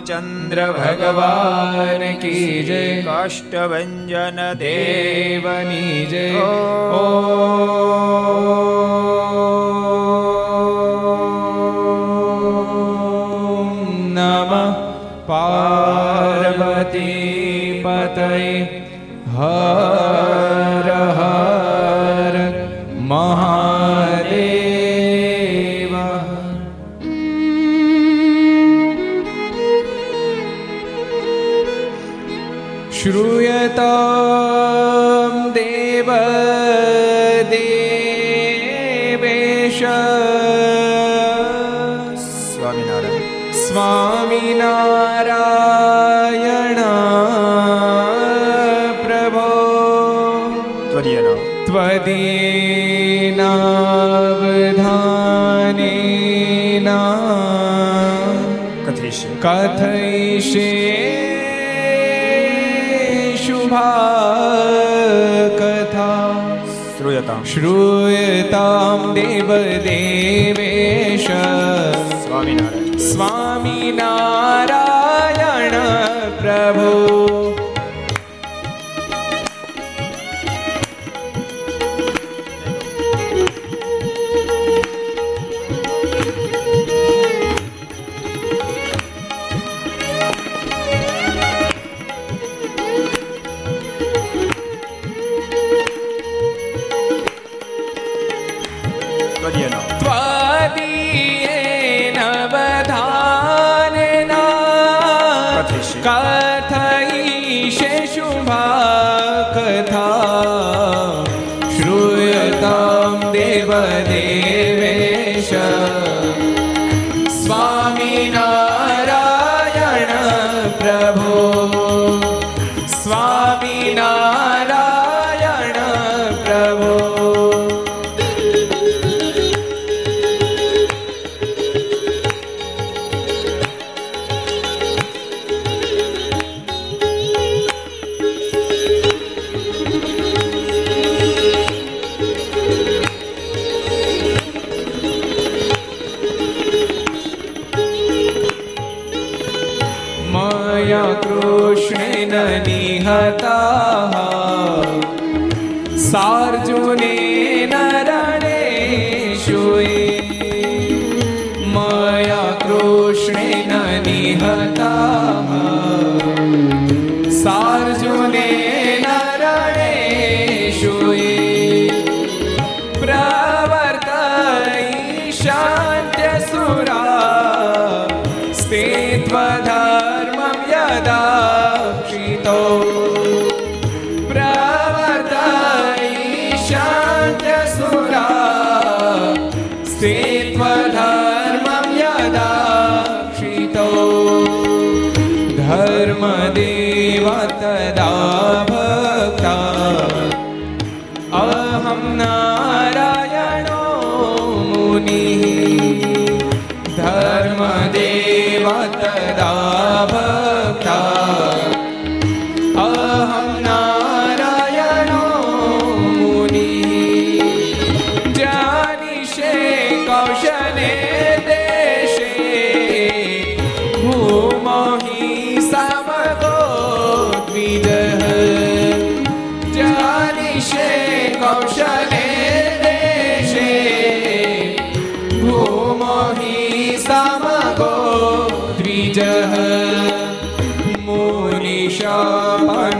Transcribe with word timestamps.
રામચંદ્ર 0.00 0.60
ભગવાન 0.72 2.02
કી 2.18 2.64
જય 2.64 3.02
કાષ્ટભન 3.02 4.40
દેવની 4.58 6.06
જય 6.06 6.24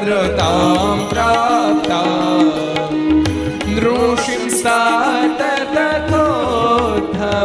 मुनिशापनृतां 0.10 0.98
प्राप्ता 1.10 2.00
नृषिं 3.76 4.46
सात 4.62 5.42
तथोद्धवम् 5.76 7.36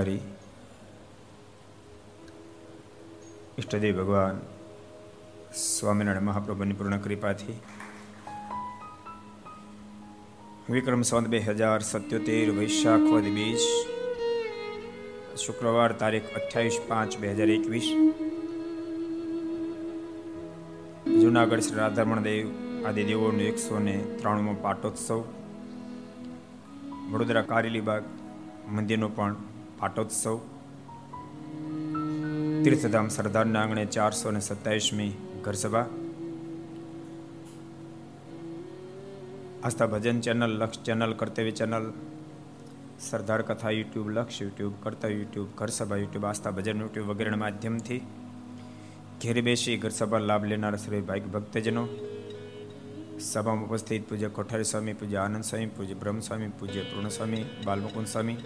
અવતારી 0.00 0.20
ઈષ્ટદેવ 3.58 3.96
ભગવાન 3.96 4.36
સ્વામિનારાયણ 5.62 6.28
મહાપ્રભુની 6.28 6.76
પૂર્ણ 6.76 7.00
કૃપાથી 7.00 7.56
વિક્રમ 10.68 11.02
સંત 11.02 11.26
બે 11.26 11.40
હજાર 11.42 11.80
સત્યોતેર 11.82 12.54
વૈશાખ 12.54 13.06
વદ 13.08 13.34
બીજ 13.34 13.66
શુક્રવાર 15.42 15.96
તારીખ 15.96 16.30
અઠ્યાવીસ 16.34 16.80
પાંચ 16.88 17.18
બે 17.18 17.34
હજાર 17.34 17.50
એકવીસ 17.50 17.90
જુનાગઢ 21.18 21.60
શ્રી 21.60 21.80
રાધારમણ 21.80 22.24
દેવ 22.24 22.56
આદિ 22.86 23.06
દેવોનો 23.06 23.46
એકસો 23.50 23.84
ને 23.84 23.98
ત્રાણુંમો 24.16 24.56
પાટોત્સવ 24.64 25.22
વડોદરા 27.06 27.46
કારેલીબાગ 27.46 28.04
મંદિરનો 28.70 29.08
પણ 29.16 29.49
પાટોત્સવ. 29.80 30.38
તીર્થધામ 32.64 33.08
સરદારના 33.08 33.60
આંગણે 33.60 33.86
ચારસો 33.86 34.30
ને 34.30 34.40
સત્તાવીસમી 34.40 35.12
ઘરસભા. 35.42 35.86
Aastha 39.64 39.86
Bhajan 39.86 40.20
channel, 40.20 40.50
Laksh 40.50 40.78
channel, 40.82 41.12
Kartavya 41.12 41.50
channel, 41.50 41.92
Sardar 43.00 43.42
Katha 43.42 43.70
YouTube, 43.70 44.10
Laksh 44.10 44.42
YouTube, 44.42 44.72
Kartavya 44.82 45.14
YouTube, 45.14 45.48
Gharsabha 45.54 45.96
YouTube, 45.96 46.24
Aastha 46.24 46.50
Bhajan 46.50 46.80
YouTube 46.80 47.06
વગેરેના 47.06 47.36
માધ્યમથી 47.36 47.98
ઘેર 49.22 49.42
બેસી 49.42 49.76
ઘરસભા 49.76 50.18
લાભ 50.18 50.44
લેનાર 50.44 50.76
શ્રી 50.76 51.00
ભાઈ 51.00 51.20
ભક્તજનો. 51.20 51.88
સભામાં 53.20 53.64
ઉપસ્થિત 53.64 54.08
પૂજ્ય 54.08 54.28
કોઠારી 54.28 54.64
સ્વામી, 54.64 54.92
પૂજ્ય 54.92 55.16
આનંદ 55.16 55.44
સ્વામી, 55.44 55.66
પૂજ્ય 55.66 55.94
બ્રહ્મ 55.94 56.20
સ્વામી 56.20 56.48
પૂજ્ય 56.48 56.82
પૂર્ણ 56.82 57.08
સ્વામી 57.08 57.44
બાલમુકુંદ 57.64 58.06
સ્વામી 58.06 58.36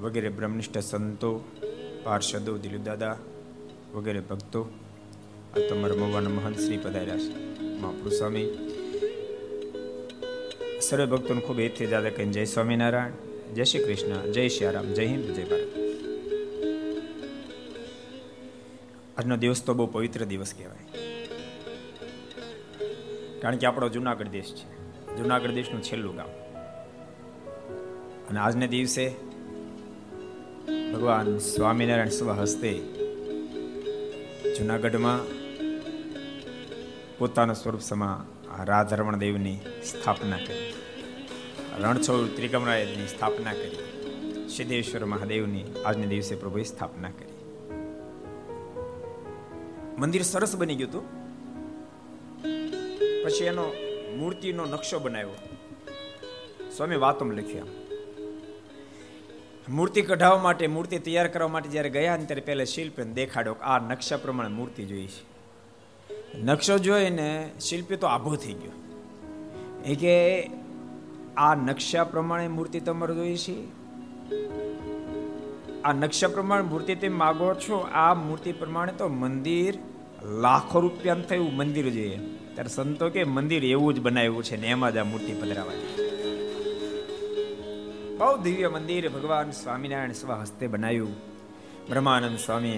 વગેરે 0.00 0.28
બ્રહ્મનિષ્ઠ 0.28 0.78
સંતો, 0.78 1.44
પાર્ષદો 2.04 2.58
દિલુદાદા 2.58 3.16
વગેરે 3.94 4.20
ભક્તો, 4.20 4.62
આ 5.56 5.58
તમારા 5.70 5.94
મવાના 5.94 6.28
મહંત 6.30 6.58
શ્રી 6.58 6.76
પધાર્યા 6.76 7.18
છે. 7.18 7.60
મહાપુરુષ 7.62 8.12
સ્વામી. 8.12 8.44
સર્વે 10.80 11.06
ભક્તોને 11.06 11.40
ખૂબ 11.40 11.60
એથી 11.60 11.86
દાદા 11.86 12.10
કહીને 12.10 12.32
જય 12.32 12.44
સ્વામિનારાયણ, 12.44 13.10
જય 13.54 13.64
શ્રી 13.64 13.84
કૃષ્ણ, 13.84 14.32
જય 14.32 14.48
શ્રી 14.48 14.70
રામ, 14.70 14.92
જય 14.92 15.06
હિન્દ, 15.06 15.24
જય 15.24 15.44
ભારત. 15.44 15.68
આજનો 19.18 19.36
દિવસ 19.36 19.64
તો 19.64 19.74
બહુ 19.74 19.86
પવિત્ર 19.86 20.24
દિવસ 20.24 20.54
કહેવાય. 20.58 21.00
કારણ 23.40 23.56
કે 23.56 23.66
આપણો 23.66 23.88
જુનાગઢ 23.88 24.28
દેશ 24.28 24.54
છે. 24.54 24.76
જુનાગઢ 25.16 25.50
દેશનું 25.50 25.82
છેલ્લું 25.82 26.16
ગામ. 26.16 26.28
અને 28.30 28.38
આજને 28.38 28.66
દિવસે 28.66 29.25
ભગવાન 30.66 31.38
સ્વામિનારાયણ 31.38 32.08
સ્વ 32.08 32.46
જુનાગઢમાં 34.58 35.20
પોતાના 37.18 37.52
સ્વરૂપ 37.52 37.80
સમા 37.80 38.26
રાધારમણ 38.64 39.16
દેવની 39.16 39.56
સ્થાપના 39.84 40.36
કરી. 40.36 40.74
રણછોડ 41.78 42.36
ત્રિકમરાયની 42.36 43.08
સ્થાપના 43.08 43.52
કરી. 43.52 43.78
સિદ્ધેશ્વર 44.48 45.04
મહાદેવની 45.04 45.64
આજને 45.86 46.06
દિવસે 46.06 46.34
પ્રભુએ 46.34 46.62
સ્થાપના 46.62 47.08
કરી. 47.10 47.34
મંદિર 49.98 50.22
સરસ 50.22 50.56
બની 50.56 50.74
ગયું 50.74 50.90
હતું. 50.90 51.02
પછી 53.24 53.44
એનો 53.44 53.72
મૂર્તિનો 54.16 54.64
નકશો 54.64 54.98
બનાવ્યો. 54.98 55.48
સ્વામી 56.76 56.96
વાતમ 56.96 57.32
લખ્યા. 57.32 57.62
મૂર્તિ 59.68 60.02
કઢાવવા 60.02 60.42
માટે, 60.42 60.66
મૂર્તિ 60.66 60.98
તૈયાર 60.98 61.28
કરવા 61.28 61.48
માટે 61.48 61.68
જ્યારે 61.68 61.90
ગયા 61.90 62.16
ને 62.16 62.24
ત્યારે 62.24 62.40
પહેલાં 62.40 62.66
શિલ્પી 62.66 63.02
દેખાડો 63.02 63.52
આ 63.52 63.78
નકશા 63.78 64.16
પ્રમાણે 64.16 64.48
મૂર્તિ 64.48 64.84
જોઈ 64.84 65.06
છે. 65.06 65.36
નકશો 66.38 66.78
જોઈને 66.78 67.50
શિલ્પી 67.60 67.96
તો 67.96 68.06
આભો 68.06 68.36
થઈ 68.36 68.52
ગયો. 68.52 68.72
એ 69.86 69.94
કે 69.94 70.46
આ 71.36 71.54
નકશા 71.54 72.04
પ્રમાણે 72.04 72.48
મૂર્તિ 72.48 72.80
તમારે 72.80 73.14
જોઈ 73.14 73.36
છે? 73.36 73.64
આ 75.82 75.92
નકશા 75.92 76.28
પ્રમાણે 76.28 76.62
મૂર્તિ 76.62 76.94
તમે 76.94 77.08
માગો 77.08 77.54
છો? 77.54 77.88
આ 77.92 78.14
મૂર્તિ 78.14 78.52
પ્રમાણે 78.52 78.92
તો 78.92 79.08
મંદિર 79.08 79.78
લાખો 80.24 80.80
રૂપિયા 80.80 81.14
થયું, 81.14 81.56
મંદિર 81.56 81.90
જોઈએ 81.90 82.16
ત્યારે 82.54 82.68
સંતો 82.68 83.10
કે 83.10 83.24
મંદિર 83.24 83.64
એવું 83.64 83.94
જ 83.94 84.00
બનાવ્યું 84.00 84.44
છે 84.44 84.56
ને 84.56 84.66
એમાં 84.66 84.94
જ 84.94 84.96
આ 84.96 85.04
મૂર્તિ 85.04 85.32
પધરાવાની 85.32 86.05
બહુ 88.18 88.36
દિવ્ય 88.36 88.68
મંદિર 88.68 89.08
ભગવાન 89.08 89.50
સ્વામિનારાયણ 89.50 90.12
સ્વહસ્તે 90.12 90.66
બનાવ્યું. 90.66 91.16
બ્રહ્માનંદ 91.88 92.38
સ્વામી 92.38 92.76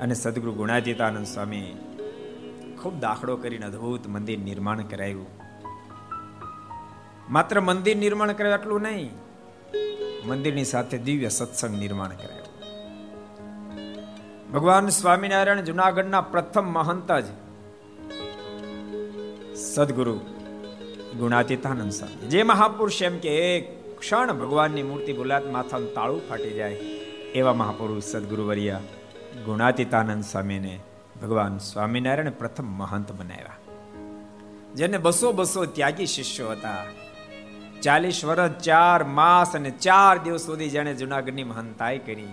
અને 0.00 0.14
સદગુરુ 0.14 0.52
ગુણાતીતાનંદ 0.52 1.26
સ્વામી 1.26 1.76
ખૂબ 2.82 3.00
દાખલો 3.00 3.36
કરીને 3.36 3.66
અદ્ભુત 3.66 4.08
મંદિર 4.08 4.38
નિર્માણ 4.38 4.82
કરાયું. 4.82 5.26
માત્ર 7.30 7.60
મંદિર 7.60 7.96
નિર્માણ 7.96 8.32
કરાયું 8.32 8.58
એટલું 8.58 8.82
નહીં, 8.82 9.10
મંદિરની 10.26 10.64
સાથે 10.64 10.98
દિવ્ય 10.98 11.28
સત્સંગ 11.28 11.78
નિર્માણ 11.78 12.08
કરાયું. 12.08 12.48
ભગવાન 14.52 14.88
સ્વામિનારાયણ 14.88 15.60
જુનાગઢના 15.60 16.20
પ્રથમ 16.20 16.64
મહંત 16.64 17.12
જ 17.12 17.24
સદગુરુ 19.56 20.14
ગુણાતીતાનંદ 21.18 21.92
સ્વામી. 21.92 22.26
જે 22.26 22.42
મહાપુરુષ 22.42 23.02
એમ 23.02 23.18
કે 23.18 23.56
એક 23.56 23.77
ક્ષણ 23.98 24.32
ભગવાનની 24.32 24.82
મૂર્તિ 24.82 25.12
ભૂલાત 25.12 25.46
માથાનું 25.46 25.94
તાળું 25.94 26.28
ફાટી 26.28 26.50
જાય. 26.50 26.72
એવા 27.34 27.54
મહાપુરુષ 27.54 28.02
સદગુરુ 28.02 28.46
વર્યા 28.46 28.80
ગુણાતીતાનંદ 29.44 30.24
સ્વામીને 30.24 30.80
ભગવાન 31.22 31.58
સ્વામિનારાયણ 31.58 32.30
પ્રથમ 32.30 32.64
મહંત 32.64 33.12
બનાવ્યા. 33.12 33.56
જેને 34.74 34.98
બસો 34.98 35.32
બસો 35.32 35.64
ત્યાગી 35.64 36.06
શિષ્યો 36.06 36.50
હતા. 36.50 36.84
ચાલીસ 37.82 38.24
વર્ષ 38.24 38.50
ચાર 38.50 39.04
માસ 39.04 39.56
અને 39.56 39.70
ચાર 39.70 40.18
દિવસ 40.18 40.40
સુધી 40.40 40.68
જેને 40.68 40.94
જુનાગઢની 40.94 41.44
મહંતાઈ 41.44 41.98
કરી. 41.98 42.26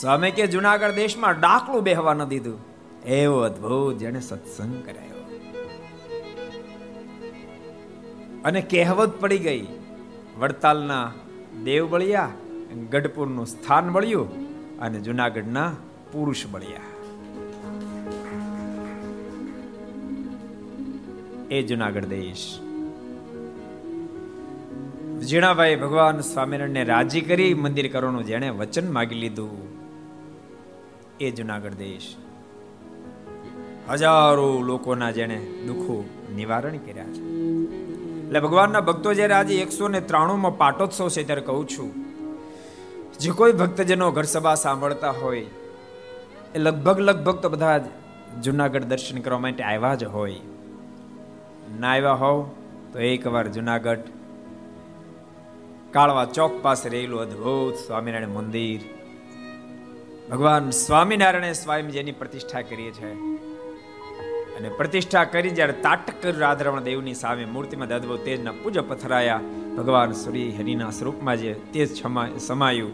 સ્વામી 0.00 0.30
કે 0.30 0.46
જુનાગઢ 0.46 0.90
દેશમાં 0.90 1.40
ડાકલું 1.40 1.82
બેહવા 1.82 2.14
ન 2.14 2.24
દીધું. 2.24 2.58
એવો 3.04 3.38
અદ્ભુત 3.38 3.98
જેને 3.98 4.20
સત્સંગ 4.20 4.84
કરાયો. 4.84 5.19
અને 8.44 8.60
કહેવત 8.60 9.20
પડી 9.20 9.38
ગઈ, 9.38 9.66
વડતાલના 10.38 11.12
દેવ 11.64 11.90
બળ્યા, 11.90 12.30
ગઢપુરનું 12.90 13.46
સ્થાન 13.46 13.90
બળ્યું 13.90 14.50
અને 14.78 15.00
જુનાગઢના 15.00 15.72
પુરુષ 16.12 16.46
બળ્યા. 16.50 16.80
એ 21.50 21.62
જુનાગઢ 21.62 22.04
દેશ. 22.04 22.58
ઝીણાભાઈ 25.20 25.76
ભગવાન 25.76 26.20
સ્વામિનારાયણને 26.20 26.84
રાજી 26.84 27.20
કરી 27.20 27.54
મંદિર 27.54 27.92
કરવાનું 27.92 28.26
જેણે 28.26 28.50
વચન 28.50 28.92
માગી 28.92 29.14
લીધું. 29.14 29.68
એ 31.20 31.30
જુનાગઢ 31.30 31.70
દેશ. 31.70 32.16
હજારો 33.90 34.62
લોકોના 34.62 35.10
જેણે 35.10 35.36
દુઃખો 35.66 36.04
નિવારણ 36.36 36.76
કર્યા 36.76 37.04
છે. 37.04 37.89
એટલે 38.30 38.40
ભગવાનના 38.40 38.80
ભક્તો 38.80 39.14
જ્યારે 39.14 39.34
આજે 39.34 39.54
એકસો 39.60 39.88
ને 39.88 40.00
ત્રાણુંમાં 40.00 40.58
પાટોત્સવ 40.58 41.08
છે, 41.08 41.22
ત્યારે 41.22 41.40
કહું 41.40 41.68
છું, 41.68 41.88
જે 43.20 43.30
કોઈ 43.30 43.52
ભક્તજનો 43.52 44.10
ઘર 44.10 44.22
સભા 44.22 44.54
સાંભળતા 44.54 45.10
હોય, 45.10 45.40
એ 46.54 46.58
લગભગ 46.58 47.00
લગભગ 47.00 47.36
તો 47.38 47.48
બધા 47.48 47.80
જુનાગઢ 48.42 48.84
દર્શન 48.84 49.20
કરવા 49.20 49.38
માટે 49.38 49.62
આવ્યા 49.62 49.94
જ 49.94 50.04
હોય. 50.04 50.36
ના 51.80 51.88
આવ્યા 51.88 52.12
હોવ 52.12 52.46
તો 52.92 52.98
એકવાર 52.98 53.48
જુનાગઢ, 53.48 54.06
કાળવા 55.90 56.24
ચોક 56.24 56.62
પાસે 56.62 56.88
રહેલું 56.88 57.20
અદ્ભુત 57.20 57.74
સ્વામિનારાયણ 57.86 58.28
મંદિર. 58.28 58.80
ભગવાન 60.30 60.70
સ્વામિનારાયણે 60.70 61.52
સ્વયં 61.52 61.90
જેની 61.90 62.12
પ્રતિષ્ઠા 62.12 62.62
કરી 62.62 62.90
છે. 62.90 63.39
અને 64.56 64.68
પ્રતિષ્ઠા 64.68 65.24
કરી 65.24 65.50
જ્યારે 65.50 65.72
તાટક 65.72 66.26
રાધરમણ 66.38 66.80
દેવની 66.80 67.14
સામે 67.14 67.44
મૂર્તિમાં 67.44 67.88
દાદવો 67.88 68.16
તેજના 68.16 68.52
પૂજા 68.62 68.82
પથરાયા, 68.82 69.40
ભગવાન 69.76 70.12
શ્રી 70.12 70.50
હરિના 70.56 70.90
સ્વરૂપમાં 70.90 71.36
જે 71.36 71.54
તેજ 71.72 72.02
સમાયું. 72.38 72.92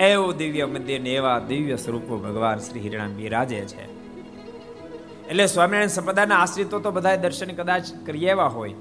એવો 0.00 0.32
દિવ્ય 0.32 0.66
મંદિર 0.66 1.00
ને 1.00 1.10
એવા 1.10 1.38
દિવ્ય 1.38 1.76
સ્વરૂપો 1.76 2.18
ભગવાન 2.18 2.58
શ્રી 2.58 2.80
હિરણા 2.80 3.06
બિરાજે 3.06 3.60
છે. 3.60 3.84
એટલે 5.28 5.46
સ્વામિનારાયણ 5.46 5.88
સંપ્રદાયના 5.88 6.36
આશ્રિતો 6.36 6.78
તો 6.78 6.90
બધા 6.90 7.16
દર્શન 7.16 7.46
કદાચ 7.46 7.84
કરી 8.06 8.26
એવા 8.26 8.46
હોય. 8.46 8.74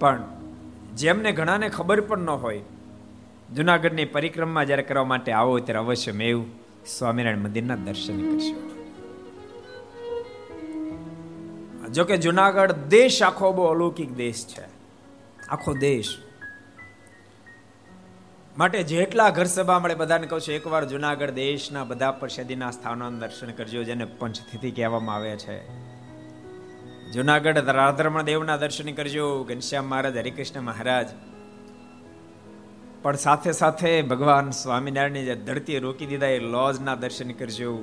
પણ 0.00 0.22
જેમને 0.96 1.32
ઘણાને 1.32 1.68
ખબર 1.68 2.00
પણ 2.00 2.18
ન 2.18 2.30
હોય, 2.30 2.62
જુનાગઢની 3.56 4.04
પરિક્રમા 4.04 4.64
જ્યારે 4.64 4.82
કરવા 4.82 5.04
માટે 5.04 5.32
આવો 5.32 5.58
ત્યારે 5.58 5.78
અવશ્ય 5.78 6.12
મેવ 6.12 6.42
સ્વામિનારાયણ 6.86 7.38
મંદિરના 7.38 7.76
દર્શન 7.76 8.18
કરશો. 8.30 8.77
જોકે 11.92 12.16
જુનાગઢ 12.16 12.72
દેશ 12.72 13.22
આખો 13.22 13.52
બહુ 13.52 13.64
અલૌકિક 13.64 14.12
દેશ 14.12 14.46
છે. 14.46 14.64
આખો 15.48 15.74
દેશ. 15.74 16.18
માટે 18.58 18.82
જેટલા 18.82 19.30
ઘર 19.30 19.44
સભા 19.44 19.78
મળે 19.78 19.94
બધાને 19.94 20.26
કહું 20.26 20.40
છું, 20.40 20.54
એકવાર 20.54 20.84
જુનાગઢ 20.84 21.30
દેશના 21.30 21.84
બધા 21.84 22.10
પ્રસિદ્ધિના 22.10 22.70
સ્થાનોનું 22.70 23.18
દર્શન 23.18 23.50
કરજો, 23.50 23.82
જેને 23.82 24.04
પંચતિથિ 24.04 24.70
કહેવામાં 24.70 25.16
આવે 25.16 25.36
છે. 25.36 25.68
જુનાગઢ 27.12 27.58
રાધરમણ 27.58 28.22
દેવના 28.22 28.56
દર્શન 28.56 28.92
કરજો, 28.92 29.44
ઘનશ્યામ 29.44 29.84
મહારાજ, 29.84 30.16
હરિકૃષ્ણ 30.16 30.60
મહારાજ. 30.60 31.06
પણ 33.02 33.16
સાથે 33.16 33.52
સાથે 33.52 34.02
ભગવાન 34.02 34.50
સ્વામિનારાયણની 34.50 35.24
જે 35.24 35.34
ધરતી 35.34 35.78
રોકી 35.78 36.06
દીધા 36.06 36.26
એ 36.26 36.38
લોજના 36.38 36.94
દર્શન 36.94 37.30
કરજો. 37.30 37.78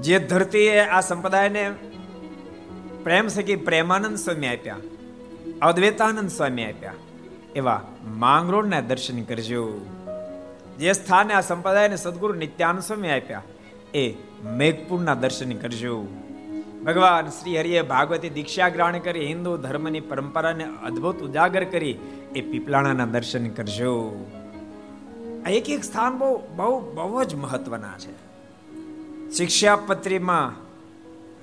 જે 0.00 0.18
ધરતીએ 0.18 0.80
આ 0.80 1.00
સંપ્રદાયને 1.00 1.74
પ્રેમ 3.08 3.28
સખી 3.28 3.56
પ્રેમાનંદ 3.56 4.16
સ્વામી 4.16 4.46
આપ્યા? 4.46 4.76
અદ્વૈતાનંદ 5.62 6.30
સ્વામી 6.30 6.64
આપ્યા? 6.64 6.92
એવા 7.56 7.82
માંગરોળના 8.06 8.80
દર્શન 8.80 9.22
કરજો. 9.22 9.80
જે 10.78 10.92
સ્થાને 10.92 11.34
આ 11.34 11.40
સંપ્રદાયને 11.40 11.96
સદગુરુ 11.96 12.34
નિત્યાનંદ 12.34 12.82
સ્વામી 12.82 13.08
આપ્યા, 13.08 13.42
એ 13.94 14.14
મેઘપુરના 14.56 15.14
દર્શન 15.14 15.52
કરજો. 15.52 16.06
ભગવાન 16.84 17.26
શ્રી 17.26 17.58
હરિએ 17.58 17.82
ભાગવતી 17.82 18.28
દીક્ષા 18.28 18.68
ગ્રહણ 18.68 18.98
કરી 18.98 19.26
હિન્દુ 19.26 19.56
ધર્મની 19.56 20.00
પરંપરાને 20.00 20.64
અદ્ભુત 20.64 21.22
ઉજાગર 21.22 21.64
કરી 21.64 21.96
એ 22.36 22.40
પીપલાણાના 22.40 23.06
દર્શન 23.06 23.48
કરજો. 23.48 24.26
આ 25.46 25.48
એક 25.48 25.70
એક 25.70 25.84
સ્થાન 25.84 26.18
બહુ 26.18 26.42
બહુ 26.56 26.94
બહુ 26.94 27.24
જ 27.24 27.34
મહત્વના 27.34 27.98
છે. 27.98 28.12
શિક્ષાપત્રીમાં 29.30 30.52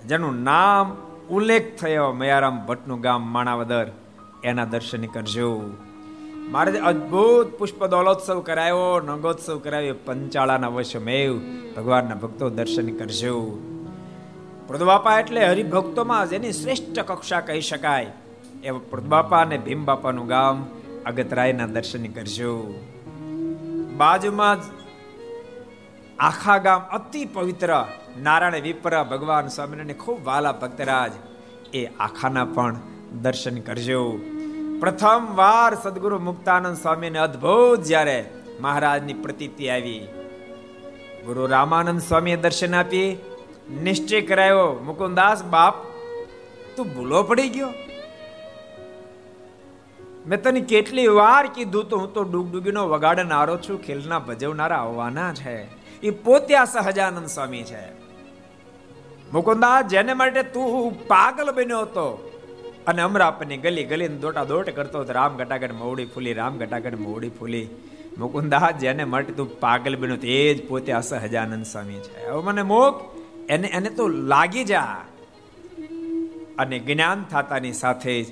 જેનું 0.07 0.43
નામ 0.43 1.04
ઉલ્લેખ 1.29 1.79
થયો 1.79 2.11
મયારામ 2.11 2.65
ભટ્ટનું 2.65 3.01
ગામ 3.01 3.21
માણાવદર. 3.21 3.91
એના 4.43 4.65
દર્શન 4.65 5.05
કરજો. 5.05 5.61
મારે 6.49 6.79
અદ્ભુત 6.79 7.47
પુષ્પ 7.47 7.85
દોલોત્સવ 7.85 8.39
કરાયો, 8.39 9.01
નગોત્સવ 9.05 9.59
કરાયો 9.59 9.95
પંચાળાના 10.05 10.67
વશમેવ. 10.67 11.39
ભગવાનના 11.77 12.15
ભક્તો 12.15 12.49
દર્શન 12.49 12.89
કરજો. 12.89 13.59
પ્રદબાપા 14.67 15.19
એટલે 15.19 15.47
હરિભક્તોમાં 15.47 16.29
જેની 16.29 16.51
શ્રેષ્ઠ 16.51 16.99
કક્ષા 16.99 17.39
કહી 17.39 17.61
શકાય. 17.61 18.11
એવા 18.63 18.79
પ્રદબાપા 18.89 19.41
અને 19.41 19.57
ભીમ 19.57 19.85
બાપાનું 19.85 20.27
ગામ 20.27 20.65
અગતરાયના 21.05 21.67
દર્શન 21.67 22.05
કરજો. 22.05 22.73
બાજુમાં 23.97 24.57
આખા 26.19 26.57
ગામ 26.57 26.81
અતિ 26.81 27.25
પવિત્ર 27.25 27.85
નારાયણ 28.21 28.61
વિપ્ર 28.61 29.03
ભગવાન 29.03 29.47
સ્વામિનારાયણ 29.47 29.97
ખૂબ 29.97 30.25
વાલા 30.25 30.51
ભક્તરાજ 30.51 31.11
એ 31.73 31.85
આખાના 31.85 32.45
પણ 32.45 32.75
દર્શન 33.21 33.59
કરજો. 33.59 34.19
પ્રથમ 34.79 35.27
વાર 35.35 35.75
સદગુરુ 35.75 36.19
મુક્તાનંદ 36.19 36.77
સ્વામીને 36.77 37.19
અદ્ભુત 37.19 37.83
જ્યારે 37.83 38.29
મહારાજની 38.59 39.13
પ્રતીતિ 39.13 39.69
આવી. 39.69 40.07
ગુરુ 41.25 41.47
રામાનંદ 41.47 42.01
સ્વામીએ 42.01 42.35
દર્શન 42.35 42.75
આપી. 42.75 43.17
નિશ્ચય 43.83 44.21
કરાયો, 44.21 44.79
મુકુંદાસ 44.85 45.43
બાપ, 45.43 45.73
તું 46.75 46.85
ભૂલો 46.95 47.23
પડી 47.23 47.49
ગયો? 47.49 47.69
મેં 50.27 50.41
તને 50.41 50.61
કેટલી 50.61 51.07
વાર 51.07 51.47
કીધું 51.47 51.89
તો 51.89 51.97
હું 51.97 52.13
તો 52.13 52.23
ડૂગડૂગીનો 52.23 52.87
વગાડનારો 52.87 53.57
છું, 53.57 53.81
ખેલના 53.81 54.19
ભજવનારા 54.19 54.77
આવવાના 54.77 55.33
છે 55.33 55.84
એ 56.03 56.09
પોતે 56.09 56.55
આ 56.55 56.65
સહજાનંદ 56.65 57.27
સ્વામી 57.27 57.63
છે. 57.63 58.05
મુકુંદા, 59.33 59.81
જેને 59.81 60.13
માટે 60.13 60.43
તું 60.43 61.07
પાગલ 61.07 61.51
બન્યો 61.51 61.79
હતો, 61.79 62.31
અને 62.87 63.01
અમરાપની 63.01 63.57
ગલી 63.57 63.83
ગલી 63.83 64.07
દોટા 64.07 64.43
દોટ 64.43 64.69
કરતો 64.69 64.99
હતો, 64.99 65.13
રામ 65.13 65.37
ઘટાગઢ 65.37 65.71
મોડી 65.71 66.05
ફૂલી, 66.05 66.33
રામ 66.33 66.57
ઘટાગઢ 66.57 66.95
મોડી 66.95 67.29
ફૂલી. 67.29 67.67
મુકુંદા, 68.17 68.71
જેને 68.71 69.03
માટે 69.03 69.33
તું 69.33 69.59
પાગલ 69.59 69.95
બન્યો 69.95 70.15
એ 70.15 70.53
જ 70.53 70.67
પોતે 70.67 70.91
આ 70.91 71.01
સહજાનંદ 71.01 71.65
સ્વામી 71.65 71.93
છે. 71.93 72.27
હવે 72.27 72.43
મને 72.43 72.61
મોક, 72.61 73.15
એને 73.49 73.67
એને 73.67 73.89
તો 73.89 74.07
લાગી 74.07 74.63
જા. 74.63 75.05
અને 76.57 76.79
જ્ઞાન 76.79 77.23
થતાની 77.23 77.73
સાથે 77.73 78.23
જ 78.23 78.27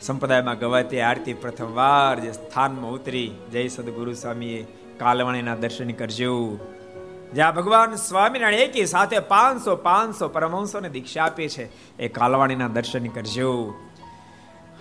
સંપ્રદાયમાં 0.00 0.58
ગવાતી 0.58 1.00
આરતી 1.00 1.34
પ્રથમવાર 1.34 2.20
જે 2.20 2.32
સ્થાનમાં 2.32 2.90
ઉતરી, 2.90 3.30
જય 3.52 3.68
સદગુરુ 3.68 4.12
સ્વામીએ 4.12 4.66
કાલવાણીના 4.98 5.56
દર્શન 5.56 5.90
કરજો. 5.90 6.58
જ્યાં 7.34 7.54
ભગવાન 7.54 7.94
સ્વામિનારાયણ 7.94 8.54
એકી 8.54 8.86
સાથે 8.86 9.18
પાંચસો 9.18 9.76
પાંચસો 9.76 10.28
પરમહંસોને 10.28 10.88
દીક્ષા 10.88 11.24
આપે 11.24 11.48
છે. 11.48 11.96
એ 11.98 12.08
કાલવાણીના 12.08 12.68
દર્શન 12.68 13.06
કરજો. 13.06 13.74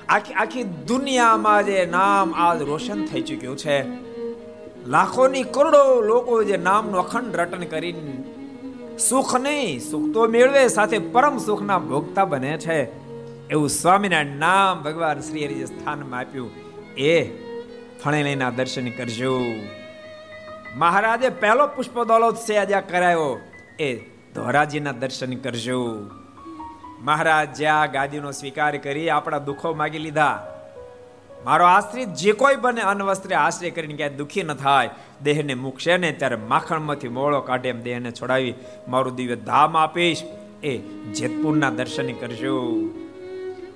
આખી 0.10 0.34
આખી 0.34 0.64
દુનિયામાં 0.64 1.66
જે 1.66 1.86
નામ 1.86 2.34
આજ 2.36 2.62
રોશન 2.62 3.06
થઈ 3.06 3.22
ચૂક્યું 3.22 3.58
છે. 3.58 3.86
લાખોની 4.88 5.44
કરોડો 5.44 6.02
લોકો 6.02 6.44
જે 6.44 6.58
નામનું 6.58 7.00
અખંડ 7.00 7.36
રટન 7.36 7.64
કરીને 7.64 8.24
સુખ 8.98 9.36
નહીં, 9.36 9.80
સુખ 9.80 10.14
તો 10.14 10.28
મેળવે, 10.28 10.68
સાથે 10.68 11.00
પરમ 11.00 11.38
સુખના 11.38 11.80
ભોગતા 11.80 12.26
બને 12.26 12.58
છે. 12.58 12.84
એવું 13.50 13.70
સ્વામિનારાયણ 13.70 14.26
નામ 14.26 14.84
ભગવાન 14.84 15.20
શ્રી 15.20 15.46
હરિ 15.46 15.66
સ્થાનમાં 15.66 16.20
આપ્યું. 16.20 16.52
એ 16.98 17.26
ફણેલીના 18.04 18.50
દર્શન 18.50 18.90
કરજો. 18.90 19.42
મહારાજે 20.76 21.30
પહેલો 21.30 21.68
પુષ્પ 21.68 22.04
દોલોત્સવ 22.04 22.66
જ્યાં 22.66 22.88
કરાયો. 22.88 23.40
એ 23.80 23.96
ધોરાજીના 24.36 24.92
દર્શન 24.92 25.36
કરજો. 25.36 26.10
મહારાજ 27.00 27.58
જ્યાં 27.58 27.92
ગાદીનો 27.92 28.32
સ્વીકાર 28.32 28.78
કરી 28.78 29.10
આપણા 29.10 29.38
દુઃખો 29.38 29.74
માગી 29.74 29.98
લીધા. 29.98 30.48
મારો 31.46 31.66
આશ્રિત 31.66 32.10
જે 32.10 32.32
કોઈ 32.32 32.56
બને 32.56 32.82
અનવસ્ત્રે 32.82 33.36
આશ્રય 33.36 33.70
કરીને 33.70 33.94
ક્યાંય 33.94 34.14
દુઃખી 34.14 34.44
ન 34.44 34.54
થાય, 34.54 34.90
દેહને 35.24 35.54
મૂકશે 35.54 35.98
ને 35.98 36.12
ત્યારે 36.12 36.36
માખણમાંથી 36.36 37.08
મોળો 37.08 37.42
કાઢે 37.42 37.70
એમ 37.70 37.82
દેહને 37.82 38.12
છોડાવી 38.12 38.54
મારું 38.88 39.16
દિવ્ય 39.16 39.36
ધામ 39.36 39.78
આપીશ. 39.78 40.24
એ 40.64 40.78
જેતપુરના 41.14 41.70
દર્શન 41.70 42.14
કરજો. 42.14 42.74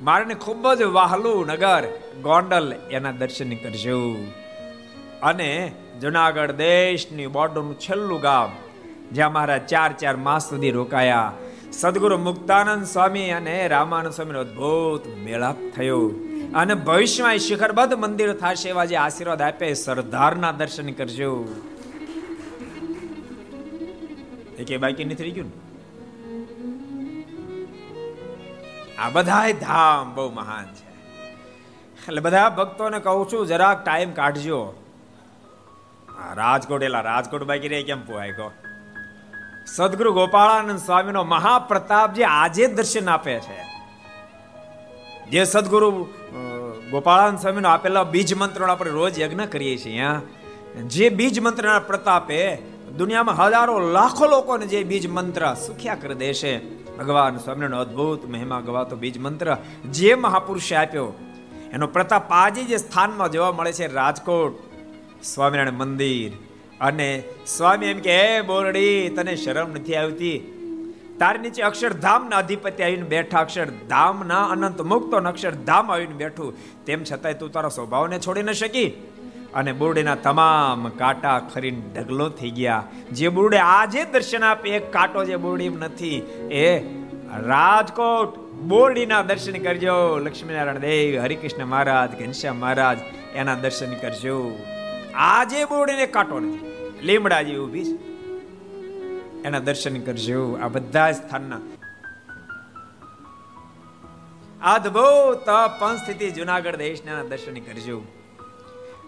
મારે 0.02 0.34
ખૂબ 0.34 0.74
જ 0.74 0.82
વાહલું 0.82 1.48
નગર 1.48 1.84
ગોંડલ 2.22 2.76
એના 2.92 3.12
દર્શન 3.12 3.56
કરજો. 3.56 4.16
અને 5.24 5.72
જુનાગઢ 6.02 6.52
દેશની 6.52 7.28
બોર્ડરનું 7.28 7.80
છેલ્લું 7.80 8.22
ગામ, 8.22 8.52
જ્યાં 9.12 9.34
મારા 9.34 9.58
ચાર 9.58 9.94
ચાર 9.94 10.16
માસ 10.18 10.50
સુધી 10.50 10.72
રોકાયા. 10.72 11.34
સદગુરુ 11.74 12.18
મુક્તાનંદ 12.18 12.86
સ્વામી 12.86 13.30
અને 13.30 13.68
રામાનંદ 13.68 14.14
સ્વામીનો 14.14 14.40
અદભુત 14.40 15.08
મેળાપ 15.08 15.56
થયો. 15.76 16.12
અને 16.56 16.74
ભવિષ્યમાં 16.74 17.38
શિખરબદ્ધ 17.38 17.94
મંદિર 17.94 18.34
થશે 18.34 18.70
એવા 18.70 18.86
જે 18.86 18.96
આશીર્વાદ 18.96 19.42
આપે 19.42 19.74
સરદારના 19.74 20.52
દર્શન 20.52 20.92
કરજો. 20.92 21.56
એ 24.60 24.64
કે 24.64 24.78
બાકી 24.78 25.04
નથી 25.04 25.24
રહી 25.24 25.32
ગયું 25.32 25.52
આ 29.00 29.10
બધા 29.10 29.52
ધામ 29.52 30.16
બહુ 30.16 30.32
મહાન 30.32 30.66
છે. 30.66 30.88
એટલે 32.08 32.22
બધા 32.22 32.50
ભક્તોને 32.50 33.00
કહું 33.00 33.30
છું, 33.34 33.48
જરાક 33.48 33.86
ટાઈમ 33.86 34.12
કાઢજો. 34.12 34.85
રાજકોટ 36.24 36.84
એલા 36.84 37.02
રાજકોટ 37.02 37.44
બાકી 37.44 37.68
રહે, 37.68 37.84
કેમ 37.84 38.06
પોહાય 38.06 38.32
કહો? 38.32 38.52
સદગુરુ 39.66 40.14
ગોપાળાનંદ 40.14 40.80
સ્વામીનો 40.80 41.24
મહાપ્રતાપ 41.24 42.14
જે 42.14 42.24
આજે 42.24 42.68
દર્શન 42.68 43.10
આપે 43.10 43.40
છે. 43.40 43.66
જે 45.30 45.44
સદગુરુ 45.44 45.92
ગોપાળાનંદ 46.92 47.40
સ્વામીનો 47.40 47.70
આપેલા 47.70 48.04
બીજ 48.04 48.34
મંત્રનો 48.34 48.72
આપણે 48.72 48.92
રોજ 48.92 49.20
યજ્ઞ 49.20 49.42
કરીએ 49.42 49.78
છીએ 49.78 50.08
જે 50.84 51.10
બીજ 51.10 51.40
મંત્રના 51.40 51.80
પ્રતાપે 51.80 52.56
દુનિયામાં 52.98 53.36
હજારો 53.36 53.80
લાખો 53.80 54.26
લોકોને 54.26 54.66
જે 54.66 54.84
બીજ 54.84 55.08
મંત્ર 55.08 55.54
સુખ્યા 55.54 55.96
કરી 55.96 56.14
દેશે 56.14 56.58
ભગવાન 56.98 57.38
સ્વામિનારાયણ 57.38 57.82
અદ્ભુત 57.82 58.30
મહિમા 58.30 58.60
ગવાતો 58.60 58.96
બીજ 58.96 59.20
મંત્ર 59.20 59.58
જે 59.92 60.16
મહાપુરુષે 60.16 60.76
આપ્યો. 60.76 61.14
એનો 61.74 61.88
પ્રતાપ 61.88 62.32
આજે 62.32 62.64
જે 62.64 62.78
સ્થાનમાં 62.78 63.32
જોવા 63.32 63.52
મળે 63.52 63.74
છે 63.74 63.94
રાજકોટ. 63.94 64.75
સ્વામિનારાયણ 65.34 65.74
મંદિર. 65.74 66.32
અને 66.82 67.24
સ્વામી 67.48 67.86
એમ 67.86 68.00
કે, 68.00 68.22
હે 68.22 68.42
બોરડી, 68.42 69.10
તને 69.10 69.36
શરમ 69.36 69.72
નથી 69.72 69.96
આવતી? 69.96 70.52
તારી 71.20 71.40
નીચે 71.40 71.62
અક્ષરધામના 71.62 72.36
અધિપતિ 72.36 72.84
આવીને 72.84 73.04
બેઠા, 73.04 73.40
અક્ષરધામના 73.40 74.44
અનંત 74.46 74.82
મુક્ત 74.82 75.16
અક્ષરધામ 75.16 75.92
આવીને 75.92 76.14
બેઠું. 76.14 76.54
તેમ 76.86 77.04
છતાંય 77.04 77.34
તું 77.34 77.52
તારા 77.52 77.70
સ્વભાવને 77.70 78.20
છોડી 78.20 78.44
ન 78.44 78.52
શકી. 78.52 78.90
અને 79.54 79.74
બુરડીના 79.74 80.16
તમામ 80.16 80.90
કાંટા 80.90 81.40
ખરીને 81.40 81.82
ઢગલો 81.96 82.30
થઈ 82.30 82.50
ગયા. 82.50 82.84
જે 83.12 83.30
બુરડે 83.30 83.58
આજે 83.58 84.04
દર્શન 84.04 84.44
આપે 84.44 84.70
એક 84.70 84.94
કાંટો 84.94 85.26
જે 85.26 85.36
બુરડી 85.36 85.70
નથી. 85.70 86.18
એ 86.52 86.80
રાજકોટ 87.38 88.38
બોરડીના 88.54 89.22
દર્શન 89.22 89.64
કરજો. 89.64 90.20
લક્ષ્મીનારાયણ 90.20 90.78
દેવ, 90.78 91.22
હરિકૃષ્ણ 91.22 91.66
મહારાજ, 91.66 92.24
ઘનશ્યામ 92.24 92.56
મહારાજ, 92.56 92.98
એના 93.36 93.56
દર્શન 93.56 93.94
કરજો. 93.94 94.52
આજે 95.18 95.66
બોડીને 95.66 96.06
કાંટો 96.06 96.40
નથી. 96.40 96.92
લીમડા 97.02 97.42
જેવી 97.42 97.58
ઊભી 97.58 97.84
છે. 97.84 98.16
એના 99.44 99.60
દર્શન 99.60 100.02
કરજો. 100.02 100.58
આ 100.62 100.68
બધા 100.68 101.12
સ્થાનના. 101.12 101.60
અદભુત 104.74 105.46
પંચ 105.80 106.00
સ્થિતિ 106.00 106.32
જુનાગઢ 106.32 106.76
દેશના 106.76 107.24
દર્શન 107.24 107.54
કરજો. 107.54 108.02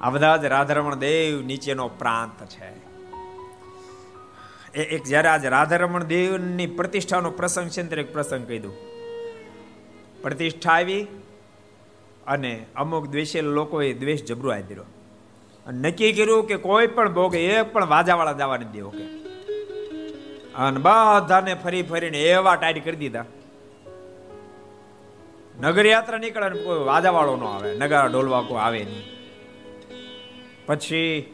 આ 0.02 0.10
બધા 0.10 0.38
જ 0.38 0.46
રાધારમણ 0.46 0.96
દેવ 0.96 1.42
નીચેનો 1.42 1.88
પ્રાંત 1.88 2.48
છે. 2.48 2.88
એ 4.74 4.96
એક 4.96 5.04
જ્યારે 5.04 5.28
આજ 5.28 5.46
રાધારમણ 5.46 6.04
દેવની 6.04 6.68
પ્રતિષ્ઠાનો 6.68 7.32
પ્રસંગ 7.32 7.70
છે 7.70 7.84
ત્યારે 7.84 8.02
એક 8.02 8.14
પ્રસંગ 8.14 8.48
કહી 8.48 8.60
દઉં. 8.60 8.74
પ્રતિષ્ઠા 10.22 10.72
આવી 10.72 11.08
અને 12.28 12.66
અમુક 12.76 13.08
દ્વેષે 13.08 13.42
લોકોએ 13.42 13.94
દ્વેષ 13.94 14.24
જબરો 14.24 14.52
આપી 14.52 14.74
અને 14.74 14.97
નક્કી 15.72 16.14
કર્યું 16.14 16.48
કે 16.48 16.58
કોઈ 16.58 16.88
પણ 16.88 17.14
ભોગે 17.14 17.46
એક 17.46 17.74
પણ 17.74 17.86
વાજાવાળા 17.86 18.34
જવા 18.34 18.58
નથી 18.58 18.66
દેવો 18.66 18.90
કે. 18.90 19.04
અને 20.54 20.80
બધાને 20.80 21.54
ફરી 21.54 21.84
ફરીને 21.84 22.24
એવા 22.24 22.56
ટાઈટ 22.56 22.86
કરી 22.86 22.96
દીધા. 22.96 23.26
નગર 25.62 25.86
યાત્રા 25.86 26.18
નીકળે 26.18 26.50
ને 26.50 26.60
કોઈ 26.64 26.80
વાજાવાળો 26.80 27.36
ન 27.36 27.44
આવે, 27.44 27.76
નગારા 27.76 28.08
ઢોલવા 28.08 28.42
કોઈ 28.42 28.58
આવે 28.58 28.84
નહીં. 28.84 29.04
પછી 30.66 31.34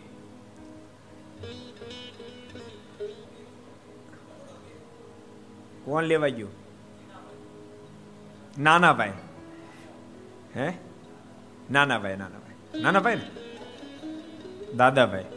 કોણ 5.86 6.04
લેવા 6.04 6.28
ગયું? 6.28 6.50
નાના 8.60 8.94
ભાઈ 8.94 9.12
હે? 10.56 10.74
નાના 11.72 12.00
ભાઈ 12.00 12.16
નાના 12.16 12.38
ભાઈ 12.38 12.82
નાના 12.82 13.00
ભાઈ 13.00 13.16
ને? 13.16 13.43
દાદાભાઈ. 14.78 15.30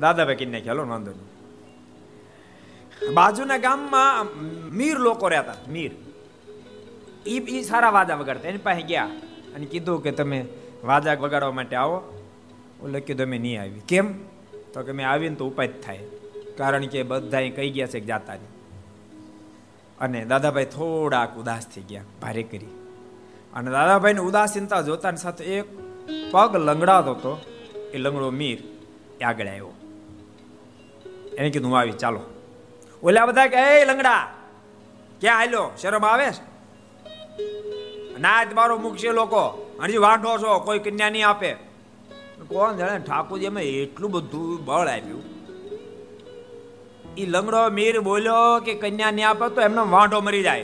દાદાભાઈ 0.00 0.36
કિન્ને 0.36 0.60
ખ્યાલો 0.60 0.88
વાંધો 0.88 1.12
નહીં. 1.12 1.30
બાજુના 3.14 3.58
ગામમાં 3.58 4.26
મીર 4.76 4.98
લોકો 4.98 5.28
રહેતા 5.28 5.56
મીર. 5.68 5.92
ઈ 7.26 7.40
ઈ 7.56 7.62
સારા 7.62 7.90
વાજા 7.90 8.18
વગાડતા, 8.20 8.48
એની 8.48 8.58
પાસે 8.58 8.82
ગયા 8.82 9.10
અને 9.54 9.66
કીધું 9.66 10.02
કે 10.02 10.10
તમે 10.12 10.38
વાજા 10.84 11.14
વગાડવા 11.14 11.52
માટે 11.52 11.76
આવો. 11.76 11.98
ઓલે 12.82 12.98
કીધું 13.00 13.26
અમે 13.26 13.38
નહીં 13.38 13.60
આવી. 13.62 13.82
કેમ? 13.88 14.06
તો 14.72 14.82
કે 14.82 14.92
મેં 14.92 15.06
આવીને 15.10 15.36
તો 15.36 15.44
ઉપાય 15.46 15.68
થાય, 15.84 16.04
કારણ 16.58 16.86
કે 16.86 17.02
બધા 17.02 17.48
કહી 17.56 17.70
ગયા 17.70 17.86
છે 17.86 18.00
જાતા 18.00 18.38
અને 20.00 20.18
દાદાભાઈ 20.24 20.64
થોડાક 20.64 21.30
ઉદાસ 21.38 21.64
થઈ 21.74 21.84
ગયા, 21.88 22.06
ભારે 22.22 22.42
કરી. 22.42 22.72
અને 23.54 23.70
દાદાભાઈને 23.70 24.20
ઉદાસીનતા 24.20 24.82
જોતાની 24.82 25.16
સાથે 25.16 25.44
એક 25.58 25.66
પગ 26.30 26.56
લંગડાતો 26.56 27.12
હતો. 27.14 27.32
એ 27.94 27.98
લંગડો 27.98 28.30
મીર 28.30 28.58
એ 29.20 29.24
આગળ 29.24 29.46
આવ્યો. 29.46 29.72
એને 31.38 31.50
કીધું, 31.50 31.70
હું 31.70 31.78
આવી 31.78 31.92
ચાલો. 31.92 32.20
ઓલા 33.02 33.26
બધા 33.26 33.46
કે, 33.46 33.56
એ 33.56 33.84
લંગડા, 33.84 34.32
ક્યાં 35.20 35.38
હાલ્યો? 35.38 35.70
શરમ 35.82 36.04
આવે 36.04 36.26
ના 38.20 38.42
મારો 38.54 38.78
મૂકશે 38.78 39.12
લોકો. 39.12 39.72
હજી 39.82 39.96
વાંઢો 39.96 40.38
છો, 40.38 40.58
કોઈ 40.58 40.78
કન્યા 40.78 41.10
નહીં 41.10 41.28
આપે. 41.28 41.52
કોણ 42.48 42.76
જાણે, 42.76 42.98
ઠાકોરજી 42.98 43.46
અમે 43.46 43.62
એટલું 43.62 44.10
બધું 44.10 44.64
બળ 44.64 44.88
આપ્યું. 44.88 45.22
એ 47.16 47.26
લંગડો 47.26 47.70
મીર 47.70 48.00
બોલ્યો 48.00 48.60
કે, 48.64 48.74
કન્યા 48.74 49.10
નહીં 49.10 49.28
આપે 49.28 49.54
તો 49.54 49.60
એમનો 49.60 49.90
વાંઢો 49.90 50.20
મરી 50.20 50.42
જાય. 50.42 50.62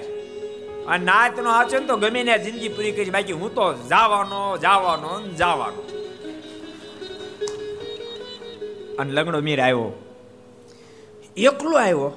અને 0.88 1.05
નાચનો 1.05 1.43
નો 1.43 1.81
ને 1.81 1.87
તો 1.87 1.97
ગમે 1.97 2.23
ને 2.23 2.38
જિંદગી 2.38 2.69
પૂરી 2.69 2.93
કરી 2.93 3.11
બાકી 3.11 3.33
હું 3.33 3.55
તો 3.55 3.75
જાવાનો 3.75 4.59
જાવાનો 4.59 5.27
જાવાનો. 5.27 5.99
અને 9.00 9.12
લગ્નો 9.12 9.40
મીર 9.40 9.60
આવ્યો. 9.60 9.92
એકલો 11.36 11.78
આવ્યો. 11.78 12.12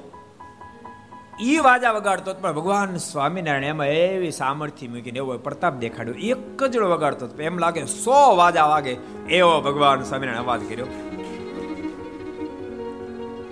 એ 1.42 1.60
વાજા 1.60 1.92
વગાડતો 1.92 2.34
પણ 2.34 2.54
ભગવાન 2.54 2.98
સ્વામિનારાયણ 2.98 3.64
એમાં 3.64 3.88
એવી 3.88 4.32
સામર્થ્ય 4.32 4.88
મૂકીને 4.88 5.18
એવો 5.18 5.38
પ્રતાપ 5.38 5.74
દેખાડ્યો. 5.74 6.14
એક 6.14 6.64
જ 6.64 6.78
વગાડતો 6.78 7.42
એમ 7.42 7.58
લાગે 7.58 7.86
સો 7.86 8.36
વાજા 8.36 8.66
વાગે 8.66 8.98
એવો 9.30 9.62
ભગવાન 9.62 10.04
સ્વામિનારાયણ 10.04 10.44
અવાજ 10.44 10.62
કર્યો. 10.70 10.86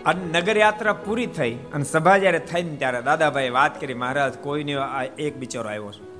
અને 0.06 0.40
નગર 0.40 0.58
યાત્રા 0.58 0.94
પૂરી 0.94 1.26
થઈ 1.26 1.54
અને 1.74 1.84
સભા 1.84 2.18
જ્યારે 2.18 2.40
થઈને 2.40 2.76
ત્યારે 2.76 3.02
દાદાભાઈ 3.02 3.50
વાત 3.50 3.82
કરી, 3.82 3.94
મહારાજ, 3.94 4.34
કોઈને 4.34 4.76
એક 5.20 5.38
બિચારો 5.38 5.70
આવ્યો 5.70 5.92
છે. 5.92 6.12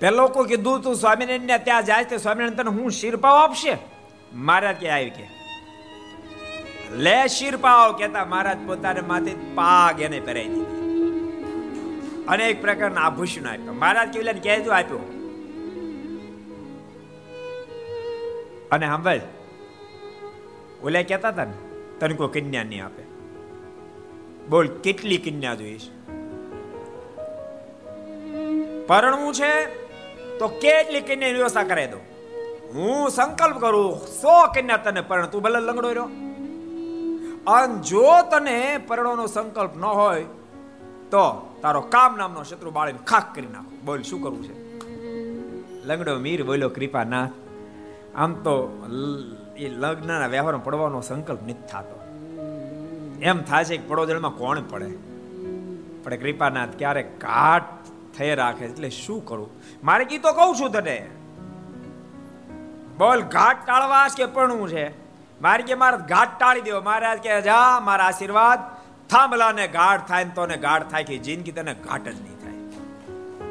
પેલો 0.00 0.28
કોઈ 0.28 0.46
કીધું 0.46 0.82
તું 0.82 0.94
સ્વામિનારાયણ 0.94 1.58
ત્યાં 1.64 1.84
જાય 1.84 2.04
તે 2.04 2.16
સ્વામિનારાયણ 2.16 2.56
તને 2.56 2.80
હું 2.80 2.90
શિરપાવ 2.90 3.36
આપશે? 3.36 3.99
મહારાજ 4.34 4.76
કે 4.76 4.88
આવી 4.88 5.10
કે 5.10 5.28
લે 6.92 7.28
શિરપાવ 7.28 7.96
કેતા 7.96 8.24
મહારાજ 8.24 8.56
પોતાને 8.66 9.00
માથે 9.00 9.34
પાગ 9.54 10.00
એને 10.00 10.20
પહેરાવી 10.20 10.48
દીધી. 10.48 10.80
અનેક 12.28 12.60
પ્રકારના 12.60 13.00
આભૂષણ 13.00 13.46
આપ્યા. 13.46 13.72
મહારાજ 13.72 14.12
કેવી 14.12 14.40
કહેજો 14.40 14.72
આપ્યો? 14.72 14.98
અને 18.72 18.86
સાંભળ, 18.86 19.20
ઓલે 20.82 21.02
કહેતા 21.02 21.28
હતા 21.28 21.44
ને, 21.44 21.52
તને 22.00 22.14
કોઈ 22.14 22.40
કન્યા 22.40 22.62
નહીં 22.62 22.84
આપે. 22.84 23.02
બોલ, 24.48 24.68
કેટલી 24.68 25.16
કન્યા 25.16 25.54
જોઈશ? 25.54 25.88
પરણવું 28.86 29.34
છે 29.34 29.84
તો 30.38 30.48
કેટલી 30.48 31.00
કન્યા 31.00 31.28
વ્યવસ્થા 31.28 31.62
કરાવી 31.62 31.86
દો 31.86 32.19
હું 32.74 33.10
સંકલ્પ 33.10 33.58
કરું, 33.58 33.96
સો 33.96 34.46
કન્યા 34.46 34.76
તને 34.76 35.00
પરણ 35.00 35.26
તું 35.26 35.42
ભલે 35.42 35.60
લંગડો 35.60 35.88
રહ્યો. 35.88 36.04
અને 37.46 37.78
જો 37.78 38.06
તને 38.30 38.78
પરણોનો 38.78 39.26
સંકલ્પ 39.26 39.76
ન 39.76 39.84
હોય, 39.84 40.22
તો 41.10 41.56
તારો 41.62 41.80
કામ 41.80 42.16
નામનો 42.16 42.42
શત્રુ 42.42 42.70
બાળીને 42.70 42.98
ખાક 43.06 43.34
કરી 43.34 43.46
નાખો. 43.46 43.76
બોલ, 43.84 44.02
શું 44.02 44.22
કરવું 44.22 44.44
છે? 44.44 44.78
લંગડો 45.84 46.18
મીર 46.18 46.44
બોલ્યો, 46.44 46.68
કૃપાનાથ, 46.68 47.30
આમ 48.16 48.32
તો 48.32 48.86
એ 49.56 49.68
લગ્નના 49.68 50.26
વ્યવહારમાં 50.26 50.64
પડવાનો 50.64 51.00
સંકલ્પ 51.00 51.42
નથી 51.42 51.52
થતો. 51.52 52.00
એમ 53.22 53.42
થાય 53.42 53.64
છે 53.64 53.76
કે 53.76 53.88
પડોદળમાં 53.88 54.36
કોણ 54.36 54.62
પડે? 54.62 54.90
પણ 56.02 56.16
કૃપાનાથ 56.16 56.68
ક્યારેક 56.78 57.20
ઘાટ 57.20 57.62
થઈ 58.18 58.34
રાખે 58.34 58.64
એટલે 58.64 58.90
શું 58.90 59.24
કરું? 59.24 59.50
મારે 59.84 60.04
કીધું 60.04 60.32
કહું 60.32 60.56
છું 60.56 60.70
તને. 60.70 61.19
બોલ, 63.00 63.20
ઘાટ 63.20 63.66
ટાળવા 63.66 64.08
કે 64.16 64.26
પણ 64.26 64.68
છે? 64.68 64.88
મારે 65.42 65.62
કે 65.62 65.74
મારે 65.74 65.96
ઘાટ 65.96 66.38
ટાળી 66.38 66.60
દેવો. 66.60 66.80
મહારાજ 66.80 67.18
કે, 67.18 67.40
જા, 67.40 67.80
મારા 67.80 68.04
આશીર્વાદ. 68.04 68.58
થાંભલા 69.08 69.52
ને 69.52 69.68
ગાઢ 69.68 70.00
થાય 70.00 70.24
ને 70.24 70.30
તોને 70.34 70.56
ગાઢ 70.56 70.82
થાય 70.82 71.04
કે 71.04 71.18
જિંદગી 71.18 71.52
તને 71.52 71.74
ઘાટ 71.74 72.02
જ 72.02 72.20
નહીં 72.20 72.38
થાય. 72.38 72.52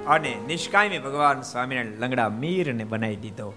અને 0.05 0.37
નિષ્કાયમી 0.47 0.99
ભગવાન 0.99 1.41
સ્વામિનારાયણ 1.41 1.99
લંગડા 1.99 2.29
મીરને 2.29 2.83
બનાવી 2.83 3.15
દીધો. 3.15 3.53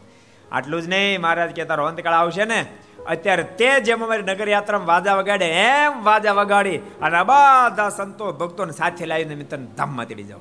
આટલું 0.52 0.83
જ 0.83 0.88
નહીં 0.88 1.20
મહારાજ 1.20 1.50
કે, 1.50 1.64
તારો 1.64 1.85
અંતકાળ 1.85 2.12
આવશે 2.12 2.44
ને. 2.44 2.66
અત્યારે 3.07 3.42
તે 3.42 3.81
જેમ 3.81 4.05
અમારી 4.05 4.22
નગર 4.22 4.48
યાત્રામાં 4.48 4.87
વાજા 4.87 5.14
વગાડે, 5.14 5.44
એમ 5.44 6.05
વાજા 6.05 6.33
વગાડી 6.33 6.78
અને 6.78 7.22
બધા 7.22 7.88
સંતો 7.88 8.33
ભક્તોને 8.33 8.72
સાથે 8.72 9.07
લાવીને 9.07 9.35
મિત્રને 9.35 9.66
ધામમાં 9.66 10.07
તેડી 10.07 10.22
જાઓ. 10.22 10.38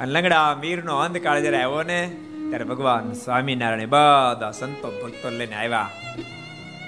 અને 0.00 0.12
લંગડા 0.12 0.54
મીરનો 0.54 0.96
અંતકાળ 0.96 1.40
જયારે 1.40 1.62
આવ્યો 1.62 1.82
ને 1.82 2.16
ત્યારે 2.48 2.64
ભગવાન 2.64 3.12
સ્વામિનારાયણ 3.12 3.88
બધા 3.88 4.50
સંતો 4.50 4.90
ભક્તો 5.02 5.30
લઈને 5.30 5.54
આવ્યા. 5.54 5.90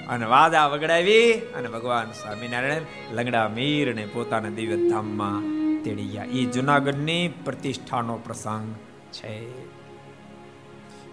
અને 0.09 0.25
વાદા 0.25 0.67
વગડાવી 0.67 1.33
અને 1.33 1.67
ભગવાન 1.67 2.11
સ્વામિનારાયણ 2.11 2.81
લંગડા 3.11 3.47
મીરને 3.47 4.05
પોતાના 4.05 4.49
દિવ્ય 4.49 4.89
ધામમાં 4.89 5.41
તેડી 5.83 6.03
ગયા. 6.03 6.23
એ 6.23 6.45
જુનાગઢની 6.45 7.33
પ્રતિષ્ઠાનો 7.45 8.17
પ્રસંગ 8.17 8.75
છે. 9.13 9.65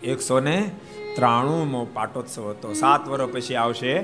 એકસો 0.01 0.41
ને 0.41 0.71
ત્રાણુંમો 1.17 1.85
પાટોત્સવ 1.85 2.51
હતો. 2.51 2.73
સાત 2.73 3.09
વર્ષ 3.09 3.33
પછી 3.33 3.55
આવશે 3.55 4.03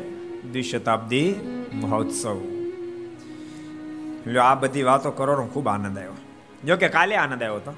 દ્વિશતાબ્દી 0.53 1.35
મહોત્સવ. 1.75 2.43
આ 4.43 4.55
બધી 4.55 4.83
વાતો 4.83 5.11
કરવાનો 5.11 5.47
ખૂબ 5.47 5.69
આનંદ 5.69 5.99
આવ્યો. 5.99 6.13
જો 6.65 6.77
કે 6.77 6.89
કાલે 6.89 7.17
આનંદ 7.17 7.43
આવ્યો 7.43 7.57
હતો 7.57 7.75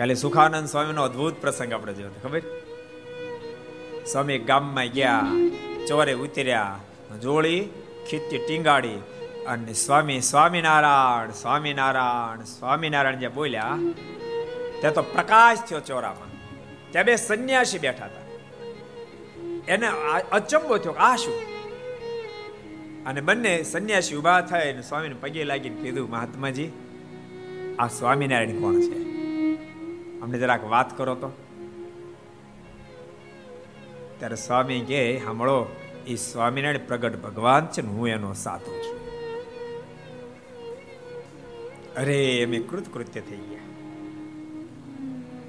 કાલે 0.00 0.14
સુખાનંદ 0.14 0.68
સ્વામીનો 0.68 1.02
અદ્ભુત 1.02 1.34
પ્રસંગ 1.40 1.72
આપણે 1.72 1.92
જોયો 1.94 2.10
ખબર? 2.22 2.38
સ્વામી 4.06 4.38
ગામમાં 4.38 4.86
ગયા, 4.86 5.26
ચોરે 5.88 6.12
ઉતર્યા 6.12 6.78
જોડી 7.22 7.60
ખીચી 8.10 8.38
ટીંગાડી 8.38 8.94
અને 9.46 9.72
સ્વામી 9.72 10.20
સ્વામિનારાયણ 10.20 11.30
સ્વામિનારાયણ 11.30 12.44
સ્વામિનારાયણ 12.44 13.16
જે 13.16 13.28
બોલ્યા, 13.28 13.78
ત્યાં 14.80 14.94
તો 14.94 15.02
પ્રકાશ 15.02 15.58
થયો 15.58 15.80
ચોરામાં. 15.80 16.30
ત્યાં 16.92 17.04
બે 17.04 17.16
સંન્યાસી 17.16 17.78
બેઠા 17.78 18.04
હતા. 18.04 18.24
એને 19.68 19.88
અચંબો 20.32 20.78
થયો 20.78 20.92
આ 20.92 21.16
શું? 21.16 21.36
અને 23.06 23.20
બંને 23.20 23.62
સંન્યાસી 23.62 24.16
ઊભા 24.16 24.38
અને 24.38 24.82
સ્વામીને 24.82 25.14
પગે 25.20 25.44
લાગીને 25.44 25.82
કીધું, 25.82 26.10
મહાત્માજી, 26.10 26.70
આ 27.78 27.88
સ્વામિનારાયણ 27.88 28.60
કોણ 28.60 28.80
છે? 28.80 29.09
અમને 30.22 30.38
જરાક 30.38 30.64
વાત 30.64 30.98
કરો 30.98 31.14
તો. 31.14 31.28
ત્યારે 34.18 34.36
સ્વામી 34.36 34.80
કે 34.80 35.18
સાંભળો, 35.18 35.76
એ 36.06 36.14
સ્વામિનારાયણ 36.14 36.86
પ્રગટ 36.86 37.22
ભગવાન 37.22 37.66
છે 37.66 37.82
ને 37.82 37.88
હું 37.88 38.08
એનો 38.08 38.32
સાધુ 38.32 38.72
છું. 38.72 39.00
અરે 41.94 42.36
એમ 42.36 42.62
કૃતકૃત્ય 42.62 43.20
થઈ 43.20 43.36
ગયા. 43.36 43.60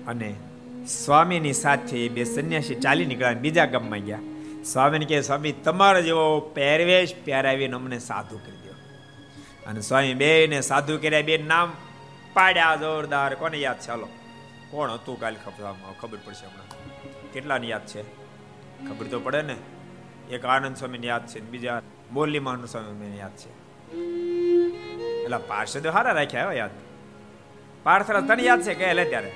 અને 0.07 0.35
સ્વામીની 0.87 1.53
સાથે 1.53 2.09
બે 2.09 2.23
સંન્યાસી 2.23 2.75
ચાલી 2.75 3.05
નીકળ્યા 3.05 3.33
બીજા 3.33 3.65
ગામમાં 3.65 3.99
ગયા. 3.99 4.19
સ્વામીને 4.65 5.05
કહે, 5.05 5.21
સ્વામી, 5.21 5.51
તમારો 5.51 6.01
જેવો 6.01 6.39
પહેરવેશ 6.39 7.15
પહેરાવીને 7.25 7.75
અમને 7.75 7.99
સાધુ 7.99 8.37
કરી 8.37 8.67
દો 8.67 8.73
અને 9.69 9.81
સ્વામી 9.81 10.13
બેને 10.13 10.61
સાધુ 10.61 10.97
કર્યા, 10.97 11.21
બે 11.21 11.37
નામ 11.37 11.71
પાડ્યા, 12.33 12.75
જોરદાર. 12.75 13.35
કોને 13.35 13.57
યાદ 13.57 13.79
ચાલો 13.79 14.07
કોણ 14.71 14.91
હતું 14.91 15.19
કાલે 15.19 15.35
ખબર 16.01 16.17
પડશે 16.25 16.45
હમણાં. 16.45 17.31
કેટલાની 17.33 17.69
યાદ 17.69 17.85
છે? 17.85 18.01
ખબર 18.89 19.05
તો 19.05 19.19
પડે 19.19 19.41
ને. 19.41 19.55
એક 20.31 20.45
આનંદ 20.45 20.75
સ્વામીની 20.75 21.07
યાદ 21.07 21.27
છે 21.27 21.39
બીજા 21.39 21.81
બોલી 22.13 22.39
મહાન 22.39 22.65
સ્વામી 22.65 23.17
યાદ 23.17 23.31
છે. 23.31 23.49
એટલે 25.23 25.37
પાર્ષદો 25.37 25.91
હારા 25.91 26.11
રાખ્યા 26.11 26.53
યાદ. 26.53 26.69
પાર્થરા 27.83 28.21
તને 28.21 28.43
યાદ 28.43 28.61
છે 28.61 28.73
કે 28.73 28.93
લે 28.93 29.05
ત્યારે? 29.05 29.31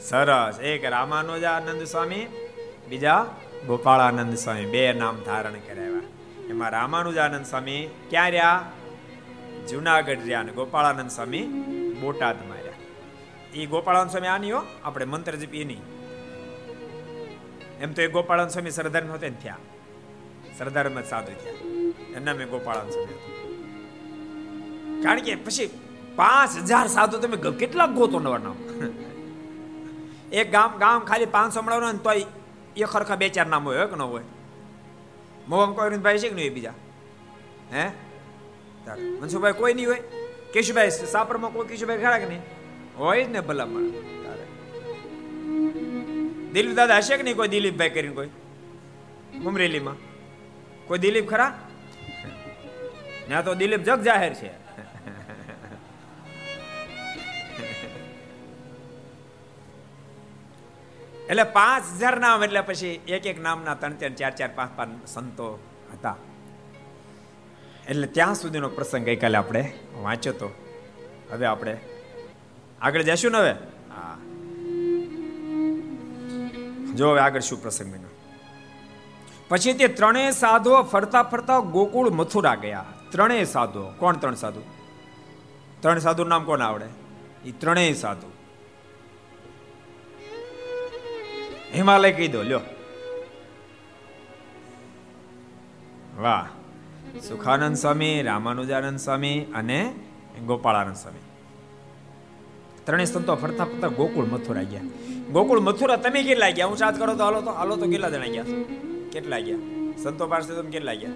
સરસ. 0.00 0.60
એક 0.60 0.84
રામાનુજાનંદ 0.84 1.82
સ્વામી, 1.82 2.26
બીજા 2.88 3.26
ગોપાળાનંદ 3.66 4.34
સ્વામી. 4.34 4.66
બે 4.66 4.92
નામ 4.92 5.16
ધારણ 5.16 5.52
કરાવ્યા 5.52 6.02
એમાં 6.48 6.70
રામાનુજાનંદ 6.70 7.46
સ્વામી 7.46 7.88
ક્યાં 8.10 8.30
રહ્યા? 8.30 8.72
જુનાગઢ 9.70 10.18
રહ્યા 10.18 10.40
અને 10.40 10.52
ગોપાળાનંદ 10.52 11.10
સ્વામી 11.10 11.42
બોટાદ 12.00 12.48
માર્યા. 12.48 12.72
એ 13.54 13.66
ગોપાળાન 13.66 14.08
સ્વામી 14.08 14.26
આની 14.26 14.52
હો, 14.52 14.62
આપણે 14.84 15.04
મંત્ર 15.04 15.34
જપી 15.34 15.60
એની. 15.60 15.76
એમ 17.80 17.92
તો 17.92 18.02
એ 18.02 18.08
ગોપાળાનંદ 18.08 18.52
સ્વામી 18.52 18.70
સરદાર 18.70 19.04
નહોતે 19.04 19.28
ને 19.28 19.36
થયા. 19.42 19.56
સરદારમાં 20.58 21.04
સાધુ 21.04 21.32
થયા. 21.32 21.52
એના 22.16 22.34
મેં 22.34 22.48
ગોપાળાનંદ 22.48 22.92
સ્વામી 22.92 23.16
કારણ 25.02 25.20
કે 25.20 25.34
પછી 25.34 25.70
પાંચ 26.16 26.56
હજાર 26.56 26.86
સાધુ 26.86 27.18
તમે 27.18 27.36
કેટલા 27.58 27.86
ગોતો 27.86 28.18
નવા 28.20 28.38
નામ 28.38 28.56
એક 30.32 30.52
ગામ 30.52 30.78
ગામ 30.78 31.00
ખાલી 31.00 31.26
પાંચસો 31.26 31.62
મળવાનું 31.62 32.02
તો 32.02 32.10
એ 32.76 32.84
ખરખા 32.84 33.16
બે 33.16 33.28
ચાર 33.28 33.46
નામ 33.46 33.64
હોય 33.64 33.86
કે 33.86 33.96
ન 33.96 34.02
હોય? 34.02 34.22
મોહમ 35.48 35.72
કોઈ 35.72 35.98
ભાઈ 35.98 36.18
છે 36.18 36.28
કે 36.28 36.34
નહીં 36.34 36.54
બીજા? 36.54 36.72
હે? 37.72 37.90
મનસુભાઈ 39.20 39.52
કોઈ 39.52 39.74
નહીં 39.74 39.88
હોય? 39.88 40.02
કેશુભાઈ, 40.54 41.06
સાપરમાં 41.14 41.52
કોઈ 41.52 41.68
કેશુભાઈ 41.70 42.02
ખરા 42.04 42.18
કે 42.22 42.26
નહીં? 42.32 42.42
હોય 42.98 43.22
જ 43.26 43.28
ને 43.34 43.40
ભલામણ. 43.48 43.86
દિલીપ 46.54 46.74
દાદા 46.78 46.98
હશે 47.02 47.14
કે 47.18 47.24
નહીં 47.26 47.38
કોઈ 47.38 47.52
દિલીપભાઈ 47.54 47.94
કરીને 47.94 48.14
કોઈ? 48.18 48.30
અમરેલીમાં 49.50 49.98
કોઈ 50.88 51.00
દિલીપ 51.04 51.26
ખરા? 51.32 51.52
ના 53.30 53.40
તો 53.46 53.54
દિલીપ 53.62 53.82
જગ 53.88 54.00
જાહેર 54.08 54.34
છે. 54.40 54.50
એટલે 61.30 61.44
પાંચ 61.56 61.84
હજાર 61.98 62.16
નામ 62.26 62.46
એટલે 62.46 62.62
પછી 62.68 62.94
એક 63.16 63.26
એક 63.32 63.38
નામના 63.48 63.74
ત્રણ 63.80 63.98
ત્રણ, 64.00 64.14
ચાર 64.20 64.32
ચાર, 64.38 64.50
પાંચ 64.60 64.72
પાંચ 64.78 64.92
સંતો 65.14 65.48
હતા. 65.94 66.16
એટલે 67.88 68.06
ત્યાં 68.06 68.34
સુધીનો 68.34 68.68
પ્રસંગ 68.68 69.04
ગઈકાલે 69.04 69.38
આપણે 69.38 69.72
વાંચ્યો 70.02 70.32
તો. 70.32 70.50
હવે 71.30 71.46
આપણે 71.46 71.76
આગળ 72.82 73.02
જશું 73.02 73.32
ને 73.32 73.38
હવે? 73.38 73.50
હા. 73.90 74.18
જો 76.94 77.10
હવે 77.10 77.20
આગળ 77.20 77.40
શું 77.40 77.62
પ્રસંગ 77.62 77.92
બન્યો. 77.92 78.08
પછી 79.48 79.72
તે 79.72 79.88
ત્રણેય 79.88 80.30
સાધુઓ 80.30 80.82
ફરતા 80.82 81.22
ફરતા 81.22 81.58
ગોકુળ 81.58 82.10
મથુરા 82.10 82.54
ગયા. 82.54 82.84
ત્રણેય 83.10 83.44
સાધુઓ. 83.44 83.90
કોણ 83.90 84.16
ત્રણ 84.16 84.34
સાધુ? 84.34 84.60
ત્રણ 85.80 85.98
સાધુ 85.98 86.24
નામ 86.24 86.44
કોણ 86.44 86.60
આવડે? 86.60 86.86
એ 87.48 87.52
ત્રણેય 87.52 87.92
સાધુ. 87.92 88.32
હિમાલય 91.74 92.12
કહી 92.12 92.28
દો, 92.28 92.42
લ્યો. 92.42 92.60
વાહ. 96.16 96.53
સુખાનંદ 97.20 97.76
સ્વામી, 97.76 98.22
રામાનુજાનંદ 98.22 98.98
સ્વામી 98.98 99.40
અને 99.40 99.94
ગોપાળાનંદ 100.46 100.96
સ્વામી. 100.96 101.18
ત્રણેય 102.84 103.04
સંતો 103.04 103.36
ફરતા 103.36 103.64
ફરતા 103.64 103.88
ગોકુળ 103.88 104.24
મથુરા 104.24 104.62
ગયા. 104.62 104.80
ગોકુળ 105.32 105.60
મથુરા 105.60 105.96
તમે 105.96 106.22
કેટલા 106.22 106.50
ગયા? 106.50 106.66
હું 106.66 106.76
સાથ 106.76 106.98
કરો 106.98 107.14
તો 107.14 107.24
હાલો 107.24 107.40
તો 107.40 107.50
હાલો 107.50 107.76
તો 107.76 107.86
કેટલા 107.86 108.10
જણા 108.10 108.26
ગયા? 108.26 108.44
કેટલા 109.12 109.38
ગયા? 109.38 109.56
સંતો 110.02 110.26
પાસે 110.26 110.54
તમે 110.54 110.70
કેટલા 110.70 110.94
ગયા? 110.94 111.10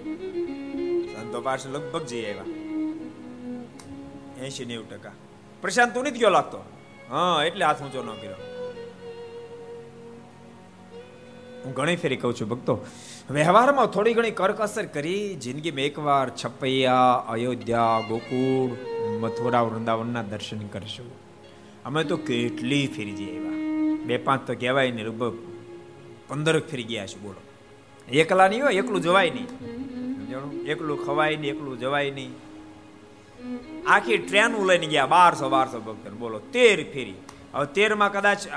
સંતો 1.15 1.41
પાસે 1.41 1.69
લગભગ 1.69 2.05
જઈ 2.05 2.25
આવ્યા. 2.25 2.43
એસી 4.45 4.65
નેવું 4.65 4.89
ટકા. 4.89 5.11
પ્રશાંત 5.61 5.93
તું 5.93 6.03
નથી 6.03 6.19
ગયો 6.19 6.29
લાગતો? 6.29 6.57
હા, 7.09 7.43
એટલે 7.43 7.65
હાથ 7.65 7.81
ઊંચો 7.81 8.03
ન 8.03 8.07
કર્યો. 8.07 8.58
હું 11.65 11.73
ઘણી 11.73 11.95
ફેરી 11.95 12.15
કહું 12.15 12.35
છું 12.35 12.49
ભક્તો. 12.49 12.85
વ્યવહારમાં 13.29 13.85
થોડી 13.85 14.13
ઘણી 14.13 14.31
કરકસર 14.31 14.85
કરી, 14.85 15.35
જિંદગીમાં 15.35 15.81
એકવાર 15.81 16.29
છપૈયા 16.29 17.25
અયોધ્યા, 17.27 18.01
ગોકુળ, 18.07 18.71
મથુરા, 19.19 19.61
વૃંદાવનના 19.61 20.23
દર્શન 20.23 20.67
કરશું. 20.67 21.11
અમે 21.85 22.03
તો 22.03 22.17
કેટલી 22.17 22.87
ફેરી 22.87 23.11
જઈએ 23.11 23.37
આવ્યા. 23.37 24.05
બે 24.05 24.17
પાંચ 24.17 24.47
તો 24.47 24.53
કહેવાય 24.53 24.91
ને, 24.91 25.03
લગભગ 25.03 25.37
પંદર 26.27 26.59
ફેરી 26.59 26.83
ગયા 26.83 27.07
છે 27.07 27.19
બોલો. 27.19 27.41
એકલા 28.09 28.47
નહીં 28.47 28.63
હોય, 28.63 28.75
એકલું 28.75 29.01
જવાય 29.01 29.29
નહીં. 29.29 29.47
એકલું 30.63 31.05
ખવાય 31.05 31.35
નહીં, 31.35 31.55
એકલું 31.55 31.79
જવાય 31.79 32.11
નહીં. 32.11 32.31
આખી 33.87 34.17
ટ્રેન 34.17 34.65
લઈને 34.65 34.87
ગયા, 34.87 35.05
બારસો 35.05 35.49
બારસો 35.49 35.79
ભક્ત 35.79 36.09
બોલો, 36.09 36.39
તેર 36.39 36.83
ફેરી. 36.93 37.13
હવે 37.53 37.65
તેરમાં 37.65 38.13
કદાચ 38.13 38.47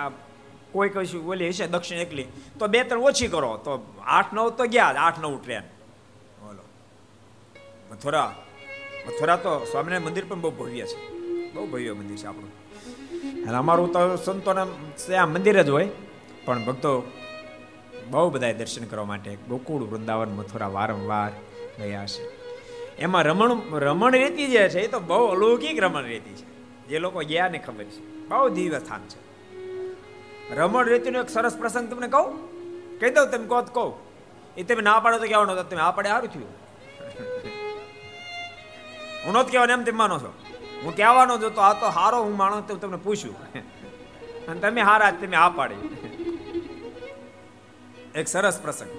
કોઈ 0.73 0.89
કશું 0.89 1.29
ઓલી 1.29 1.49
હશે 1.49 1.67
દક્ષિણ 1.67 1.99
એકલી. 1.99 2.25
તો 2.59 2.67
બે 2.67 2.85
ત્રણ 2.85 2.99
ઓછી 2.99 3.29
કરો. 3.29 3.57
તો 3.57 3.95
આઠ 4.05 4.35
નવ 4.35 4.51
તો 4.51 4.65
ગયા, 4.65 4.85
આઠ 4.85 5.19
નવ 5.19 5.41
ટ્રેન. 5.45 5.61
બોલો. 5.61 6.63
મથુરા. 7.93 8.35
મથુરા 9.07 9.37
તો 9.37 9.67
સ્વામિનારાયણ 9.71 10.03
મંદિર 10.03 10.25
પણ 10.29 10.41
બહુ 10.41 10.51
ભવ્ય 10.51 10.87
છે. 10.87 11.13
બહુ 11.53 11.67
ભવ્ય 11.67 11.93
મંદિર 11.93 12.17
છે 12.17 12.27
આપણું. 12.27 12.51
અને 13.45 13.57
અમારું 13.57 13.93
તો 13.93 14.17
સંતોને 14.17 15.17
આ 15.17 15.27
મંદિર 15.27 15.63
જ 15.63 15.69
હોય. 15.69 15.89
પણ 16.45 16.65
ભક્તો 16.65 17.13
બહુ 18.11 18.31
બધા 18.31 18.53
દર્શન 18.53 18.85
કરવા 18.85 19.05
માટે 19.05 19.39
ગોકુળ, 19.49 19.83
વૃંદાવન, 19.83 20.29
મથુરા 20.29 20.67
વારંવાર 20.67 21.31
ગયા 21.83 22.07
છે. 22.07 22.43
એમાં 22.97 23.23
રમણ 23.23 23.79
રમણ 23.79 24.13
રેતી 24.13 24.47
જે 24.47 24.69
છે, 24.69 24.81
એ 24.81 24.89
તો 24.89 25.01
બહુ 25.01 25.27
અલૌકિક 25.27 25.79
રમણ 25.79 26.03
રેતી 26.03 26.35
છે. 26.35 26.53
જે 26.89 26.99
લોકો 26.99 27.21
ગયા 27.21 27.49
ને 27.49 27.59
ખબર 27.59 27.85
છે. 27.85 28.29
બહુ 28.29 28.49
દિવ્ય 28.49 28.79
સ્થાન 28.79 29.01
છે. 29.01 29.32
રમણ 30.57 30.89
રેતીનો 30.93 31.21
એક 31.25 31.31
સરસ 31.31 31.55
પ્રસંગ 31.57 31.89
તમને 31.91 32.09
કહું? 32.09 32.33
કહી 33.01 33.11
દઉં 33.11 33.31
તમે 33.31 33.47
કહો 33.49 33.63
કહું. 33.77 33.93
એ 34.57 34.65
તમે 34.65 34.83
ના 34.83 35.01
પાડો 35.01 35.19
તો 35.19 35.27
કહેવાનો 35.27 35.63
તમે 35.63 35.81
આ 35.81 35.93
પડે 35.93 36.09
સારું 36.09 36.31
થયું. 36.31 36.51
હું 39.25 39.35
નથી 39.35 39.51
કહેવાનું, 39.51 39.75
એમ 39.79 39.85
તમે 39.85 39.97
માનો 39.97 40.19
છો. 40.19 40.33
હું 40.85 40.97
કહેવાનો 40.97 41.39
જો 41.39 41.51
તો 41.51 41.61
આ 41.61 41.73
તો 41.75 41.87
હારો 41.87 42.25
હું 42.25 42.37
માણો, 42.37 42.61
તો 42.61 42.77
તમને 42.77 42.97
પૂછ્યું 42.97 43.37
અને 44.49 44.61
તમે 44.61 44.81
હારા 44.81 45.13
તમે 45.13 45.37
આ 45.37 45.49
પાડી. 45.51 45.81
એક 48.21 48.29
સરસ 48.29 48.61
પ્રસંગ. 48.61 48.93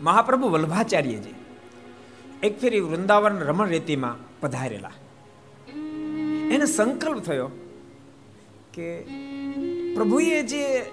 મહાપ્રભુ 0.00 0.48
વલ્ભાચાર્યજી 0.48 1.38
એક 2.42 2.60
ફેરી 2.60 2.80
વૃંદાવન 2.80 3.40
રમણ 3.40 3.68
રેતીમાં 3.68 4.18
પધારેલા. 4.40 4.96
એને 6.50 6.66
સંકલ્પ 6.66 7.24
થયો 7.24 7.50
કે 8.72 8.86
પ્રભુએ 9.94 10.42
જે 10.42 10.92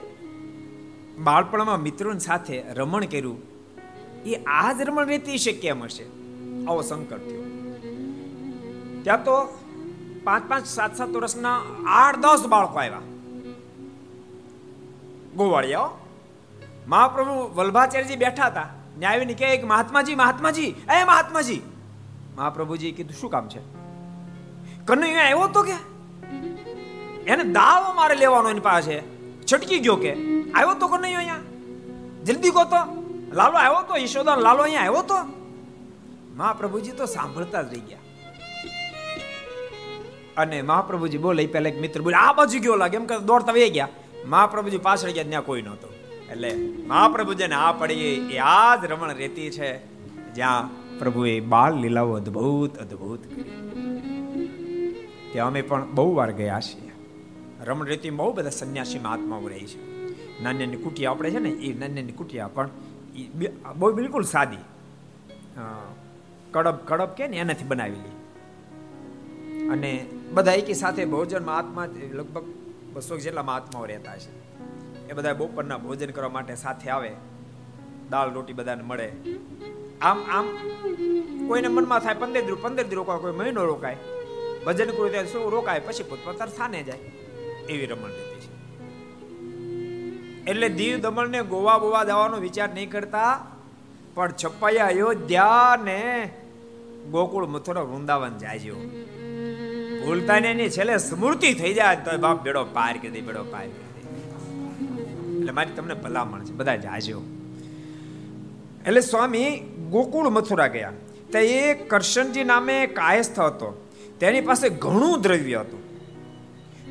બાળપણમાં 1.18 1.82
મિત્રોની 1.82 2.20
સાથે 2.20 2.62
રમણ 2.74 3.06
કર્યું, 3.06 3.42
એ 4.26 4.36
આ 4.36 4.74
જ 4.74 4.82
રમણ 4.82 5.06
રેતી 5.06 5.38
શક્ય 5.38 5.68
એમ 5.68 5.84
હશે? 5.84 6.04
આવો 6.68 6.82
સંકટ 6.82 7.18
થયો. 7.18 7.44
ત્યાં 9.04 9.24
તો 9.24 9.60
પાંચ 10.24 10.50
પાંચ 10.50 10.66
સાત 10.66 10.96
સાત 10.96 11.10
વર્ષના 11.10 11.62
આઠ 11.88 12.16
દસ 12.16 12.46
બાળકો 12.50 12.80
આવ્યા. 12.80 13.02
ગોવાળિયાઓ 15.36 15.90
મહાપ્રભુ 16.88 17.56
વલ્ભાચાર્યજી 17.56 18.16
બેઠા 18.16 18.46
હતા. 18.46 18.70
ને 18.98 19.06
આવીને 19.06 19.34
કહે 19.34 19.58
કે 19.58 19.64
મહાત્માજી 19.64 20.16
મહાત્માજી, 20.16 20.64
એ 20.64 21.04
મહાત્માજી. 21.04 21.62
મહાપ્રભુજી 22.38 22.92
કીધું, 22.92 23.14
શું 23.14 23.32
કામ 23.32 23.50
છે? 23.50 23.60
કનૈયા 24.86 25.22
આવ્યો 25.22 25.48
તો 25.48 25.64
કે. 25.64 25.98
એને 27.28 27.44
દાવ 27.44 27.96
મારે 27.96 28.16
લેવાનો 28.16 28.50
એની 28.50 28.60
પાસે. 28.60 29.04
છટકી 29.54 29.80
ગયો 29.80 29.96
કે, 29.96 30.14
આવ્યો 30.52 30.74
તો 30.74 30.88
કે 30.88 30.98
નહીં 31.02 31.18
અહીંયા? 31.18 31.38
જલ્દી 32.26 32.50
કહો 32.50 32.64
તો. 32.64 32.82
લાલો 33.34 33.58
આવ્યો 33.58 33.84
તો 33.88 33.98
યશોદા 33.98 34.36
લાલો 34.36 34.64
અહીંયા 34.64 34.82
આવ્યો 34.82 35.02
તો? 35.02 35.20
મહાપ્રભુજી 36.36 36.92
તો 36.92 37.06
સાંભળતા 37.06 37.62
જ 37.62 37.74
રહી 37.74 37.80
ગયા. 37.80 38.04
અને 40.38 40.62
મહાપ્રભુજી 40.62 41.18
બોલે 41.18 41.48
પહેલા 41.48 41.70
એક 41.70 41.82
મિત્ર 41.82 42.02
બોલે, 42.02 42.16
આ 42.16 42.34
બાજુ 42.34 42.60
ગયો 42.60 42.76
લાગે, 42.76 42.98
એમ 42.98 43.06
કે 43.06 43.20
દોડતા 43.20 43.52
વહી 43.52 43.70
ગયા. 43.70 43.88
મહાપ્રભુજી 44.26 44.78
પાછળ 44.78 45.12
ગયા, 45.12 45.24
ત્યાં 45.24 45.46
કોઈ 45.46 45.62
નહોતો. 45.62 45.88
એટલે 46.32 46.56
મહાપ્રભુજીને 46.88 47.56
આ 47.56 47.72
પડી, 47.72 48.30
એ 48.32 48.38
આ 48.38 48.76
જ 48.76 48.86
રમણ 48.86 49.14
રેતી 49.14 49.50
છે, 49.50 49.70
જ્યાં 50.34 50.70
પ્રભુએ 51.00 51.40
બાલ 51.40 51.74
લીલાઓ 51.76 52.14
અદ્ભુત 52.14 52.78
અદ્ભુત 52.78 53.22
કરી 53.26 53.44
ત્યાં 55.34 55.48
અમે 55.48 55.62
પણ 55.62 55.88
બહુ 55.92 56.16
વાર 56.16 56.32
ગયા 56.32 56.60
છીએ. 56.60 56.87
રમણ 57.68 57.86
રેતી 57.86 58.14
બહુ 58.20 58.30
બધા 58.34 58.54
સંન્યાસી 58.60 59.00
મહાત્માઓ 59.00 59.48
રહી 59.48 59.68
છે. 59.72 59.80
નાની 60.44 60.60
નાની 60.60 60.78
કુટિયા 60.78 61.12
આપણે 61.12 61.30
છે 61.32 61.40
ને, 61.40 61.50
એ 61.50 61.74
નાની 61.80 61.96
નાની 61.96 62.18
કુટિયા 62.20 62.48
પણ 62.48 62.70
બહુ 63.76 63.94
બિલકુલ 63.94 64.26
સાદી. 64.34 64.64
કડબ 66.52 66.78
કડબ 66.86 67.12
કે 67.18 67.28
ને 67.28 67.38
એનાથી 67.38 67.66
બનાવેલી. 67.66 68.16
અને 69.70 69.92
બધા 70.34 70.54
એકી 70.54 70.74
સાથે 70.74 71.06
ભોજન 71.06 71.44
મહાત્મા 71.46 71.86
લગભગ 72.12 72.46
બસો 72.94 73.18
જેટલા 73.18 73.44
મહાત્માઓ 73.44 73.86
રહેતા 73.86 74.18
છે 74.18 74.32
એ 75.10 75.14
બધા 75.14 75.34
બપોરના 75.34 75.78
ભોજન 75.78 76.12
કરવા 76.12 76.30
માટે 76.30 76.56
સાથે 76.56 76.90
આવે, 76.90 77.12
દાળ, 78.12 78.34
રોટી 78.34 78.54
બધાને 78.54 78.84
મળે. 78.84 79.10
આમ 80.02 80.20
આમ 80.32 80.46
કોઈને 81.48 81.68
મનમાં 81.68 82.00
થાય 82.00 82.16
પંદર 82.16 82.44
દિવસ 82.46 82.60
પંદર 82.62 82.84
દિવસ 82.84 83.00
રોકાય, 83.00 83.20
કોઈ 83.20 83.34
મહિનો 83.34 83.62
રોકાય. 83.66 83.98
ભજન 84.66 84.90
કરું 84.92 85.12
ત્યાં 85.12 85.26
શું 85.26 85.52
રોકાય, 85.52 85.80
પછી 85.80 86.04
પોતપોતાના 86.04 86.52
સ્થાને 86.52 86.84
જાય. 86.84 87.00
એવી 87.70 87.86
રમણ 87.86 88.10
રીતિ 88.10 88.40
છે. 88.40 88.54
એટલે 90.52 90.70
દીવ 90.70 90.98
દમણ 90.98 91.30
ને 91.30 91.42
ગોવા 91.42 91.78
બોવા 91.78 92.04
જવાનો 92.04 92.38
વિચાર 92.38 92.74
નહીં 92.74 92.90
કરતા, 92.90 93.48
પણ 94.14 94.34
છપ્પાયા 94.46 94.86
અયોધ્યા 94.86 95.80
ને 95.84 96.32
ગોકુળ 97.12 97.48
મથુરા 97.48 97.82
વૃંદાવન 97.82 98.38
જાય 98.38 98.60
ભૂલતા 100.06 100.40
ને 100.40 100.52
એની 100.52 100.70
છેલ્લે 100.70 100.98
સ્મૃતિ 100.98 101.54
થઈ 101.54 101.74
જાય, 101.74 101.96
તો 101.96 102.18
બાપ 102.18 102.44
બેડો 102.44 102.64
પાર 102.64 102.98
કરી 102.98 103.10
દે, 103.10 103.22
બેડો 103.22 103.44
પાર 103.44 103.62
કરી 103.62 103.72
દે. 103.72 105.38
એટલે 105.40 105.52
મારી 105.52 105.72
તમને 105.72 105.94
ભલામણ 105.94 106.44
છે, 106.44 106.52
બધા 106.52 106.76
જાજો. 106.76 107.22
એટલે 108.86 109.02
સ્વામી 109.02 109.60
ગોકુળ 109.90 110.30
મથુરા 110.30 110.68
ગયા. 110.68 110.92
તે 111.34 111.40
એ 111.40 111.74
કરશનજી 111.74 112.44
નામે 112.44 112.88
કાયસ્થ 112.88 113.40
હતો. 113.40 113.88
તેની 114.20 114.42
પાસે 114.42 114.70
ઘણું 114.70 115.22
દ્રવ્ય 115.22 115.60
હતું. 115.60 115.87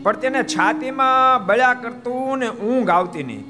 પણ 0.03 0.17
તેને 0.17 0.43
છાતીમાં 0.43 1.47
બળ્યા 1.47 1.75
કરતું 1.75 2.39
ને 2.39 2.49
ઊંઘ 2.49 2.91
આવતી 2.91 3.23
નહીં. 3.23 3.45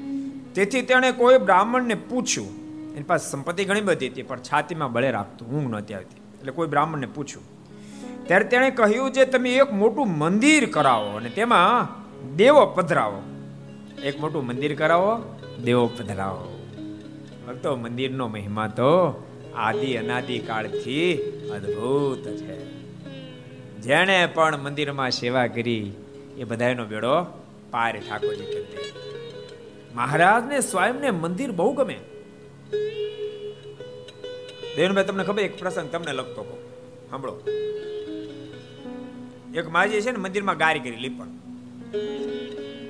તેથી 0.53 0.81
તેણે 0.81 1.11
કોઈ 1.11 1.37
બ્રાહ્મણને 1.37 1.93
પૂછ્યું. 1.93 2.47
એની 2.93 3.03
પાસે 3.03 3.31
સંપત્તિ 3.31 3.65
ઘણી 3.65 3.81
બધી 3.81 4.07
હતી, 4.07 4.21
પણ 4.21 4.39
છાતીમાં 4.39 4.91
બળે 4.91 5.11
રાખતું, 5.11 5.51
ઊંઘ 5.51 5.69
નહોતી 5.69 5.93
આવતી. 5.93 6.21
એટલે 6.39 6.51
કોઈ 6.51 6.67
બ્રાહ્મણને 6.67 7.07
પૂછ્યું. 7.07 7.57
ત્યારે 8.27 8.45
તેણે 8.45 8.71
કહ્યું 8.71 9.11
જે 9.11 9.25
તમે 9.25 9.55
એક 9.55 9.73
મોટું 9.73 10.17
મંદિર 10.17 10.69
કરાવો 10.69 11.09
અને 11.09 11.29
તેમાં 11.29 11.87
દેવો 12.35 12.65
પધરાવો. 12.65 13.21
એક 14.03 14.19
મોટું 14.19 14.47
મંદિર 14.47 14.75
કરાવો, 14.75 15.39
દેવો 15.63 15.87
પધરાવો. 15.87 16.53
ભક્તો, 17.47 17.75
મંદિરનો 17.75 18.27
મહિમા 18.27 18.67
તો 18.67 19.23
આદિ 19.55 19.93
અનાદિ 19.93 20.39
કાળથી 20.39 21.17
અદ્ભુત 21.55 22.27
છે. 22.27 22.77
જેણે 23.81 24.25
પણ 24.25 24.57
મંદિરમાં 24.57 25.11
સેવા 25.11 25.47
કરી 25.47 25.91
એ 26.37 26.43
બધાનો 26.43 26.85
બેડો 26.85 27.23
પાર 27.71 27.99
ઠાકોરજી 27.99 28.45
કરી 28.45 28.65
મહારાજને 29.93 30.59
સ્વયંને 30.59 31.11
મંદિર 31.11 31.51
બહુ 31.51 31.73
ગમે. 31.73 31.99
દેવનભાઈ, 34.75 35.03
તમને 35.03 35.23
ખબર 35.23 35.39
એક 35.39 35.59
પ્રસંગ 35.59 35.91
તમને 35.91 36.13
લગતો 36.13 36.43
કહો. 36.43 36.71
સાંભળો. 37.09 37.41
એક 39.55 39.69
માજી 39.69 40.01
છે 40.01 40.11
ને 40.11 40.17
મંદિરમાં 40.17 40.57
ગારી 40.57 40.79
કરી, 40.79 40.95
લીપણ. 40.95 41.25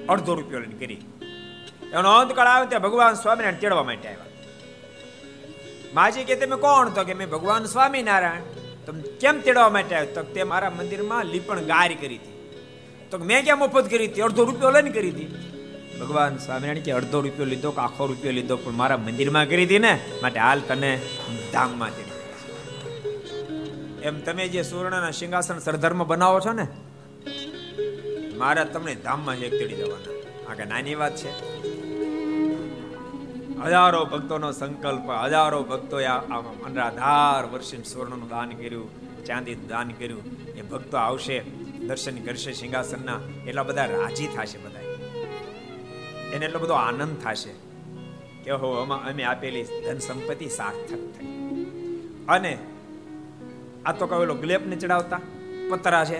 અડધો 0.09 0.35
રૂપિયો 0.35 0.59
લઈને 0.59 0.85
કરી. 0.85 0.93
એનો 1.93 2.11
અંતકાળ 2.11 2.47
આવે 2.47 2.65
ત્યાં 2.65 2.81
ભગવાન 2.81 3.13
સ્વામિનારાયણ 3.13 3.59
તેડવા 3.59 3.83
માટે 3.83 4.07
આવ્યા. 4.07 4.25
માજી 5.93 6.23
કે, 6.23 6.35
તમે 6.35 6.55
કોણ? 6.55 6.89
તો 6.89 7.03
કે, 7.03 7.13
મેં 7.13 7.29
ભગવાન 7.29 7.65
સ્વામિનારાયણ. 7.65 8.41
તમે 8.85 9.01
કેમ 9.01 9.39
તેડવા 9.39 9.69
માટે 9.69 9.95
આવ્યો? 9.95 10.13
તો 10.13 10.23
તે 10.23 10.43
મારા 10.43 10.69
મંદિરમાં 10.69 11.25
લીપણ 11.25 11.61
ગારી 11.61 11.95
કરી 11.95 12.15
હતી. 12.15 12.36
તો 13.11 13.17
મેં 13.17 13.43
ક્યાં 13.43 13.59
મફત 13.59 13.85
કરી 13.89 14.07
હતી? 14.07 14.21
અડધો 14.21 14.43
રૂપિયો 14.43 14.71
લઈને 14.71 14.91
કરી 14.91 15.11
હતી. 15.11 15.27
ભગવાન 15.99 16.37
સ્વામિનારાયણ 16.37 16.85
કે 16.85 16.91
અડધો 16.91 17.19
રૂપિયો 17.21 17.45
લીધો 17.45 17.71
કે 17.71 17.81
આખો 17.81 18.05
રૂપિયો 18.05 18.33
લીધો, 18.33 18.55
પણ 18.57 18.71
મારા 18.71 18.97
મંદિરમાં 18.97 19.45
કરી 19.45 19.65
હતી 19.65 19.79
ને, 19.79 19.93
માટે 20.21 20.39
હાલ 20.39 20.59
તને 20.67 20.91
ધામમાં 21.53 21.91
એમ 24.01 24.19
તમે 24.19 24.47
જે 24.47 24.61
સુવર્ણના 24.63 25.11
સિંહાસન 25.11 25.57
સરધર્મ 25.59 26.03
બનાવો 26.03 26.39
છો 26.39 26.51
ને 26.53 26.65
મારા 28.37 28.63
તમને 28.63 28.93
ધામમાં 28.95 29.35
એક 29.35 29.51
તેડી 29.51 29.75
જવાના. 29.75 30.51
આ 30.51 30.53
કે 30.53 30.65
નાની 30.65 30.95
વાત 30.95 31.15
છે. 31.15 31.31
હજારો 33.63 34.01
ભક્તોનો 34.05 34.51
સંકલ્પ, 34.51 35.07
હજારો 35.25 35.63
ભક્તોએ 35.63 36.05
અનરાધાર 36.05 37.43
વર્ષે 37.53 37.77
સ્વર્ણનું 37.83 38.29
દાન 38.29 38.49
કર્યું, 38.49 38.87
ચાંદી 39.25 39.55
દાન 39.71 39.89
કર્યું. 39.99 40.23
એ 40.55 40.61
ભક્તો 40.61 40.97
આવશે. 40.97 41.37
દર્શન 41.87 42.17
કરશે 42.25 42.51
સિંહાસનના, 42.53 43.19
એટલા 43.47 43.63
બધા 43.63 43.85
રાજી 43.85 44.27
થશે 44.27 44.57
બધા 44.57 44.85
એને 46.33 46.45
એટલો 46.45 46.59
બધો 46.59 46.73
આનંદ 46.73 47.17
થશે 47.23 47.53
કે 48.43 48.51
હો 48.61 48.71
અમે 49.09 49.23
આપેલી 49.23 49.63
ધન 49.63 49.99
સંપત્તિ 49.99 50.47
સાર્થક 50.49 51.03
થઈ. 51.17 51.33
અને 52.27 52.57
આ 53.85 53.93
તો 53.93 54.07
કહેલો 54.07 54.35
ગ્લેપ 54.35 54.63
ને 54.67 54.75
ચડાવતા, 54.75 55.19
પતરા 55.69 56.03
છે. 56.05 56.19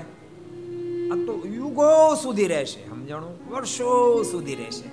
આ 1.12 1.18
તો 1.28 1.34
યુગો 1.54 1.90
સુધી 2.16 2.48
રહેશે, 2.48 2.82
સમજાણું? 2.90 3.34
વર્ષો 3.50 4.24
સુધી 4.24 4.56
રહેશે. 4.56 4.88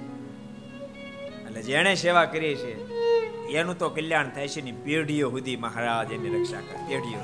એટલે 1.45 1.63
જેણે 1.63 1.95
સેવા 1.95 2.25
કરી 2.25 2.55
છે, 2.55 2.73
એનું 3.55 3.79
તો 3.79 3.89
કલ્યાણ 3.89 4.31
થાય 4.31 4.49
છે 4.49 4.61
ને, 4.61 4.73
પેઢીઓ 4.85 5.31
સુધી 5.31 5.57
મહારાજ 5.57 6.13
એની 6.13 6.33
રક્ષા 6.35 6.61
કરે, 6.61 6.79
પેઢીઓ 6.89 7.23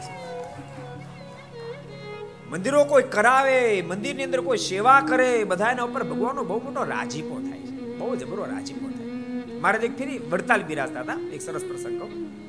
મંદિરો 2.50 2.84
કોઈ 2.84 3.02
કરાવે, 3.02 3.82
મંદિરની 3.82 4.24
અંદર 4.24 4.40
કોઈ 4.40 4.58
સેવા 4.58 5.00
કરે 5.00 5.44
બધાના 5.44 5.82
ઉપર 5.82 6.02
ભગવાનનો 6.02 6.44
બહુ 6.44 6.58
મોટો 6.58 6.84
રાજીપો 6.84 7.40
થાય 7.40 7.58
છે. 7.58 7.98
બહુ 7.98 8.16
જબરો 8.16 8.44
રાજીપો 8.44 8.90
થાય 8.90 9.00
મહારાજ 9.58 9.84
એક 9.84 9.98
ફેરી 9.98 10.18
વડતાલ 10.18 10.62
બિરાજતા 10.62 11.00
હતા, 11.00 11.16
એક 11.32 11.42
સરસ 11.42 11.64
પ્રસંગ 11.64 11.98
કહું. 11.98 12.40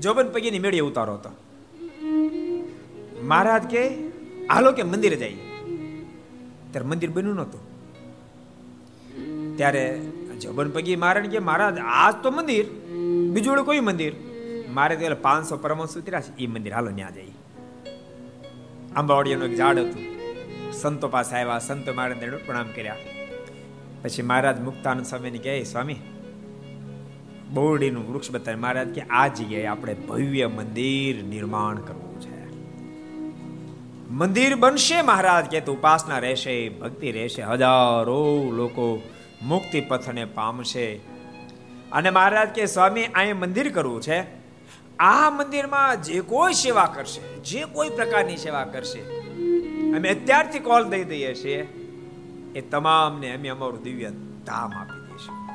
જોબન 0.00 0.28
પગીની 0.28 0.58
મેળી 0.58 0.80
ઉતારો 0.80 1.14
હતો. 1.14 1.30
મહારાજ 3.22 3.62
કે, 3.62 3.88
હાલો 4.46 4.72
કે 4.72 4.82
મંદિરે 4.82 5.16
જઈએ. 5.16 5.42
ત્યારે 6.70 6.86
મંદિર 6.86 7.10
બન્યું 7.10 7.34
નહોતું. 7.34 7.60
ત્યારે 9.56 10.00
જબન 10.40 10.70
પગી 10.70 10.96
મારણ 10.96 11.28
કે, 11.28 11.38
મહારાજ, 11.38 11.78
આજ 11.78 12.14
તો 12.22 12.30
મંદિર, 12.30 12.66
બીજું 13.30 13.64
કોઈ 13.64 13.80
મંદિર. 13.80 14.12
મારે 14.70 14.96
ત્યારે 14.96 15.14
પાંચસો 15.14 15.56
પરમહંસ 15.56 15.96
ઉતર્યા 15.96 16.20
છે. 16.20 16.38
એ 16.38 16.46
મંદિર, 16.46 16.72
હાલો 16.72 16.90
ત્યાં 16.90 17.14
જઈએ. 17.14 17.35
આંબાવાડીયાનું 18.96 19.48
એક 19.48 19.56
ઝાડ 19.56 19.78
હતું. 19.78 20.16
સંતો 20.72 21.08
પાસે 21.08 21.36
આવ્યા 21.36 21.58
સંતો 21.58 21.94
મહારાજ 21.94 22.46
પ્રણામ 22.46 22.66
કર્યા. 22.76 22.96
પછી 24.02 24.22
મહારાજ 24.22 24.60
મુક્તાનંદ 24.60 25.06
સ્વામીને 25.06 25.38
કહે 25.38 25.62
સ્વામી, 25.62 25.96
બોરડીનું 27.52 28.12
વૃક્ષ 28.12 28.30
બતાવે. 28.30 28.56
મહારાજ 28.56 28.88
કે, 28.88 29.00
આ 29.00 29.28
જગ્યાએ 29.28 29.66
આપણે 29.66 29.94
ભવ્ય 29.94 30.46
મંદિર 30.46 31.24
નિર્માણ 31.24 31.76
કરવું 31.76 32.20
છે. 32.20 32.46
મંદિર 34.10 34.54
બનશે 34.54 35.02
મહારાજ 35.02 35.44
કે 35.44 35.60
ઉપાસના 35.60 36.18
રહેશે, 36.18 36.68
ભક્તિ 36.68 37.12
રહેશે, 37.12 37.42
હજારો 37.42 38.52
લોકો 38.52 39.02
મુક્તિ 39.42 39.80
પથને 39.80 40.24
પામશે. 40.24 40.94
અને 41.92 42.10
મહારાજ 42.10 42.48
કે, 42.48 42.66
સ્વામી 42.66 43.04
અહીં 43.04 43.36
મંદિર 43.36 43.72
કરવું 43.72 44.00
છે. 44.00 44.45
આ 44.98 45.30
મંદિરમાં 45.30 46.02
જે 46.02 46.20
કોઈ 46.20 46.52
સેવા 46.52 46.86
કરશે, 46.86 47.36
જે 47.36 47.64
કોઈ 47.64 47.88
પ્રકારની 47.88 48.36
સેવા 48.36 48.64
કરશે, 48.64 49.00
અમે 49.96 50.08
અત્યારથી 50.08 50.58
કોલ 50.58 50.84
દઈ 50.84 51.04
દઈએ 51.04 51.34
છીએ, 51.34 51.62
એ 52.54 52.60
તમામને 52.60 53.36
અમે 53.36 53.48
અમારું 53.48 53.82
દિવ્ય 53.82 54.10
ધામ 54.46 54.72
આપી 54.72 55.00
દઈશું. 55.00 55.46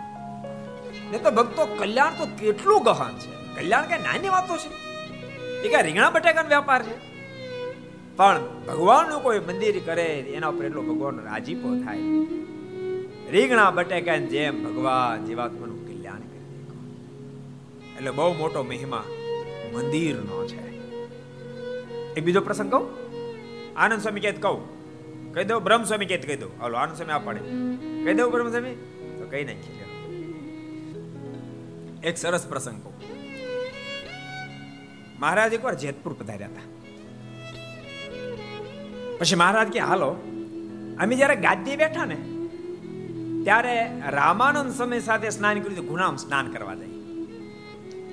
ને 1.12 1.18
તો 1.18 1.32
ભક્તો, 1.32 1.66
કલ્યાણ 1.66 2.12
તો 2.18 2.26
કેટલું 2.26 2.84
ગહન 2.84 3.18
છે. 3.18 3.60
કલ્યાણ 3.60 3.86
કઈ 3.88 3.98
નાની 3.98 4.30
વાતો 4.30 4.58
છે? 4.58 4.70
એ 5.62 5.76
કઈ 5.76 5.84
રીંગણા 5.84 6.10
બટાકાનો 6.10 6.50
વેપાર 6.50 6.84
છે? 6.84 7.12
પણ 8.16 8.40
ભગવાનનું 8.68 9.24
કોઈ 9.24 9.40
મંદિર 9.40 9.82
કરે, 9.86 10.20
એના 10.20 10.48
ઉપર 10.48 10.66
એટલો 10.66 10.82
ભગવાન 10.82 11.24
રાજીપો 11.24 11.84
થાય. 11.84 11.98
રીંગણા 13.32 13.72
બટાકાની 13.72 14.28
જેમ 14.28 14.64
ભગવાન 14.64 15.26
જીવાત્માનું 15.26 15.88
કલ્યાણ 15.88 16.20
કરી 16.20 16.66
એટલે 17.98 18.12
બહુ 18.12 18.34
મોટો 18.34 18.64
મહિમા 18.64 19.04
મંદિરનો 19.74 20.48
છે. 20.48 20.72
એક 22.14 22.24
બીજો 22.24 22.42
પ્રસંગ 22.42 22.72
કહું? 22.72 22.90
આનંદ 23.80 24.02
સ્વામી 24.02 24.20
કેત 24.20 24.42
કહું? 24.42 24.82
કહી 25.34 25.44
દઉં, 25.44 25.64
બ્રહ્મ 25.64 25.84
સ્વામી 25.84 26.06
કેત 26.06 26.26
કહી 26.26 26.36
દઉં. 26.36 26.62
હાલો, 26.62 26.78
આનંદ 26.78 26.96
સ્વામી 26.96 27.14
આ 27.14 27.20
પાડે. 27.20 27.40
કહી 28.04 28.14
દઉં 28.14 28.32
બ્રહ્મ 28.32 28.50
સ્વામી? 28.50 28.72
તો 29.20 29.28
કઈ 29.30 29.44
નાખી 29.46 29.82
એક 32.04 32.18
સરસ 32.18 32.48
પ્રસંગ 32.48 32.84
કહું. 32.84 32.94
મહારાજ 35.20 35.54
એકવાર 35.54 35.74
જેતપુર 35.74 36.14
પધાર્યા 36.14 36.48
હતા. 36.48 36.62
પછી 39.20 39.36
મહારાજ 39.36 39.68
કે, 39.68 39.80
હાલો, 39.80 40.08
અમે 41.00 41.16
જ્યારે 41.16 41.36
ગાદી 41.36 41.76
બેઠા 41.76 42.06
ને, 42.06 42.18
ત્યારે 43.44 43.92
રામાનંદ 44.10 44.74
સમય 44.74 45.00
સાથે 45.00 45.30
સ્નાન 45.30 45.60
કર્યું 45.60 45.88
ગુનામ 45.88 46.16
સ્નાન 46.16 46.52
કરવા 46.52 46.76
જાય 46.76 46.91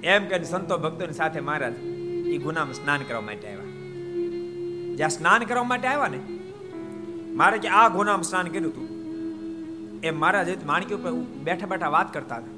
એમ 0.08 0.26
કે 0.26 0.42
સંતો 0.44 0.78
ભક્તોની 0.78 1.12
સાથે 1.12 1.40
મહારાજ 1.40 1.74
એ 2.28 2.36
ગુનામ 2.38 2.72
સ્નાન 2.72 3.02
કરવા 3.02 3.20
માટે 3.20 3.48
આવ્યા. 3.48 3.66
જ્યાં 4.96 5.10
સ્નાન 5.10 5.42
કરવા 5.44 5.62
માટે 5.62 5.88
આવ્યા 5.88 6.08
ને, 6.08 6.20
મારે 7.34 7.58
કે 7.58 7.68
આ 7.68 7.88
ગુનામ 7.88 8.22
સ્નાન 8.22 8.48
કર્યું 8.48 8.72
હતું 8.72 8.86
એ 10.00 10.10
મહારાજ 10.10 10.64
માણકી 10.64 10.94
ઉપર 10.94 11.12
બેઠા 11.44 11.66
બેઠા 11.66 11.88
વાત 11.88 12.14
કરતા 12.14 12.36
હતા. 12.36 12.54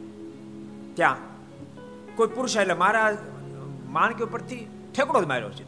ત્યાં 0.95 1.17
કોઈ 2.17 2.27
પુરુષ 2.27 2.57
એટલે 2.57 2.75
મહારાજ 2.75 3.17
માણકી 3.89 4.25
ઉપરથી 4.25 4.61
ઠેકડો 4.95 5.23
જ 5.25 5.27
માર્યો 5.27 5.51
છે 5.51 5.65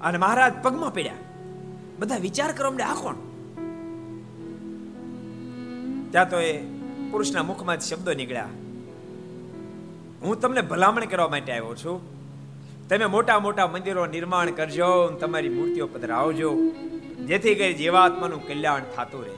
અને 0.00 0.18
મહારાજ 0.18 0.52
પગમાં 0.62 0.94
પડ્યા. 0.94 1.22
બધા 1.98 2.16
વિચાર 2.16 2.50
કરો 2.52 2.68
અમને 2.68 2.82
આ 2.82 2.94
કોણ? 2.94 3.16
ત્યાં 6.10 6.30
તો 6.30 6.40
એ 6.40 6.52
પુરુષના 7.10 7.42
મુખમાં 7.42 7.80
શબ્દો 7.80 8.12
નીકળ્યા. 8.14 8.48
હું 10.24 10.40
તમને 10.40 10.60
ભલામણ 10.60 11.04
કરવા 11.04 11.28
માટે 11.28 11.52
આવ્યો 11.52 11.74
છું. 11.74 12.14
તમે 12.88 13.04
મોટા 13.04 13.38
મોટા 13.38 13.66
મંદિરો 13.66 14.06
નિર્માણ 14.06 14.50
કરજો 14.50 15.08
તમારી 15.08 15.48
મૂર્તિઓ 15.48 15.86
પધરાવજો, 15.86 16.54
જેથી 17.26 17.54
કરી 17.54 17.74
જીવાત્માનું 17.74 18.48
કલ્યાણ 18.48 18.82
થતું 18.96 19.24
રહે. 19.24 19.34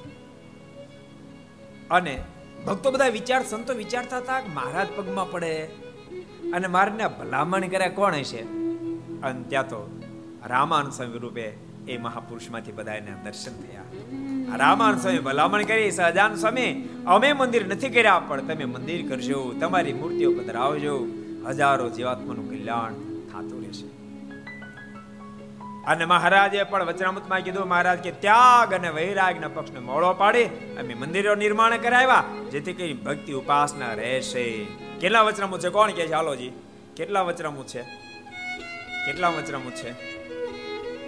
અને 1.90 2.24
ભક્તો 2.66 2.90
બધા 2.90 3.08
વિચાર, 3.08 3.44
સંતો 3.44 3.74
વિચારતા 3.74 4.16
હતા 4.16 4.40
કે 4.40 4.48
મહારાજ 4.48 4.86
પગમાં 4.96 5.30
પડે. 5.30 5.62
અને 6.54 6.66
મારને 6.66 7.08
ભલામણ 7.08 7.60
કરે 7.60 7.88
કોણ 7.88 8.14
હશે? 8.14 8.40
અને 9.22 9.42
ત્યાં 9.48 9.68
તો 9.68 10.00
રામાન 10.46 10.90
સ્વામી 10.90 11.18
રૂપે 11.18 11.52
એ 11.88 11.98
મહાપુરુષમાંથી 11.98 12.72
બધા 12.72 12.94
એના 12.94 13.22
દર્શન 13.24 13.52
થયા. 13.52 13.82
રામાન 14.54 14.96
સ્વામી 14.96 15.18
ભલામણ 15.18 15.62
કરી 15.62 15.90
સહજાન 15.90 16.34
સ્વામી, 16.34 16.88
અમે 17.06 17.32
મંદિર 17.32 17.66
નથી 17.66 17.88
કર્યા, 17.88 18.22
પણ 18.28 18.40
તમે 18.40 18.64
મંદિર 18.64 19.08
કરજો, 19.08 19.54
તમારી 19.60 19.92
મૂર્તિઓ 19.92 20.32
પધરાવજો. 20.32 21.06
હજારો 21.46 21.90
જીવાત્માનું 21.90 22.50
કલ્યાણ 22.50 22.92
થતું 23.32 23.62
રહેશે. 23.62 23.86
અને 25.84 26.04
મહારાજે 26.04 26.62
પણ 26.62 26.84
વચનામૃતમાં 26.84 27.40
કીધું, 27.40 27.68
મહારાજ, 27.68 27.98
કે 27.98 28.10
ત્યાગ 28.10 28.74
અને 28.74 28.88
વૈરાગના 28.88 29.48
પક્ષને 29.48 29.78
મોળો 29.78 30.12
પાડી, 30.12 30.44
અમે 30.44 30.94
મંદિરો 30.94 31.34
નિર્માણ 31.34 31.76
કરાવ્યા, 31.76 32.24
જેથી 32.50 32.72
કરી 32.72 32.92
ભક્તિ 32.92 33.32
ઉપાસના 33.32 33.94
રહેશે. 33.94 34.66
કેટલા 35.00 35.22
વચનામૃત 35.22 35.60
છે? 35.60 35.68
કોણ 35.68 35.90
કે 35.90 36.06
છે? 36.06 36.12
હાલોજી 36.12 36.52
કેટલા 36.96 37.22
વચનામૃત 37.22 37.66
છે? 37.66 37.82
કેટલા 39.06 39.28
વચનામૃત 39.28 39.74
છે? 39.74 39.90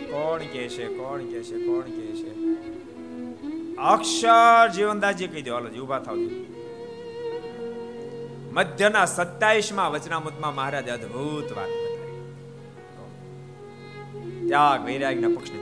કોણ 0.05 0.39
કે 0.39 0.69
છે? 0.69 0.87
કોણ 0.87 1.19
કે 1.19 1.43
છે? 1.43 1.57
કોણ 1.57 1.83
કે 1.83 2.07
છે? 2.07 2.78
અક્ષર 3.79 4.69
જીવનદાસજી 4.75 5.29
કહી 5.33 5.43
દો, 5.43 5.53
હાલો 5.55 5.69
ઊભા 5.81 6.01
થાવ 6.07 6.19
મધ્યના 8.57 9.07
સત્યાવીસમાં 9.07 9.93
વચનામૃતમાં 9.93 10.55
મહારાજ 10.55 10.89
અદ્ભુત 10.97 11.51
વાત 11.57 11.73
ત્યાગ 14.49 14.81
વૈરાગના 14.89 15.31
પક્ષને. 15.37 15.59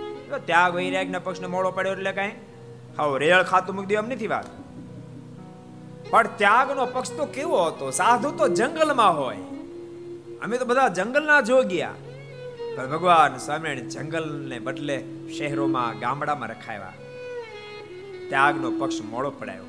ત્યાગ 0.46 0.72
વૈરાગના 0.74 1.18
પક્ષને 1.18 1.46
મોડો 1.46 1.70
પડ્યો 1.70 1.92
એટલે 1.92 2.12
કઈ? 2.12 2.32
હાવ 2.98 3.16
રેળ 3.24 3.42
ખાતું 3.42 3.76
મૂકી 3.76 3.94
દે, 3.94 3.94
એમ 3.94 4.08
નથી 4.12 4.32
વાત. 4.34 4.48
પણ 6.10 6.28
ત્યાગનો 6.36 6.86
પક્ષ 6.86 7.16
તો 7.18 7.24
કેવો 7.36 7.58
હતો? 7.64 7.90
સાધુ 7.90 8.30
તો 8.30 8.48
જંગલમાં 8.48 9.14
હોય. 9.20 9.42
અમે 10.42 10.58
તો 10.58 10.64
બધા 10.64 10.88
જંગલના 10.88 11.40
જોગ્યા 11.40 11.96
ભગવાન 12.76 13.36
સ્વામિનારાયણ 13.38 13.88
જંગલને 13.88 14.58
બદલે 14.58 14.96
શહેરોમાં, 15.38 15.98
ગામડામાં 15.98 16.50
રખાયા. 16.50 16.94
ત્યાગનો 18.28 18.70
પક્ષ 18.70 19.02
મોડો 19.02 19.30
પડાયો. 19.30 19.64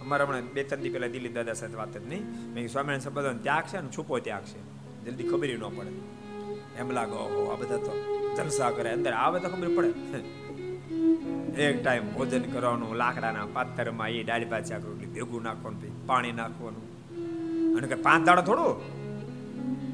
અમારા 0.00 0.24
હમણાં 0.24 0.42
બે, 0.42 0.62
ત્રણ 0.62 0.80
દી 0.80 0.88
પહેલા 0.88 1.06
દિલ્હી 1.06 1.28
દાદા 1.28 1.52
સાથે 1.52 1.74
વાત 1.74 1.96
જ 1.96 2.08
નહીં. 2.08 2.52
મેં 2.54 2.68
સ્વામિનારાયણ 2.68 3.00
સંપ્રદાય 3.00 3.34
ત્યાગ 3.34 3.64
છે 3.64 3.80
ને 3.80 3.88
છુપો 3.88 4.18
ત્યાગ 4.18 4.42
છે. 4.42 4.60
જલ્દી 5.04 5.28
ખબર 5.28 5.48
ન 5.48 5.68
પડે. 5.76 5.90
એમ 6.78 6.90
લાગો 6.90 7.50
આ 7.52 7.56
બધા 7.56 7.76
તો 7.76 7.92
જલસા 8.36 8.70
કરે 8.70 8.92
અંદર 8.92 9.12
આવે 9.12 9.40
તો 9.40 9.48
ખબર 9.48 9.68
પડે. 9.76 9.88
એક 11.62 11.84
ટાઈમ 11.84 12.12
ભોજન 12.12 12.42
કરવાનું, 12.42 12.96
લાકડાના 12.96 13.46
પાથરમાં 13.52 14.08
એ 14.08 14.22
ડાળી 14.22 14.44
પાછી 14.44 14.74
રોટલી 14.74 15.06
ભેગું 15.06 15.42
નાખવાનું 15.42 16.06
પાણી 16.06 16.32
નાખવાનું. 16.32 16.84
અને 17.76 17.88
કે 17.88 17.94
પાંચ 17.94 18.26
દાડા 18.26 18.42
થોડું? 18.42 19.02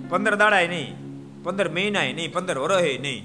પંદર 0.08 0.34
દાડા 0.36 0.60
નહીં. 0.60 1.08
પંદર 1.42 1.68
મહિના 1.68 2.00
નહીં, 2.00 2.32
પંદર 2.32 2.58
વર્ષ 2.58 3.00
નહીં. 3.00 3.24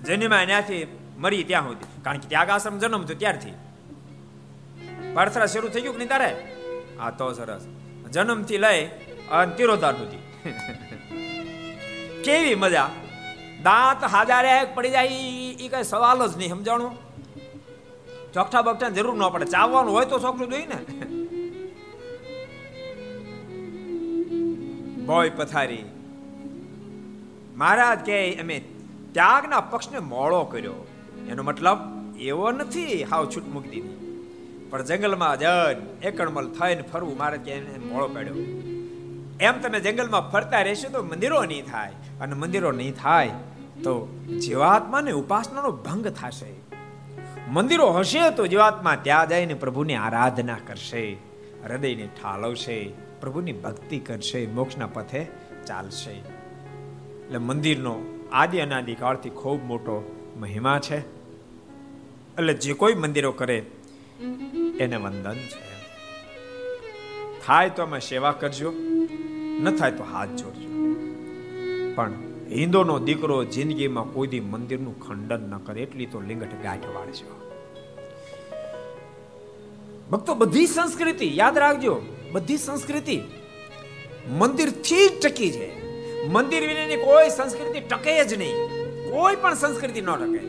જન્મા 0.04 0.44
ત્યાંથી 0.44 0.86
મરી 1.18 1.44
ત્યાં 1.44 1.68
સુધી. 1.68 1.89
કારણ 2.04 2.18
કે 2.18 2.28
ત્યાગ 2.28 2.50
આશ્રમ 2.50 2.78
જન્મ 2.78 3.04
થયો 3.04 3.18
ત્યારથી. 3.18 3.54
પાર્થરા 5.14 5.46
શરૂ 5.46 5.68
થઈ 5.68 5.80
ગયું 5.80 5.94
કે 5.94 5.98
નહીં 5.98 6.08
તારે? 6.08 6.36
આ 7.00 7.10
તો 7.10 7.32
સરસ. 7.32 7.62
જન્મથી 8.12 8.58
લઈ 8.58 8.90
અને 9.30 9.56
તિરોધાર 9.56 9.96
સુધી 9.96 10.44
કેવી 12.24 12.54
મજા? 12.54 12.90
દાંત 13.62 14.04
હાજારે 14.04 14.66
પડી 14.74 14.90
જાય 14.90 15.06
એ 15.06 15.68
કઈ 15.68 15.82
સવાલ 15.82 16.28
જ 16.28 16.36
નહીં, 16.36 16.50
સમજાણું? 16.50 16.98
ચોકઠા 18.32 18.62
બકઠા 18.62 18.88
જરૂર 18.88 19.16
ન 19.16 19.28
પડે. 19.28 19.44
ચાવવાનું 19.44 19.94
હોય 19.94 20.06
તો 20.06 20.18
ચોકઠું 20.18 20.50
જોઈ 20.50 20.66
ને. 20.66 20.74
ભોય 25.06 25.30
પથારી. 25.30 25.84
મહારાજ 27.56 27.98
કે 27.98 28.34
અમે 28.34 28.64
ત્યાગના 29.12 29.60
પક્ષને 29.60 29.98
મોળો 29.98 30.44
કર્યો. 30.44 30.86
એનો 31.28 31.42
મતલબ 31.42 31.78
એવો 32.18 32.50
નથી, 32.50 33.04
હાવ 33.04 33.30
છૂટ 33.36 33.48
મૂકી 33.48 33.68
દીધી. 33.68 34.06
પણ 34.70 34.82
જંગલમાં 34.82 35.38
જન 35.38 35.76
એકણમલ 36.02 36.48
થઈને 36.48 36.82
ફરવું, 36.82 37.16
મારે 37.16 37.38
ત્યાં 37.38 37.88
મોળો 37.88 38.08
પડ્યો. 38.08 38.34
એમ 39.40 39.52
તમે 39.52 39.80
જંગલમાં 39.80 40.30
ફરતા 40.30 40.62
રહેશો 40.62 40.88
તો 40.88 41.02
મંદિરો 41.02 41.44
નહીં 41.44 41.64
થાય. 41.64 41.92
અને 42.20 42.34
મંદિરો 42.34 42.72
નહીં 42.72 42.92
થાય 42.92 43.30
તો 43.82 44.08
જીવાત્માને 44.44 45.10
ઉપાસનાનો 45.10 45.70
ભંગ 45.70 46.06
થશે. 46.06 46.60
મંદિરો 47.48 47.90
હશે 47.90 48.30
તો 48.30 48.46
જીવાત્મા 48.46 48.96
ત્યાં 48.96 49.28
જઈને 49.28 49.54
પ્રભુની 49.54 49.94
આરાધના 49.94 50.56
કરશે, 50.66 51.16
હૃદયને 51.64 52.06
ઠાલવશે, 52.06 52.90
પ્રભુની 53.20 53.52
ભક્તિ 53.52 53.98
કરશે, 53.98 54.46
મોક્ષના 54.46 54.86
પથે 54.86 55.24
ચાલશે. 55.66 56.10
એટલે 56.10 57.38
મંદિરનો 57.38 58.00
આદિ 58.32 58.58
અનાદિ 58.58 58.94
કાળથી 58.94 59.30
ખૂબ 59.30 59.64
મોટો 59.64 60.19
મહિમા 60.40 60.78
છે. 60.78 60.98
એટલે 60.98 62.54
જે 62.54 62.72
કોઈ 62.72 62.94
મંદિરો 62.94 63.32
કરે, 63.32 63.58
એને 64.80 64.96
વંદન 64.96 65.34
છે. 65.34 65.70
થાય 67.46 67.70
તો 67.70 67.82
અમે 67.82 68.00
સેવા 68.00 68.32
કરજો, 68.32 68.72
ન 69.60 69.76
થાય 69.76 69.90
તો 69.90 70.04
હાથ 70.04 70.28
જોડજો. 70.28 70.68
પણ 71.94 72.12
હિન્દુનો 72.50 72.98
દીકરો 72.98 73.44
જિંદગીમાં 73.44 74.04
કોઈ 74.04 74.28
દી 74.28 74.40
મંદિરનું 74.40 74.96
ખંડન 75.08 75.50
ન 75.50 75.58
કરે, 75.58 75.82
એટલી 75.82 76.06
તો 76.06 76.20
લિંગટ 76.20 76.54
ગાંઠ 76.62 76.86
વાળજો 76.94 77.28
ભક્તો, 80.10 80.34
બધી 80.34 80.66
સંસ્કૃતિ, 80.66 81.36
યાદ 81.36 81.58
રાખજો, 81.58 82.00
બધી 82.32 82.58
સંસ્કૃતિ 82.58 83.20
મંદિરથી 84.38 85.08
જ 85.08 85.12
ટકી 85.22 85.50
છે. 85.50 85.68
મંદિર 86.28 86.62
વિનાની 86.68 86.96
કોઈ 86.96 87.30
સંસ્કૃતિ 87.30 87.80
ટકે 87.80 88.24
જ 88.24 88.34
નહીં. 88.34 88.69
કોઈ 89.10 89.36
પણ 89.36 89.54
સંસ્કૃતિ 89.54 90.00
ન 90.00 90.10
ટકે. 90.16 90.42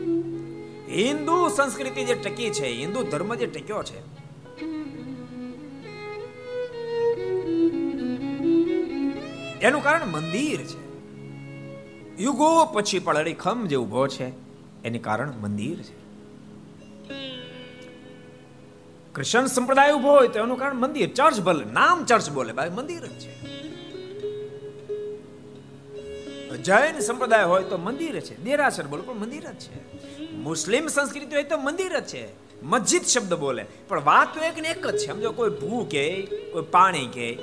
હિન્દુ 0.94 1.48
સંસ્કૃતિ 1.48 2.04
જે 2.04 2.14
ટકી 2.14 2.50
છે, 2.50 2.68
હિન્દુ 2.72 3.02
ધર્મ 3.02 3.34
જે 3.34 3.46
ટક્યો 3.46 3.82
છે, 3.82 3.98
એનું 9.60 9.82
કારણ 9.82 10.06
મંદિર 10.06 10.60
છે. 10.62 10.80
યુગો 12.22 12.64
પછી 12.64 12.98
પળડીખમ 12.98 13.66
જે 13.66 13.76
ઊભો 13.76 14.06
છે, 14.06 14.28
એની 14.84 14.98
કારણ 14.98 15.32
મંદિર 15.42 15.78
છે. 15.78 15.96
ક્રિશ્ચન 19.14 19.46
સંપ્રદાય 19.46 19.92
ઊભો 19.92 20.10
હોય 20.10 20.28
તો 20.28 20.38
એનું 20.40 20.58
કારણ 20.58 20.74
મંદિર. 20.74 21.08
ચર્ચ 21.14 21.40
ભલે, 21.40 21.64
નામ 21.72 22.04
ચર્ચ 22.04 22.30
બોલે 22.30 22.52
ભાઈ 22.52 22.70
મંદિર 22.70 23.06
જ 23.06 23.18
છે. 23.20 23.51
જૈન 26.64 27.00
સંપ્રદાય 27.00 27.44
હોય 27.44 27.64
તો 27.64 27.76
મંદિર 27.76 28.20
છે. 28.20 28.36
દેરાસર 28.36 28.86
બોલો, 28.86 29.02
પણ 29.02 29.14
મંદિર 29.14 29.44
જ 29.44 29.54
છે. 29.54 29.92
મુસ્લિમ 30.32 30.86
સંસ્કૃતિ 30.86 31.34
હોય 31.34 31.42
તો 31.42 31.58
મંદિર 31.58 32.00
જ 32.00 32.04
છે. 32.04 32.28
મસ્જિદ 32.62 33.02
શબ્દ 33.02 33.34
બોલે. 33.34 33.66
પણ 33.88 34.04
વાત 34.04 34.34
તો 34.34 34.44
એક 34.44 34.58
ને 34.58 34.68
એક 34.68 34.86
જ 34.86 34.96
છે. 34.96 35.06
સમજો, 35.06 35.32
કોઈ 35.32 35.50
ભૂ 35.50 35.84
કે, 35.84 36.22
કોઈ 36.22 36.62
પાણી 36.62 37.06
કે, 37.06 37.34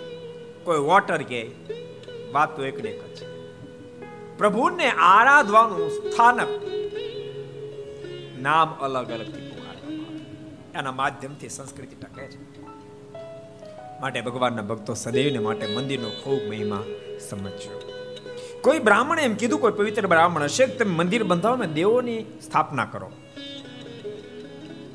કોઈ 0.64 0.78
વોટર 0.78 1.22
કે, 1.22 1.50
વાત 2.32 2.58
તો 2.58 2.66
એક 2.66 2.84
ને 2.84 2.90
એક 2.90 3.06
જ 3.06 3.16
છે. 3.16 3.40
પ્રભુને 4.38 4.92
આરાધવાનું 4.92 5.90
સ્થાનક 5.90 6.48
નામ 8.42 8.78
અલગ 8.82 9.12
અલગથી 9.12 9.50
એના 10.76 10.92
માધ્યમથી 10.92 11.50
સંસ્કૃતિ 11.50 11.96
ટકે 11.96 12.28
છે. 12.28 12.62
માટે 14.02 14.22
ભગવાનના 14.22 14.62
ભક્તો 14.62 14.94
સદૈવને 14.94 15.40
માટે 15.40 15.68
મંદિરનો 15.68 16.10
ખૂબ 16.10 16.50
મહિમા 16.50 16.84
સમજજો. 17.30 17.89
કોઈ 18.62 18.80
બ્રાહ્મણે 18.80 19.22
એમ 19.22 19.34
કીધું, 19.34 19.60
કોઈ 19.60 19.72
પવિત્ર 19.72 20.07
બ્રાહ્મણ 20.07 20.43
હશે, 20.43 20.66
તમે 20.66 20.95
મંદિર 20.95 21.24
બંધાવો 21.24 21.55
ને 21.55 21.68
દેવોની 21.68 22.22
સ્થાપના 22.22 22.86
કરો. 22.86 23.12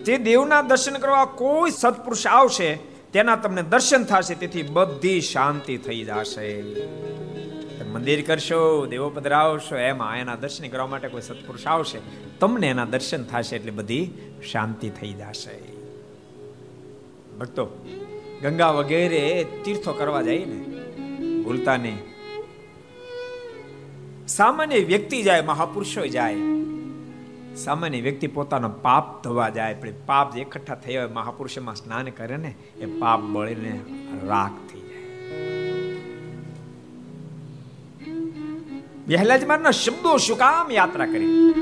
તે 0.06 0.18
દેવના 0.18 0.62
દર્શન 0.62 0.92
કરવા 0.92 1.24
કોઈ 1.24 1.70
સત્પુરુષ 1.70 2.26
આવશે, 2.26 2.74
તેના 3.12 3.36
તમને 3.36 3.62
દર્શન 3.62 4.04
થશે, 4.04 4.34
તેથી 4.34 4.62
બધી 4.62 5.20
શાંતિ 5.20 5.76
થઈ 5.76 6.04
જશે. 6.04 6.62
મંદિર 7.92 8.24
કરશો, 8.26 8.86
દેવો 8.86 9.10
પધરાવશો, 9.10 9.76
એમાં 9.76 10.16
એના 10.16 10.36
દર્શન 10.36 10.68
કરવા 10.68 10.86
માટે 10.86 11.08
કોઈ 11.08 11.20
સત્પુરુષ 11.20 11.66
આવશે, 11.66 11.98
તમને 12.40 12.66
એના 12.66 12.84
દર્શન 12.84 13.24
થશે 13.24 13.56
એટલે 13.56 13.70
બધી 13.70 14.12
શાંતિ 14.50 14.90
થઈ 14.90 15.12
જશે. 15.12 15.72
ભક્તો, 17.38 17.66
ગંગા 18.42 18.70
વગેરે 18.70 19.46
તીર્થો 19.64 19.92
કરવા 19.92 20.22
જાય 20.22 20.38
ને, 20.38 20.64
ભૂલતા 21.42 21.76
નહીં. 21.76 22.13
સામાન્ય 24.28 24.78
વ્યક્તિ 24.78 25.22
જાય 25.22 25.42
મહાપુરુષો 25.42 26.06
જાય. 26.06 26.34
સામાન્ય 27.56 28.00
વ્યક્તિ 28.00 28.26
પોતાનો 28.26 28.68
પાપ 28.68 29.24
ધોવા 29.24 29.48
જાય 29.48 29.74
પણ 29.74 29.88
પાપ 30.06 30.34
જે 30.34 30.40
એકઠા 30.40 30.74
થયા 30.74 31.04
હોય 31.04 31.12
મહાપુરુષમાં 31.12 31.74
સ્નાન 31.74 32.04
કરે 32.04 32.36
ને 32.36 32.54
એ 32.80 32.86
પાપ 32.86 33.20
બળીને 33.20 33.80
રાખ 34.26 34.72
થઈ 34.72 34.80
જાય. 34.80 35.02
વહેલાજ 39.08 39.70
શબ્દો 39.70 40.16
શું 40.16 40.38
કામ 40.38 40.72
યાત્રા 40.72 41.06
કરી? 41.06 41.52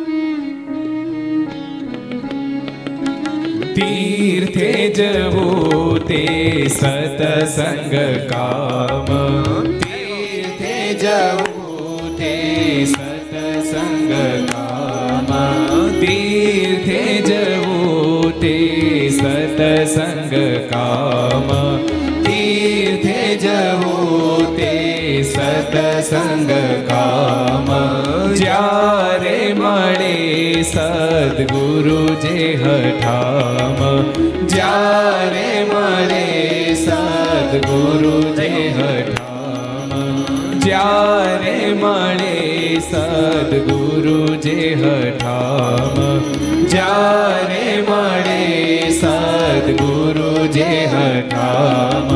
તીર્થે 3.75 4.95
જવું 4.95 6.07
તે 6.07 6.67
સતસંગ 6.69 7.95
કામ. 8.31 9.07
તીર્થે 9.79 10.95
જવું 10.95 11.47
તે 11.47 11.51
સતસંગ 11.51 11.52
કામ 14.49 15.31
તીર્થે 16.01 17.03
જવું 17.29 18.33
તે 18.41 18.57
સતસંગ 19.11 20.35
કામ 20.71 21.49
તીર્થે 22.25 23.21
જવું 23.39 24.57
તે 24.57 24.73
સતસંગ 25.25 26.53
કામ 26.89 27.69
જ્યારે 28.37 29.37
મળે 29.55 30.15
સદગુરુ 30.65 32.01
જે 32.25 32.37
હઠામ 32.57 33.81
જ્યારે 34.49 35.49
મળે 35.71 36.25
સદગુરુ 36.77 38.17
જે 38.39 38.51
હઠામ 38.73 39.91
જ્યારે 40.65 41.57
મળે 41.77 42.42
સદગુરુ 43.13 44.19
જે 44.37 44.57
હઠામ 44.75 45.97
જ્યારે 46.67 47.65
મળે 47.89 48.45
સદગુરુ 48.93 50.31
જે 50.57 50.69
હઠામ 50.93 52.09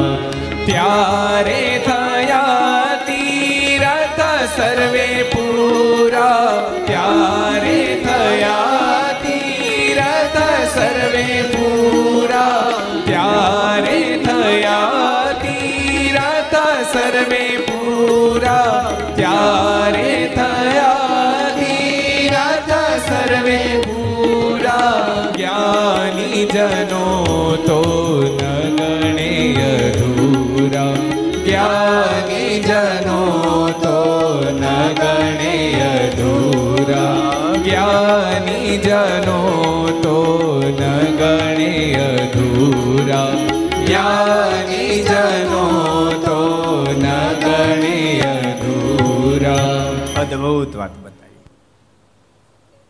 ત્યારે 0.67 1.76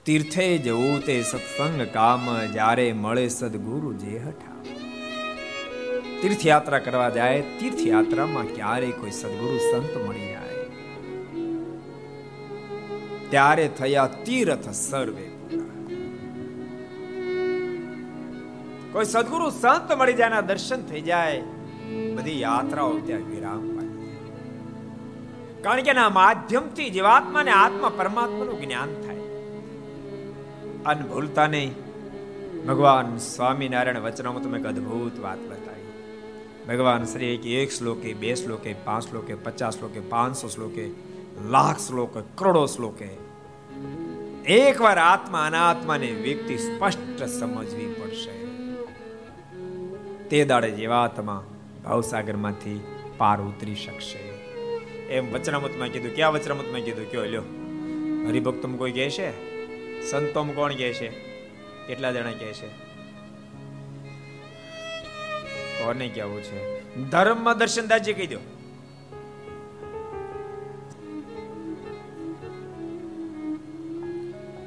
તીર્થે 0.06 0.58
જવું 0.58 1.00
તે 1.06 1.22
સત્સંગ 1.22 1.80
કામ 1.92 2.26
જ્યારે 2.52 2.92
મળે 2.92 3.28
સદગુરુ 3.28 3.92
જે 3.92 4.18
હઠા. 4.18 4.58
તીર્થયાત્રા 6.22 6.78
કરવા 6.78 7.08
જાય, 7.08 7.40
તીર્થયાત્રામાં 7.60 8.44
ક્યારે 8.54 8.90
કોઈ 8.90 9.10
સદગુરુ 9.10 9.56
સંત 9.56 9.94
મળી 10.08 10.28
જાય? 10.28 10.64
ત્યારે 13.30 13.68
થયા 13.68 14.06
તીર્થ 14.26 14.68
સર્વે 14.70 15.26
કોઈ 18.92 19.04
સદગુરુ 19.04 19.50
સંત 19.50 19.88
મળી 19.92 20.12
જાય 20.12 20.42
દર્શન 20.42 20.80
થઈ 20.82 21.00
જાય, 21.00 21.42
બધી 22.14 22.40
યાત્રાઓ 22.40 22.94
ત્યાં 22.98 23.26
વિરામ 23.30 23.66
કારણ 25.62 25.82
કે 25.82 25.90
એના 25.90 26.08
માધ્યમથી 26.08 26.90
જીવાત્માને 26.90 27.50
આત્મા 27.50 27.92
પરમાત્માનું 27.96 28.58
જ્ઞાન 28.60 28.90
અન 30.86 30.98
ભૂલતા 30.98 31.46
નહીં. 31.46 31.74
ભગવાન 32.66 33.16
સ્વામિનારાયણ 33.16 34.00
વચનામાં 34.00 34.42
તમે 34.42 34.58
એક 34.58 34.66
અદ્ભુત 34.66 35.20
વાત 35.20 35.38
બતાવી. 35.38 35.86
ભગવાન 36.68 37.04
શ્રી 37.04 37.54
એક 37.54 37.70
શ્લોકે, 37.70 38.14
બે 38.14 38.34
શ્લોકે, 38.34 38.74
પાંચ 38.84 39.08
શ્લોકે, 39.08 39.34
પચાસ 39.34 39.78
શ્લોકે, 39.78 40.00
પાંચસો 40.00 40.48
શ્લોકે, 40.48 40.90
લાખ 41.48 41.78
શ્લોકે, 41.78 42.22
કરોડો 42.34 42.66
શ્લોકે. 42.66 43.08
એકવાર 44.44 44.98
આત્મા 44.98 45.46
અનાત્માને 45.46 46.06
વ્યક્તિ 46.06 46.56
સ્પષ્ટ 46.56 47.22
સમજવી 47.22 47.94
પડશે. 48.00 48.46
તે 50.28 50.44
દાડે 50.44 50.70
જીવાત્મા 50.70 51.44
ભાવસાગરમાંથી 51.84 52.80
પાર 53.18 53.40
ઉતરી 53.40 53.74
શકશે. 53.74 54.18
એમ 55.08 55.32
વચનામૃતમાં 55.32 55.88
કીધું, 55.88 56.14
ક્યાં 56.14 56.32
વચનામૃતમાં 56.32 56.80
કીધું? 56.80 57.10
કયો, 57.10 57.24
લ્યો. 57.24 57.42
હરિભક્તમ 58.28 58.76
કોઈ 58.76 58.92
કહે 58.92 59.10
છે? 59.10 59.55
સંતોમ 60.10 60.52
કોણ 60.52 60.74
કહે 60.74 60.92
છે? 60.92 61.08
કેટલા 61.86 62.12
જણા 62.12 62.32
કહે 62.32 62.52
છે? 62.52 62.68
કોને 65.78 66.08
કેવું 66.08 66.42
છે? 66.42 66.60
ધર્મમાં 67.10 67.58
દર્શનદાસજી 67.58 68.12
કહી 68.12 68.26
દો. 68.26 68.38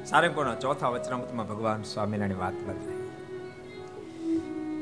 સારંગપુરના 0.06 0.54
ચોથા 0.54 0.88
વચનામૃતમાં 0.88 1.48
ભગવાન 1.48 1.82
સ્વામિનારાયણ 1.82 2.38
વાત 2.38 2.54
બતાવી 2.54 3.00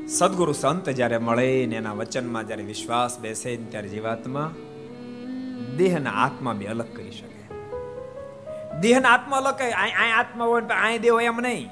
સદગુરુ 0.07 0.51
સંત 0.51 0.89
જ્યારે 0.89 1.17
મળે 1.17 1.65
ને 1.65 1.75
એના 1.75 1.93
વચનમાં 1.93 2.47
જ્યારે 2.47 2.63
વિશ્વાસ 2.63 3.19
બેસે 3.19 3.57
ત્યારે 3.57 3.87
જીવાત્મા 3.87 4.55
દેહના 5.77 6.11
આત્મા 6.11 6.53
બે 6.53 6.65
અલગ 6.65 6.95
કરી 6.95 7.11
શકે. 7.11 7.28
દેહના 8.81 9.09
આત્મા 9.09 9.37
અલગ 9.37 9.59
અહીં 9.59 10.15
આત્મા 10.17 10.45
હોય 10.45 10.61
ને 10.61 10.75
અહીં 10.75 11.01
દેહ 11.01 11.13
હોય 11.13 11.25
એમ 11.25 11.39
નહીં. 11.47 11.65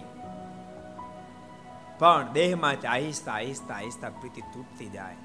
પણ 2.00 2.28
દેહમાંથી 2.34 2.88
આહિસ્તા 2.88 3.34
આહિસ્તા 3.34 3.74
આહિસ્તા 3.74 4.10
પ્રીતિ 4.10 4.42
તૂટતી 4.54 4.90
જાય. 4.90 5.16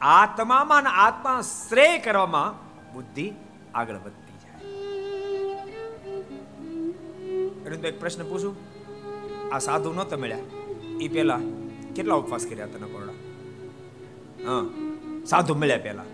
આત્મામાં 0.00 0.88
આત્મા 1.04 1.36
શ્રેય 1.50 1.98
કરવામાં 1.98 2.50
બુદ્ધિ 2.94 3.26
આગળ 3.74 3.98
વધતી 4.06 4.38
જાય. 4.42 4.64
એક 7.90 8.00
પ્રશ્ન 8.00 8.22
પૂછું. 8.28 8.54
આ 9.54 9.58
સાધુ 9.58 9.92
નહોતા 9.92 10.16
મળ્યા. 10.16 10.38
એ 11.00 11.08
પેલા 11.08 11.40
કેટલા 11.96 12.14
ઉપવાસ 12.14 12.44
કર્યા 12.50 12.66
તને 12.66 12.86
કોરડા 12.92 13.16
હા, 14.46 14.64
સાધુ 15.26 15.52
મળ્યા 15.54 15.86
પેલા. 15.88 16.06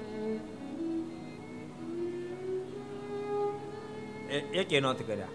એક 4.33 4.73
એ 4.73 4.81
નથી 4.81 5.05
કર્યા 5.05 5.33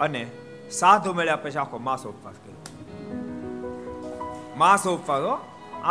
અને 0.00 0.22
સાધુ 0.70 1.10
મળ્યા 1.14 1.36
પછી 1.36 1.58
આખો 1.58 1.78
માસ 1.78 2.02
ઉપવાસ 2.06 2.38
કર્યો. 2.44 2.60
માસ 4.56 4.84
ઉપવાસ 4.86 5.22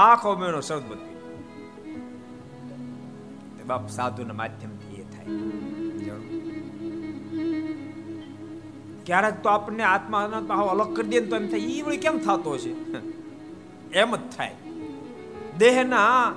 આખો 0.05 0.29
મહિનો 0.35 0.61
શરદ 0.61 0.83
બધી 0.83 1.09
બાપ 3.67 3.83
સાધુના 3.89 4.33
માધ્યમથી 4.33 4.95
એ 4.95 5.03
થાય. 5.03 5.27
ક્યારેક 9.05 9.35
તો 9.43 9.49
આપણને 9.49 9.83
આત્મા 9.83 10.21
અલગ 10.71 10.89
કરી 10.95 11.09
દે 11.09 11.19
તો 11.21 11.35
એમ 11.35 11.47
થાય 11.47 11.59
એ 11.59 11.81
વળી 11.81 11.97
કેમ 11.97 12.15
થતો 12.19 12.51
છે 12.57 12.71
એમ 13.93 14.15
જ 14.15 14.17
થાય. 14.37 14.55
દેહના 15.57 16.33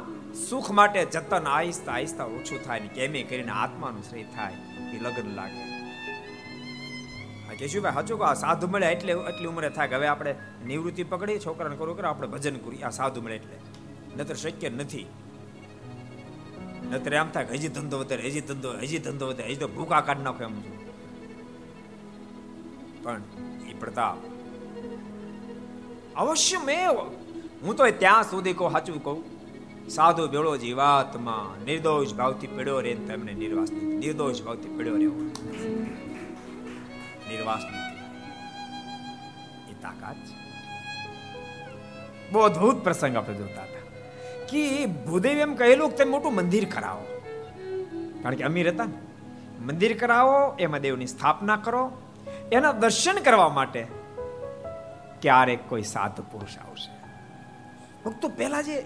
સુખ 0.48 0.68
માટે 0.70 1.00
જતન 1.04 1.44
આહિસ્તા 1.46 1.92
આહિસ્તા 1.92 2.24
ઓછું 2.38 2.58
થાય 2.64 2.80
ને 2.80 2.88
કેમે 2.88 3.20
કરીને 3.22 3.52
આત્માનું 3.52 4.02
શ્રેય 4.02 4.26
થાય, 4.34 4.54
એ 4.94 4.98
લગ્ન 5.00 5.28
લાગે. 5.36 5.73
કેશુભાઈ 7.58 7.96
સાચું 7.98 8.16
કહો, 8.18 8.24
આ 8.24 8.36
સાધુ 8.44 8.66
મળે 8.72 8.86
એટલે 8.94 9.12
એટલી 9.30 9.50
ઉંમરે 9.52 9.68
થાય 9.76 9.88
કે 9.88 9.96
હવે 9.98 10.08
આપણે 10.12 10.32
નિવૃત્તિ 10.66 11.02
પકડી 11.12 11.38
છોકરાને 11.46 11.76
કરું 11.80 11.96
કરો 11.98 12.06
આપણે 12.08 12.28
ભજન 12.34 12.56
કરીએ. 12.64 12.84
આ 12.88 12.94
સાધુ 13.00 13.18
મળે 13.24 13.36
એટલે. 13.40 13.56
નતર 14.16 14.36
શક્ય 14.44 14.70
નથી. 14.70 15.06
નતર 16.90 17.12
એમ 17.20 17.28
થાય 17.34 17.58
હજી 17.58 17.72
ધંધો 17.76 17.96
વધે 18.00 18.16
હજી 18.28 18.44
ધંધો 18.48 18.70
હજી 18.82 19.02
ધંધો 19.04 19.26
વધે 19.30 19.44
હજી 19.50 19.60
તો 19.62 19.68
ભૂખા 19.76 20.02
કાઢ 20.08 20.22
નાખો 20.26 20.42
એમ 20.48 20.56
પણ 23.04 23.22
એ 23.70 23.74
પ્રતાપ 23.82 24.18
અવશ્ય 26.16 26.58
મેં 26.66 26.88
હું 27.64 27.76
તો 27.76 27.84
ત્યાં 28.02 28.24
સુધી 28.30 28.56
કહું, 28.58 28.70
સાચું 28.72 29.00
કહું. 29.04 29.20
સાધુ 29.96 30.22
બેળો 30.34 30.52
જીવાતમાં, 30.56 31.50
નિર્દોષ 31.66 32.12
ભાવથી 32.18 32.50
પીડ્યો 32.56 32.78
રે 32.86 32.92
તમને 33.08 33.32
નિર્વાસ 33.42 33.70
નિર્દોષ 34.02 34.38
ભાવથી 34.46 34.74
પીડ્યો 34.76 34.96
રહેવો. 35.02 35.20
નિર્વાસ 37.28 37.64
એ 39.70 39.74
તાકાત 39.82 40.22
બહુ 42.30 42.40
અદભુત 42.40 42.78
પ્રસંગ 42.84 43.16
આપણે 43.16 43.38
જોતા 43.38 43.66
હતા 43.66 43.84
કે 44.50 44.62
ભૂદેવ 45.06 45.38
એમ 45.38 45.52
કહેલું 45.54 45.90
કે 45.90 45.96
તમે 45.96 46.10
મોટું 46.10 46.34
મંદિર 46.34 46.66
કરાવો 46.66 47.04
કારણ 48.22 48.38
કે 48.38 48.44
અમીર 48.44 48.68
હતા 48.72 48.88
ને 48.88 48.98
મંદિર 49.66 49.94
કરાવો 49.96 50.38
એમાં 50.58 50.82
દેવની 50.82 51.06
સ્થાપના 51.06 51.58
કરો 51.58 51.82
એના 52.52 52.74
દર્શન 52.74 53.18
કરવા 53.20 53.50
માટે 53.50 53.82
ક્યારેક 55.22 55.62
કોઈ 55.68 55.86
સાત 55.86 56.16
પુરુષ 56.30 56.56
આવશે 56.58 56.90
ભક્તો 58.04 58.26
પહેલા 58.30 58.62
જે 58.62 58.76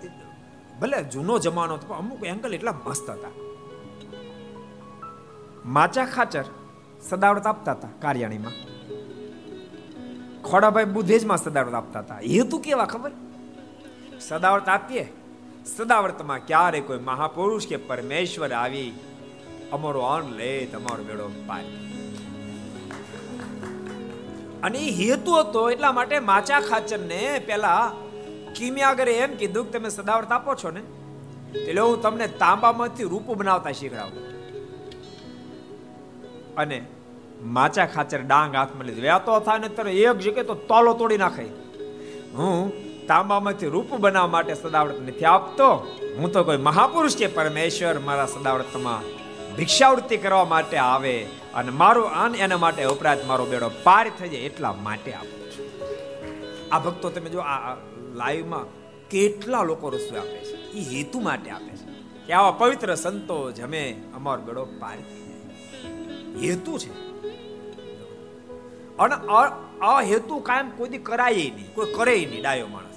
ભલે 0.81 0.99
જૂનો 1.13 1.35
જમાનો 1.39 1.77
હતો 1.77 1.95
અમુક 1.95 2.23
એંગલ 2.25 2.53
એટલા 2.53 2.77
મસ્ત 2.81 3.09
હતા 3.11 3.35
માચા 5.69 6.07
ખાચર 6.07 6.47
સદાવડત 7.03 7.47
આપતા 7.47 7.73
હતા 7.73 7.89
કાર્યાણીમાં. 8.03 8.53
ખોડાભાઈ 10.43 10.85
બુધેજમાં 10.85 11.39
સદાવડત 11.39 11.75
આપતા 11.75 12.01
હતા. 12.01 12.15
હેતુ 12.15 12.59
કેવા 12.59 12.85
ખબર? 12.85 13.11
સદાવડત 14.21 14.69
આપીએ. 14.69 15.13
સદાવર્તમાં 15.67 16.39
ક્યારે 16.47 16.81
કોઈ 16.81 16.99
મહાપુરુષ 16.99 17.67
કે 17.67 17.77
પરમેશ્વર 17.77 18.53
આવી 18.53 18.93
અમારો 19.73 20.01
અન્ન 20.01 20.29
લે 20.29 20.67
તમારો 20.67 21.05
બેડો 21.05 21.31
પાય. 21.47 21.65
અને 24.63 24.79
હેતુ 24.79 25.35
હતો 25.35 25.71
એટલા 25.71 25.93
માટે 25.93 26.21
માચા 26.21 26.61
ખાચર 26.61 26.99
ને 26.99 27.43
પેલા 27.47 27.93
કિમિયાગરે 28.55 29.13
એમ 29.13 29.37
કીધું 29.37 29.73
કે 29.73 29.79
તમે 29.79 29.89
સદાવર્ત 29.89 30.33
આપો 30.33 30.55
છો 30.55 30.71
ને? 30.71 30.81
એટલે 31.59 31.81
હું 31.81 32.03
તમને 32.03 32.27
તાંબામાંથી 32.27 33.03
રૂપ 33.03 33.31
બનાવતા 33.31 33.73
શીખડાવું. 33.73 34.38
અને 36.59 36.87
માચા 37.43 37.87
ખાચર 37.87 38.21
ડાંગ 38.23 38.55
હાથમાં 38.55 38.85
લીધી. 38.85 39.01
વ્યાતો 39.01 39.41
થાય 39.41 39.59
ને 39.59 39.69
ત્યારે 39.69 39.93
એક 39.93 40.19
જગ્યાએ 40.19 40.45
તો 40.45 40.55
તોલો 40.55 40.93
તોડી 40.95 41.17
નાખે. 41.17 41.45
હું 42.35 42.73
તાંબામાંથી 43.07 43.67
રૂપ 43.67 43.95
બનાવવા 43.95 44.29
માટે 44.29 44.55
સદાવર્ત 44.55 45.01
નથી 45.01 45.25
આપતો. 45.25 45.69
હું 46.19 46.33
તો 46.33 46.45
કોઈ 46.45 46.57
મહાપુરુષ 46.57 47.17
છે 47.17 47.27
પરમેશ્વર 47.27 47.99
મારા 47.99 48.27
સદાવર્તમાં 48.27 49.03
ભિક્ષાવૃત્તિ 49.57 50.17
કરવા 50.17 50.45
માટે 50.45 50.77
આવે 50.77 51.27
અને 51.55 51.71
મારું 51.71 52.11
આન 52.11 52.35
એના 52.35 52.57
માટે 52.57 52.85
ઉપરાંત 52.85 53.25
મારો 53.25 53.45
બેડો 53.45 53.71
પાર 53.83 54.11
થઈ 54.19 54.29
જાય 54.29 54.41
એટલા 54.41 54.73
માટે 54.73 55.13
આપું 55.13 55.51
છું. 55.51 55.67
આ 56.75 56.79
ભક્તો 56.79 57.11
તમે 57.11 57.31
જો 57.31 57.39
આ 57.39 57.77
લાઈવમાં 58.15 58.65
કેટલા 59.09 59.63
લોકો 59.63 59.89
રસોઈ 59.89 60.19
આપે 60.19 60.45
છે. 60.45 60.57
એ 60.73 60.97
હેતુ 60.97 61.21
માટે 61.21 61.51
આપે 61.51 61.77
છે. 61.77 61.89
કે 62.27 62.33
આવા 62.33 62.51
પવિત્ર 62.51 62.95
સંતો 62.95 63.53
જમે 63.53 64.03
અમારો 64.15 64.43
બેડો 64.43 64.65
પાર 64.65 64.97
હેતુ 66.43 66.79
છે. 66.79 66.93
અને 68.99 69.17
આ 69.83 70.01
હેતુ 70.03 70.39
કાયમ 70.39 70.71
કોઈ 70.71 70.99
કરાય 71.09 71.35
નહીં. 71.35 71.75
કોઈ 71.75 71.93
કરે 71.93 72.17
નહીં 72.31 72.43
ડાયો 72.43 72.67
માણસ. 72.67 72.97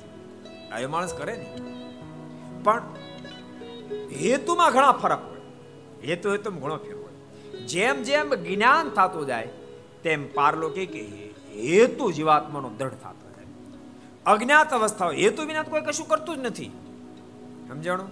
ડાયો 0.69 0.89
માણસ 0.89 1.13
કરે 1.13 1.33
નહીં 1.37 2.63
પણ 2.63 2.81
હેતુમાં 4.11 4.71
ઘણા 4.71 4.91
ફરક 4.91 5.21
હેતુ 6.03 6.31
હેતુમાં 6.31 6.61
ઘણો 6.61 6.77
ફેર 6.77 6.95
હોય. 6.95 7.65
જેમ 7.65 8.03
જેમ 8.03 8.29
જ્ઞાન 8.35 8.89
થતું 8.89 9.25
જાય, 9.25 9.47
તેમ 10.03 10.21
પારલોકે 10.33 10.85
કે 10.85 11.01
હેતુ 11.55 12.11
જીવાત્માનો 12.11 12.69
દ્રઢ 12.77 12.97
થતો 13.03 13.27
જાય. 13.29 13.47
અજ્ઞાત 14.25 14.73
અવસ્થા 14.73 15.09
હેતુ 15.11 15.41
વિના 15.43 15.63
કોઈ 15.63 15.81
કશું 15.81 16.07
કરતું 16.07 16.35
જ 16.37 16.39
નથી. 16.39 16.69
સમજાણું? 17.67 18.09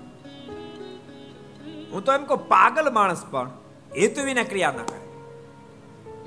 હું 1.92 2.06
તો 2.06 2.14
એમ 2.14 2.24
કહું, 2.26 2.48
પાગલ 2.48 2.94
માણસ 2.94 3.26
પણ 3.26 3.50
હેતુ 3.98 4.26
વિના 4.26 4.44
ક્રિયા 4.44 4.72
ના 4.72 4.84
કરે. 4.84 5.09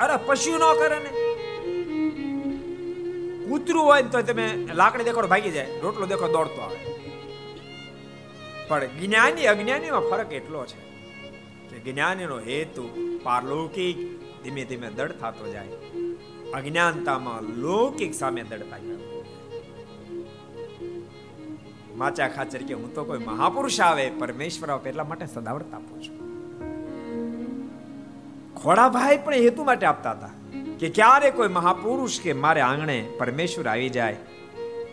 અરે 0.00 0.16
પશુ 0.26 0.50
ન 0.50 0.58
કરે 0.58 0.98
ને. 0.98 1.10
કૂતરું 3.48 3.84
હોય 3.84 4.02
તો 4.02 4.22
તમે 4.22 4.68
લાકડી 4.74 5.04
દેખો 5.04 5.22
ભાગી 5.22 5.50
જાય. 5.50 5.80
રોટલો 5.80 6.06
દેખો 6.06 6.28
દોડતો 6.28 6.60
આવે. 6.60 6.76
પણ 8.68 8.86
જ્ઞાની 8.86 9.46
અજ્ઞાનીમાં 9.46 10.00
ફરક 10.00 10.32
એટલો 10.32 10.66
છે 10.66 10.92
કે 11.78 11.92
જ્ઞાનીનો 11.92 12.38
હેતુ 12.38 12.90
પારલૌકિક 13.22 13.96
ધીમે 14.44 14.64
ધીમે 14.64 14.88
દડ 14.88 15.12
થતો 15.12 15.52
જાય. 15.52 15.68
અજ્ઞાનતામાં 16.54 17.42
લૌકિક 17.42 18.14
સામે 18.14 18.42
દડતા 18.42 18.78
જાય. 18.78 18.96
માચા 21.96 22.28
ખાચર 22.28 22.62
કે 22.62 22.74
હું 22.74 22.94
તો 22.94 23.04
કોઈ 23.04 23.18
મહાપુરુષ 23.18 23.80
આવે, 23.80 24.10
પરમેશ્વર 24.10 24.70
આવે, 24.70 24.90
એટલા 24.90 25.04
માટે 25.04 25.26
સદાવર્ત 25.26 25.74
આપું 25.74 26.02
છું. 26.02 26.21
ખોડાભાઈ 28.62 29.18
પણ 29.18 29.34
હેતુ 29.34 29.64
માટે 29.64 29.86
આપતા 29.86 30.10
હતા 30.10 30.30
કે 30.80 30.88
ક્યારે 30.88 31.30
કોઈ 31.30 31.48
મહાપુરુષ 31.48 32.20
કે 32.20 32.32
મારે 32.32 32.60
આંગણે 32.60 33.08
પરમેશ્વર 33.18 33.68
આવી 33.68 33.88
જાય 33.88 34.16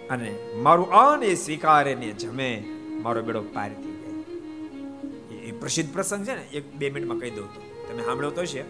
અને 0.09 0.35
મારું 0.55 0.91
અન 0.91 1.23
એ 1.23 1.35
સ્વીકારે 1.35 1.95
ને 1.95 2.11
જમે, 2.11 2.63
મારો 3.01 3.21
બેડો 3.21 3.41
પાર 3.41 3.69
થઈ 3.69 3.83
જાય. 3.83 5.41
એ 5.41 5.51
પ્રસિદ્ધ 5.51 5.93
પ્રસંગ 5.93 6.25
છે 6.25 6.35
ને, 6.35 6.41
એક 6.41 6.73
બે 6.73 6.89
મિનિટમાં 6.89 7.17
કહી 7.17 7.29
દઉં 7.29 7.53
તો. 7.53 7.61
તમે 7.89 8.03
સાંભળ્યો 8.03 8.31
તો 8.31 8.45
છે 8.45 8.63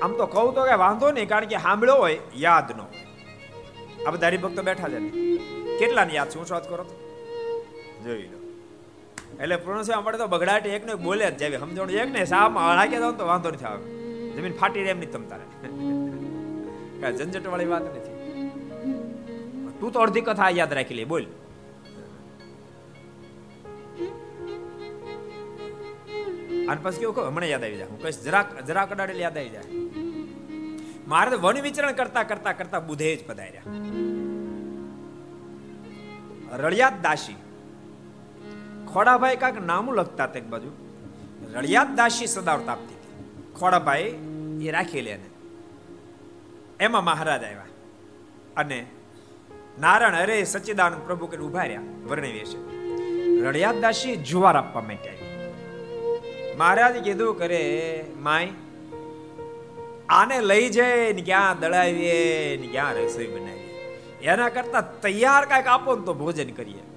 આમ 0.00 0.12
તો 0.12 0.26
કહું 0.26 0.54
તો 0.54 0.64
કે 0.64 0.74
વાંધો 0.74 1.10
નહીં, 1.10 1.28
કારણ 1.28 1.44
કે 1.44 1.56
સાંભળ્યો 1.56 1.94
હોય, 1.94 2.18
યાદ 2.36 2.76
ન 2.76 2.80
હોય. 2.80 3.06
આ 4.06 4.10
બધા 4.10 4.26
હરિભક્તો 4.26 4.62
બેઠા 4.62 4.88
છે 4.88 4.98
ને. 4.98 5.10
કેટલાને 5.78 6.12
યાદ 6.12 6.30
શું 6.30 6.46
વાત 6.50 6.68
કરો 6.68 6.84
તો. 6.84 6.94
જોઈ 8.04 8.22
લો. 8.22 8.43
એટલે 9.42 9.56
પૂર્ણ 9.56 9.92
આપણે 9.92 10.18
તો 10.18 10.26
બગડાટ 10.26 10.66
એક 10.66 10.84
ને 10.86 10.94
બોલે 10.94 11.30
જ 11.30 11.36
જાવી 11.38 11.58
સમજણ 11.58 11.90
એક 11.90 12.10
ને 12.10 12.24
સામાં 12.24 12.76
હાકે 12.78 12.98
દો 12.98 13.12
તો 13.12 13.26
વાંધો 13.26 13.50
નથી 13.50 13.64
આવે. 13.64 13.84
જમીન 14.36 14.52
ફાટી 14.52 14.82
રહે 14.82 14.90
એમ 14.90 14.98
નહીં 14.98 15.12
તમ 15.12 15.24
કાંઈ 17.00 17.18
ઝંઝટ 17.18 17.46
વાળી 17.46 17.66
વાત 17.66 17.82
નથી. 17.82 18.14
તું 19.80 19.92
તો 19.92 19.98
અડધી 20.00 20.20
કથા 20.20 20.50
યાદ 20.50 20.72
રાખી 20.72 20.94
લે, 20.94 21.04
બોલ. 21.04 21.26
અને 26.68 26.80
પછી 26.82 26.98
કેવું 26.98 27.14
કહું 27.14 27.26
હમણાં 27.26 27.48
યાદ 27.48 27.64
આવી 27.64 27.76
જાય. 27.76 27.88
હું 27.88 28.02
કહીશ 28.02 28.20
જરાક 28.22 28.66
જરાક 28.66 28.92
અડાડેલ 28.92 29.16
યાદ 29.16 29.38
આવી 29.38 29.48
જાય. 29.48 29.64
મારે 31.06 31.30
તો 31.30 31.38
વન 31.38 31.62
વિચરણ 31.62 31.92
કરતા 31.92 32.22
કરતા 32.22 32.52
કરતા 32.52 32.80
બુધે 32.80 33.16
જ 33.16 33.26
પધાર્યા. 33.26 33.66
રળિયાત 36.56 37.02
દાસી. 37.02 37.36
ખોડાભાઈ 38.94 39.36
કાંક 39.36 39.66
નામું 39.66 39.94
લખતા 39.94 40.28
એક 40.36 40.44
બાજુ. 40.44 40.70
રળિયાત 41.54 41.94
દાસી 41.94 42.26
સદાવત 42.26 42.68
આપતી 42.68 42.94
હતી. 42.94 43.24
ખોડાભાઈ 43.58 44.14
એ 44.62 44.70
રાખેલી 44.70 45.10
એને. 45.10 45.24
એમાં 46.80 47.04
મહારાજ 47.04 47.44
આવ્યા. 47.44 47.64
અને 48.56 48.86
નારાયણ 49.80 50.14
અરે 50.14 50.44
સચ્ચિદાનંદ 50.44 51.06
પ્રભુ 51.06 51.26
કે 51.26 51.36
ઊભા 51.36 51.62
રહ્યા 51.62 51.80
વર્ણવીએ 52.08 52.44
છે 52.44 52.74
રળિયાત 53.40 53.80
દાસી 53.80 54.16
જુવાર 54.16 54.56
આપવા 54.56 54.82
માટે 54.82 55.10
આવી. 55.10 55.24
મહારાજ 56.56 57.04
કીધું 57.04 57.38
કરે 57.38 58.04
માય 58.16 58.48
આને 60.08 60.40
લઈ 60.40 60.68
જાય 60.68 61.12
ને 61.12 61.22
ક્યાં 61.22 61.60
દળાવીએ 61.60 62.56
ને 62.56 62.66
ક્યાં 62.66 62.94
રસોઈ 62.94 63.26
બનાવીએ. 63.26 63.70
એના 64.22 64.48
કરતા 64.48 64.80
તૈયાર 64.80 65.44
કાંઈક 65.44 65.66
આપો 65.66 65.96
ને 65.96 66.04
તો 66.04 66.14
ભોજન 66.14 66.50
કરીએ. 66.50 66.93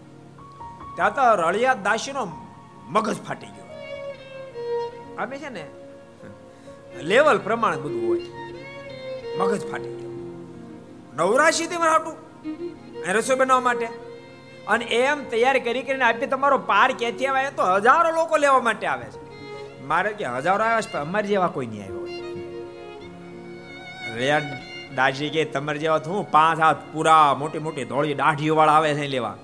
ત્યાં 0.98 1.16
તો 1.16 1.24
રળિયા 1.36 1.74
દાસીનો 1.74 2.24
મગજ 2.88 3.18
ફાટી 3.22 3.46
ગયો. 3.48 3.68
અમે 5.18 5.38
છે 5.38 5.50
ને, 5.50 5.64
લેવલ 7.02 7.38
પ્રમાણે 7.38 7.78
બધું 7.78 8.04
હોય. 8.08 8.20
મગજ 9.38 9.62
ફાટી 9.72 9.94
ગયો. 9.94 10.12
નવરાશી 11.14 11.68
થી 11.68 11.76
હાટું 11.76 12.16
રસોઈ 13.08 13.38
બનાવવા 13.38 13.62
માટે. 13.62 13.88
અને 14.68 14.86
એમ 14.86 15.24
તૈયાર 15.30 15.60
કરી 15.60 15.84
કરીને 15.84 16.04
આપી 16.04 16.28
તમારો 16.28 16.58
પાર 16.58 16.90
ક્યાંથી 17.00 17.28
આવે 17.28 17.50
તો 17.52 17.64
હજારો 17.76 18.10
લોકો 18.12 18.38
લેવા 18.38 18.62
માટે 18.62 18.88
આવે 18.88 19.06
છે. 19.06 19.20
મારે 19.86 20.14
કે 20.14 20.26
હજારો 20.26 20.64
આવ્યા 20.64 20.82
છે 20.82 20.98
અમારી 20.98 21.28
જેવા 21.28 21.48
કોઈ 21.48 21.68
નહીં 21.68 21.84
આવ્યો 21.84 22.06
રેડ 24.16 24.48
દાજી 24.96 25.30
કે 25.30 25.46
તમારી 25.46 25.80
જેવા 25.80 25.98
તો 25.98 26.10
હું 26.12 26.32
પાંચ 26.32 26.60
હાથ 26.60 26.78
પૂરા 26.94 27.34
મોટી 27.34 27.60
મોટી 27.60 27.86
ધોળી 27.86 28.14
દાઢીઓ 28.14 28.56
વાળા 28.56 28.74
આવે 28.74 28.94
છે 28.94 29.08
લેવા. 29.08 29.36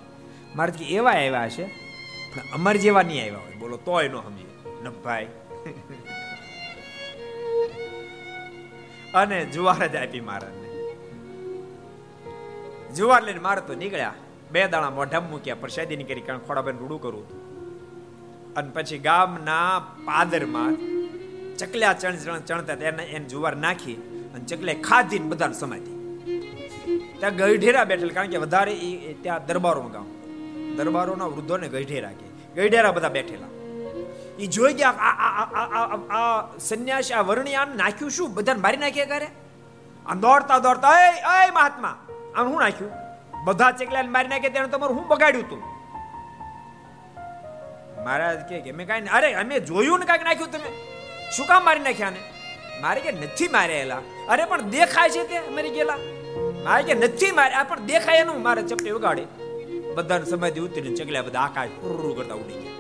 મારે 0.58 0.72
કે 0.78 0.86
એવા 0.98 1.18
આવ્યા 1.20 1.50
છે 1.56 1.66
પણ 2.34 2.48
અમર 2.58 2.76
જેવા 2.84 3.06
નહીં 3.10 3.22
આવ્યા 3.24 3.44
હોય. 3.46 3.56
બોલો, 3.62 3.78
તોય 3.88 4.08
નો 4.14 4.20
સમજે 4.26 4.46
નભાઈ 4.86 5.30
અને 9.20 9.38
જુવાર 9.54 9.84
જ 9.94 9.96
આપી 10.02 10.24
મહારાજને 10.28 10.68
જુવાર 12.98 13.22
લઈને 13.28 13.42
મારે 13.48 13.62
તો 13.68 13.74
નીકળ્યા. 13.82 14.16
બે 14.54 14.60
દાણા 14.74 14.94
મોઢા 14.98 15.22
મૂક્યા, 15.30 15.62
પ્રસાદી 15.64 15.98
ની 16.00 16.08
કરી, 16.10 16.26
કારણ 16.28 16.46
ખોડાબેન 16.48 16.78
રૂડું 16.82 17.00
કરું 17.04 17.26
અને 18.58 18.70
પછી 18.76 19.02
ગામના 19.08 19.70
પાદરમાં 20.08 20.74
ચકલ્યા 21.60 22.00
ચણ 22.02 22.44
ચણતા 22.50 22.78
એને 22.90 23.04
એને 23.16 23.28
જુવાર 23.34 23.56
નાખી 23.66 23.98
અને 24.34 24.46
ચકલે 24.50 24.74
ખાધીને 24.88 25.28
બધાને 25.32 25.58
સમાધી. 25.62 25.98
ત્યાં 27.20 27.36
ગઢેરા 27.40 27.86
બેઠેલ, 27.92 28.12
કારણ 28.18 28.32
કે 28.34 28.38
વધારે 28.46 28.74
ત્યાં 29.24 29.48
દરબારોનું 29.48 29.92
ગામ. 29.96 30.08
દરબારોના 30.78 31.26
વૃદ્ધોને 31.26 31.68
ગઈઢેરા 31.68 32.14
કે 32.20 32.28
ગઢેરા 32.56 32.92
બધા 32.92 33.10
બેઠેલા. 33.10 33.50
એ 34.40 34.46
જોઈ 34.48 34.74
ગયા, 34.74 34.90
આ 34.90 36.58
સંન્યાસી, 36.60 37.14
આ 37.14 37.22
વર્ણી 37.22 37.56
આમ 37.56 37.76
નાખ્યું 37.76 38.12
શું? 38.12 38.34
બધાને 38.34 38.60
મારી 38.60 38.78
નાખ્યા 38.78 39.06
કરે 39.06 39.28
આમ 40.06 40.20
દોડતા 40.20 40.58
દોડતા, 40.60 40.94
એ 41.00 41.12
એ 41.48 41.52
મહાત્મા, 41.52 41.94
આમ 42.36 42.50
શું 42.50 42.60
નાખ્યું? 42.60 42.92
બધા 43.46 43.72
ચકલાને 43.72 44.10
મારી 44.10 44.28
નાખ્યા 44.28 44.50
તેને 44.50 44.68
તમારું 44.68 44.98
હું 44.98 45.08
બગાડ્યું 45.08 45.50
તું? 45.50 45.62
મહારાજ 48.04 48.40
કે, 48.50 48.72
મેં 48.72 48.88
કાંઈ 48.88 49.14
અરે, 49.14 49.34
અમે 49.34 49.60
જોયું 49.60 50.00
ને 50.00 50.06
કાંઈક 50.06 50.24
નાખ્યું 50.24 50.52
તમે? 50.52 50.72
શું 51.32 51.46
કામ 51.46 51.66
મારી 51.66 51.80
નાખ્યા 51.80 52.10
ને 52.10 52.22
મારે 52.82 53.02
કે 53.02 53.12
નથી 53.12 53.48
મારેલા. 53.48 54.02
અરે, 54.30 54.46
પણ 54.46 54.62
દેખાય 54.62 55.10
છે 55.10 55.24
તે 55.30 55.38
મરી 55.50 55.70
ગયેલા 55.70 55.98
મારે 56.64 56.84
કે 56.84 56.94
નથી 56.94 57.32
મારે, 57.32 57.54
આ 57.54 57.64
પણ 57.64 57.80
દેખાય 57.92 58.18
એનું, 58.18 58.42
મારે 58.42 58.62
ચપટી 58.64 58.90
ઉગાડી 58.90 59.26
બધાને 59.96 60.26
સમાધિ 60.26 60.60
ઉતરીને 60.60 60.96
ચકલ્યા 60.96 61.22
બધા 61.22 61.40
આકાશ 61.40 61.70
પૂરું 61.70 62.18
કરતા 62.18 62.34
ઉડી 62.34 62.54
ગયા. 62.54 62.72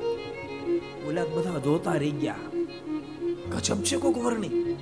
ઓલા 1.07 1.25
બધા 1.25 1.59
જોતા 1.59 1.93
રહી 1.93 2.11
ગયા. 2.11 2.35
ગજબ 3.51 3.83
છે 3.83 3.97
કોક 3.97 4.17
વર્ણી. 4.17 4.77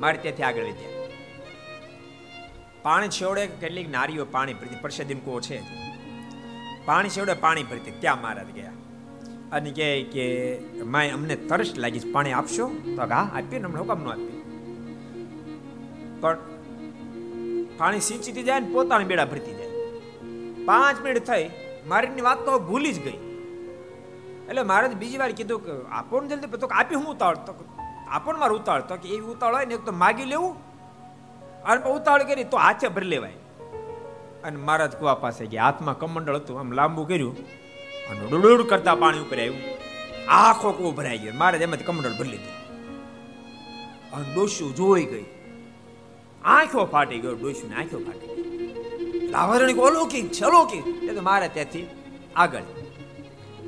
મારે 0.00 0.18
ત્યાંથી 0.18 0.42
આગળ 0.42 0.62
વધ્યા. 0.62 0.90
પાણી 2.82 3.08
છેવડે 3.08 3.46
કેટલીક 3.46 3.90
નારીઓ 3.90 4.24
પાણી 4.24 4.54
ભરતી. 4.54 4.76
પ્રસાદી 4.80 5.14
કો 5.14 5.40
છે. 5.40 5.62
પાણી 6.84 7.08
છેવડે 7.08 7.32
પાણી 7.32 7.62
ભરતી. 7.62 7.92
ત્યાં 8.00 8.22
મહારાજ 8.22 8.46
ગયા. 8.46 8.72
અને 9.52 9.70
કહે 9.70 10.02
કે, 10.02 10.58
માય, 10.84 11.10
અમને 11.10 11.36
તરસ 11.36 11.74
લાગી 11.76 11.98
પાણી 11.98 12.32
આપશો? 12.32 12.68
તો 12.68 13.02
હા, 13.02 13.30
આપીએ 13.34 13.58
ને 13.58 13.64
હમણાં 13.64 13.82
હુકમ 13.82 14.04
ન 14.04 14.08
આપીએ. 14.08 14.44
પણ 16.20 16.38
પાણી 17.78 18.00
સિંચીતી 18.00 18.42
જાય 18.42 18.60
ને 18.60 18.68
પોતાની 18.72 19.04
બેડા 19.04 19.24
ભરતી 19.24 19.54
જાય. 19.54 19.63
પાંચ 20.64 21.00
મિનિટ 21.00 21.24
થઈ, 21.24 21.50
મારીની 21.86 22.20
વાત 22.20 22.38
તો 22.38 22.58
ભૂલી 22.58 22.92
જ 22.92 23.02
ગઈ. 23.02 23.18
એટલે 24.48 24.62
મારે 24.62 24.88
બીજી 24.88 25.18
વાર 25.18 25.32
કીધું 25.32 25.60
કે, 25.64 25.88
આપો 25.90 26.20
ને 26.20 26.28
જલ્દી, 26.28 26.58
તો 26.58 26.66
આપી 26.66 26.94
હું 26.94 27.06
ઉતાવળ? 27.06 27.34
તો 27.34 27.54
આપો 28.08 28.32
ને 28.32 28.38
મારે 28.38 28.54
ઉતાળ 28.54 28.82
તો 28.82 28.96
કે 28.96 29.08
એવી 29.08 29.26
ઉતાળ 29.26 29.54
હોય 29.54 29.64
ને, 29.64 29.74
એક 29.74 29.80
તો 29.80 29.92
માગી 29.92 30.24
લેવું 30.24 30.56
અને 31.62 31.84
ઉતાળ 31.84 32.22
કરી, 32.22 32.44
તો 32.44 32.56
હાથે 32.56 32.88
ભરી 32.88 33.06
લેવાય. 33.06 33.32
અને 34.44 34.56
મહારાજ 34.56 34.96
કુવા 34.96 35.14
પાસે 35.14 35.46
ગયા. 35.46 35.64
હાથમાં 35.64 35.98
કમંડળ 35.98 36.36
હતું, 36.36 36.60
આમ 36.60 36.72
લાંબુ 36.72 37.04
કર્યું 37.04 37.36
અને 38.10 38.26
ડુડુડ 38.30 38.66
કરતા 38.66 38.94
પાણી 38.94 39.18
ઉપર 39.18 39.38
આવ્યું. 39.38 39.56
આખો 40.28 40.72
કુવો 40.72 40.90
ભરાઈ 40.90 41.18
ગયો. 41.18 41.32
મારે 41.36 41.58
એમાંથી 41.58 41.84
કમંડળ 41.84 42.10
ભરી 42.10 42.28
લીધું. 42.28 42.52
અને 44.12 44.34
ડોસ્યુ 44.34 44.70
જોઈ 44.70 45.04
ગઈ. 45.04 45.24
આંખો 46.44 46.84
ફાટી 46.84 47.18
ગયો 47.18 47.34
ડોસ્યું 47.34 47.70
ને 47.70 47.76
આંખો 47.76 47.98
ફાટી 47.98 48.26
ગઈ. 48.26 48.43
લાવરણી 49.34 49.76
અલૌકિક 49.88 50.26
છે, 50.34 50.42
અલૌકિક. 50.44 50.84
એટલે 51.08 51.22
મારે 51.28 51.48
ત્યાંથી 51.54 51.86
આગળ. 52.42 52.66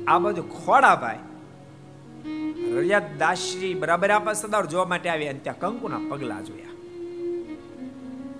આ 0.07 0.17
બધું 0.23 0.47
ખોડાભાઈ 0.57 1.21
રજત 2.77 3.07
દાસરી 3.21 3.73
બરાબર 3.81 4.09
આપા 4.15 4.35
સદાર 4.41 4.65
જોવા 4.71 4.89
માટે 4.91 5.07
આવી 5.13 5.29
અને 5.33 5.41
ત્યાં 5.45 5.59
કંકુના 5.63 6.01
પગલા 6.09 6.41
જોયા. 6.47 6.75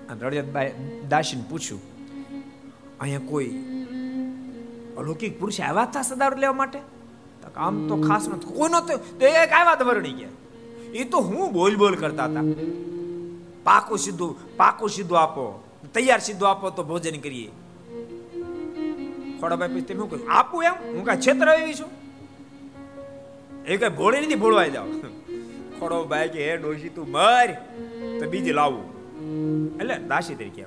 અને 0.08 0.20
રડિયાતભાઈ 0.26 0.72
દાસીને 1.12 1.44
પૂછ્યું, 1.50 1.82
અહીંયા 3.00 3.30
કોઈ 3.30 3.50
અલૌકિક 4.98 5.32
પુરુષ 5.40 5.60
આવ્યા 5.60 5.88
હતા 5.90 6.04
સદાર 6.10 6.32
લેવા 6.44 6.58
માટે? 6.62 6.80
આમ 7.66 7.76
તો 7.88 7.94
ખાસ 8.08 8.24
નથી 8.28 8.54
કોઈ 8.56 8.70
નતો 8.72 8.94
તો 9.20 9.24
એક 9.42 9.50
આવ્યા 9.52 9.78
ધવરણી 9.80 9.98
વરણી 9.98 10.16
ગયા. 10.18 10.34
એ 11.00 11.04
તો 11.12 11.18
હું 11.28 11.52
બોલ 11.52 11.74
બોલ 11.76 11.94
કરતા 12.02 12.26
હતા. 12.30 12.44
પાકું 13.64 13.98
સીધું 14.04 14.32
પાકું 14.56 14.90
સીધું 14.96 15.18
આપો. 15.22 15.44
તૈયાર 15.86 16.20
સીધું 16.20 16.50
આપો 16.50 16.70
તો 16.70 16.82
ભોજન 16.84 17.20
કરીએ. 17.20 17.50
ખોડાભાઈ 19.40 19.68
પછી, 19.68 19.80
તમે 19.80 20.06
કહ્યું 20.06 20.32
આપું 20.32 20.64
એમ? 20.64 20.72
હું 20.72 21.04
કાંઈ 21.04 21.20
છેતર 21.20 21.48
આવી 21.48 21.74
છું? 21.74 21.90
એ 23.64 23.76
કઈ 23.76 23.88
ભોળી 23.88 24.20
નથી 24.20 24.34
ભોળવાઈ 24.34 24.70
જાવ. 24.70 24.86
ખોડો 25.80 26.04
ભાઈ 26.04 26.28
કે, 26.28 26.50
હે 26.50 26.56
ડોશી, 26.56 26.88
તું 26.88 27.10
મર, 27.10 27.52
તો 28.20 28.30
બીજી 28.30 28.52
લાવું. 28.52 28.84
એટલે 29.80 29.98
દાસી 29.98 30.34
તરીકે 30.34 30.64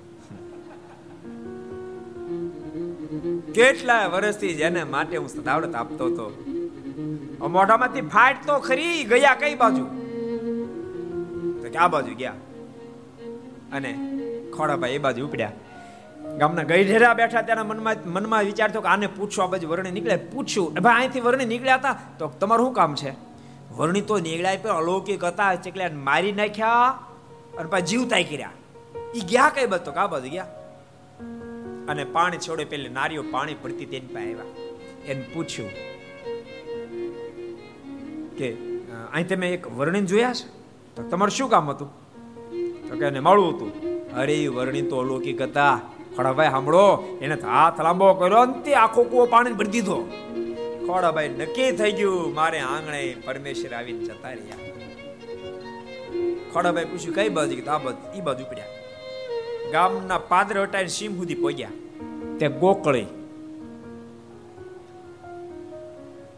કેટલા 3.54 4.08
વર્ષથી 4.08 4.54
જેને 4.54 4.84
માટે 4.84 5.18
હું 5.18 5.30
સદાવડત 5.30 5.76
આપતો 5.76 6.06
હતો. 6.06 6.28
મોઢામાંથી 7.50 8.02
ફાટ 8.02 8.46
તો 8.48 8.60
ખરી, 8.60 9.04
ગયા 9.04 9.36
કઈ 9.36 9.56
બાજુ? 9.56 9.86
તો 11.62 11.70
કે 11.70 11.78
આ 11.78 11.88
બાજુ 11.88 12.14
ગયા. 12.16 12.34
અને 13.72 13.92
ખોડાભાઈ 14.58 14.92
એ 14.92 14.98
બાજુ 14.98 15.28
ઉપડ્યા. 15.28 15.52
ગામના 16.38 16.64
ગઈઢેરા 16.64 17.14
બેઠા 17.14 17.42
તેના 17.42 17.64
મનમાં 17.64 17.96
મનમાં 18.06 18.44
વિચાર 18.44 18.72
થયો 18.72 18.82
કે 18.82 18.88
આને 18.88 19.08
પૂછો, 19.08 19.42
આ 19.42 19.48
બાજુ 19.48 19.68
વર્ણી 19.68 19.92
નીકળે? 19.92 20.16
પૂછ્યું. 20.16 20.74
ભાઈ, 20.74 20.96
અહીંથી 20.96 21.20
વર્ણી 21.20 21.46
નીકળ્યા 21.46 21.76
હતા? 21.76 22.00
તો 22.20 22.28
તમારું 22.28 22.68
શું 22.68 22.74
કામ 22.74 22.96
છે? 22.96 23.12
વર્ણી 23.78 24.02
તો 24.02 24.20
નીકળ્યા 24.20 24.58
પણ 24.62 24.70
અલૌકિક 24.70 25.24
હતા. 25.24 25.56
ચકલ્યા 25.56 25.90
મારી 25.94 26.32
નાખ્યા 26.32 26.88
અને 27.58 27.70
પાછા 27.70 27.86
જીવતાય 27.86 28.24
કર્યા. 28.24 28.52
એ 29.16 29.20
ગયા 29.20 29.52
કઈ 29.56 29.66
બધો 29.66 29.92
કા 29.92 30.08
બધું 30.08 30.32
ગયા? 30.32 30.48
અને 31.88 32.04
પાણી 32.04 32.38
છોડે 32.38 32.66
પેલી 32.66 32.90
નારીઓ 32.90 33.24
પાણી 33.32 33.56
પડતી 33.62 33.86
તેની 33.86 34.08
પાસે 34.08 34.26
આવ્યા. 34.26 34.46
એને 35.06 35.26
પૂછ્યું 35.34 35.70
કે 38.38 38.52
અહીં 39.14 39.28
તમે 39.28 39.54
એક 39.54 39.72
વર્ણિન 39.72 40.06
જોયા 40.06 40.34
છે? 40.34 40.48
તો 40.96 41.04
તમારું 41.04 41.32
શું 41.32 41.50
કામ 41.50 41.70
હતું? 41.70 41.90
તો 42.90 42.96
કે, 43.00 43.06
એને 43.06 43.20
મળવું 43.20 43.56
હતું. 43.56 43.91
અરે 44.16 44.48
વર્ણિન 44.48 44.90
તો 44.90 44.96
અલૌકિક 45.00 45.42
હતા. 45.42 45.76
ખોડાભાઈ 46.16 46.50
સાંભળો, 46.50 47.18
એને 47.22 47.36
હાથ 47.36 47.80
લાંબો 47.82 48.14
કર્યો 48.14 48.42
અને 48.42 48.54
તે 48.62 48.72
આખો 48.74 49.04
કુવો 49.04 49.26
પાણી 49.26 49.52
ભરી 49.52 49.70
દીધો. 49.70 49.98
ખોડાભાઈ 50.88 51.30
નક્કી 51.30 51.72
થઈ 51.72 51.92
ગયું, 51.92 52.34
મારે 52.34 52.60
આંગણે 52.60 53.02
પરમેશ્વર 53.26 53.74
આવીને 53.74 54.04
જતા 54.06 54.34
રહ્યા. 54.34 54.60
ખોડાભાઈ 56.54 56.86
પૂછ્યું, 56.86 57.16
કઈ 57.16 57.30
બાજુ? 57.30 57.56
કીધું, 57.56 57.74
આ 57.74 57.80
બાજુ, 57.80 57.98
ઈ 58.18 58.22
બાજુ 58.22 58.44
પડ્યા 58.52 58.80
ગામના 59.72 60.18
પાદરે 60.18 60.64
હટાઈને 60.64 60.90
સીમ 60.90 61.18
સુધી 61.18 61.36
પહોંચ્યા 61.36 61.76
તે 62.40 62.48
ગોકળી 62.48 63.08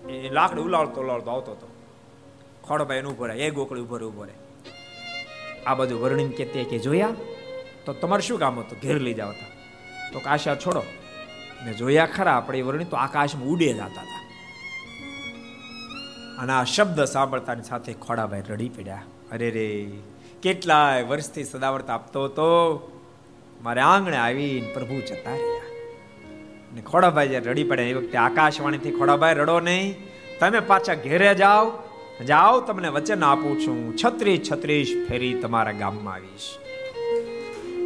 એ 0.09 0.29
લાકડી 0.29 0.61
ઉલાળતો 0.61 1.01
ઉલાળતો 1.01 1.29
આવતો 1.31 1.51
હતો. 1.51 1.67
ખોડાભાઈ 2.63 2.99
એનું 2.99 3.11
ઊભો 3.13 3.25
રહે 3.27 3.35
એ 3.47 3.51
ગોકળી 3.51 3.81
ઊભો 3.81 3.97
રહે 3.97 4.05
ઊભો 4.05 4.23
રહે 4.23 4.35
આ 5.67 5.73
બધું 5.73 6.01
વર્ણિન 6.01 6.29
કે 6.29 6.45
તે 6.45 6.63
કે 6.63 6.77
જોયા? 6.79 7.32
તો 7.85 7.93
તમારે 7.93 8.21
શું 8.21 8.39
કામ 8.39 8.59
હતું? 8.59 8.77
ઘેર 8.83 8.99
લઈ 8.99 9.13
જાવ 9.13 9.29
હતા 9.29 9.45
તો 10.13 10.19
કાશા 10.19 10.55
છોડો. 10.55 10.83
મેં 11.65 11.77
જોયા 11.77 12.05
ખરા 12.05 12.33
આપણે 12.33 12.59
એ 12.59 12.61
વર્ણિન 12.61 12.87
તો 12.87 12.97
આકાશમાં 12.97 13.47
ઉડે 13.47 13.73
જતા 13.73 13.85
હતા. 13.85 14.23
અને 16.39 16.53
આ 16.53 16.63
શબ્દ 16.63 17.03
સાંભળતાની 17.03 17.63
સાથે 17.63 17.93
ખોડાભાઈ 17.93 18.43
રડી 18.49 18.69
પડ્યા. 18.69 19.01
અરે 19.31 19.49
રે, 19.49 19.91
કેટલાય 20.41 21.03
વર્ષથી 21.03 21.43
સદાવર્ત 21.43 21.89
આપતો 21.89 22.23
હતો. 22.23 22.89
મારે 23.61 23.81
આંગણે 23.81 24.17
આવીને 24.17 24.73
પ્રભુ 24.73 25.01
જતા 25.01 25.31
રહ્યા. 25.31 25.61
ને 26.75 26.81
ખોડાભાઈ 26.81 27.27
જ્યારે 27.27 27.51
રડી 27.51 27.63
પડ્યા, 27.63 27.85
એ 27.85 27.93
વખતે 27.93 28.17
આકાશવાણીથી, 28.17 28.91
ખોડાભાઈ, 28.91 29.33
રડો 29.33 29.59
નહીં. 29.59 29.95
તમે 30.39 30.59
પાછા 30.59 30.93
ઘેરે 30.93 31.35
જાઓ. 31.35 31.71
જાઓ, 32.27 32.61
તમને 32.61 32.87
વચન 32.87 33.23
આપું 33.23 33.59
છું. 33.59 33.97
છત્રીસ 34.05 34.51
છત્રીસ 34.51 35.05
ફેરી 35.09 35.33
તમારા 35.33 35.71
ગામમાં 35.71 36.13
આવીશ. 36.13 36.57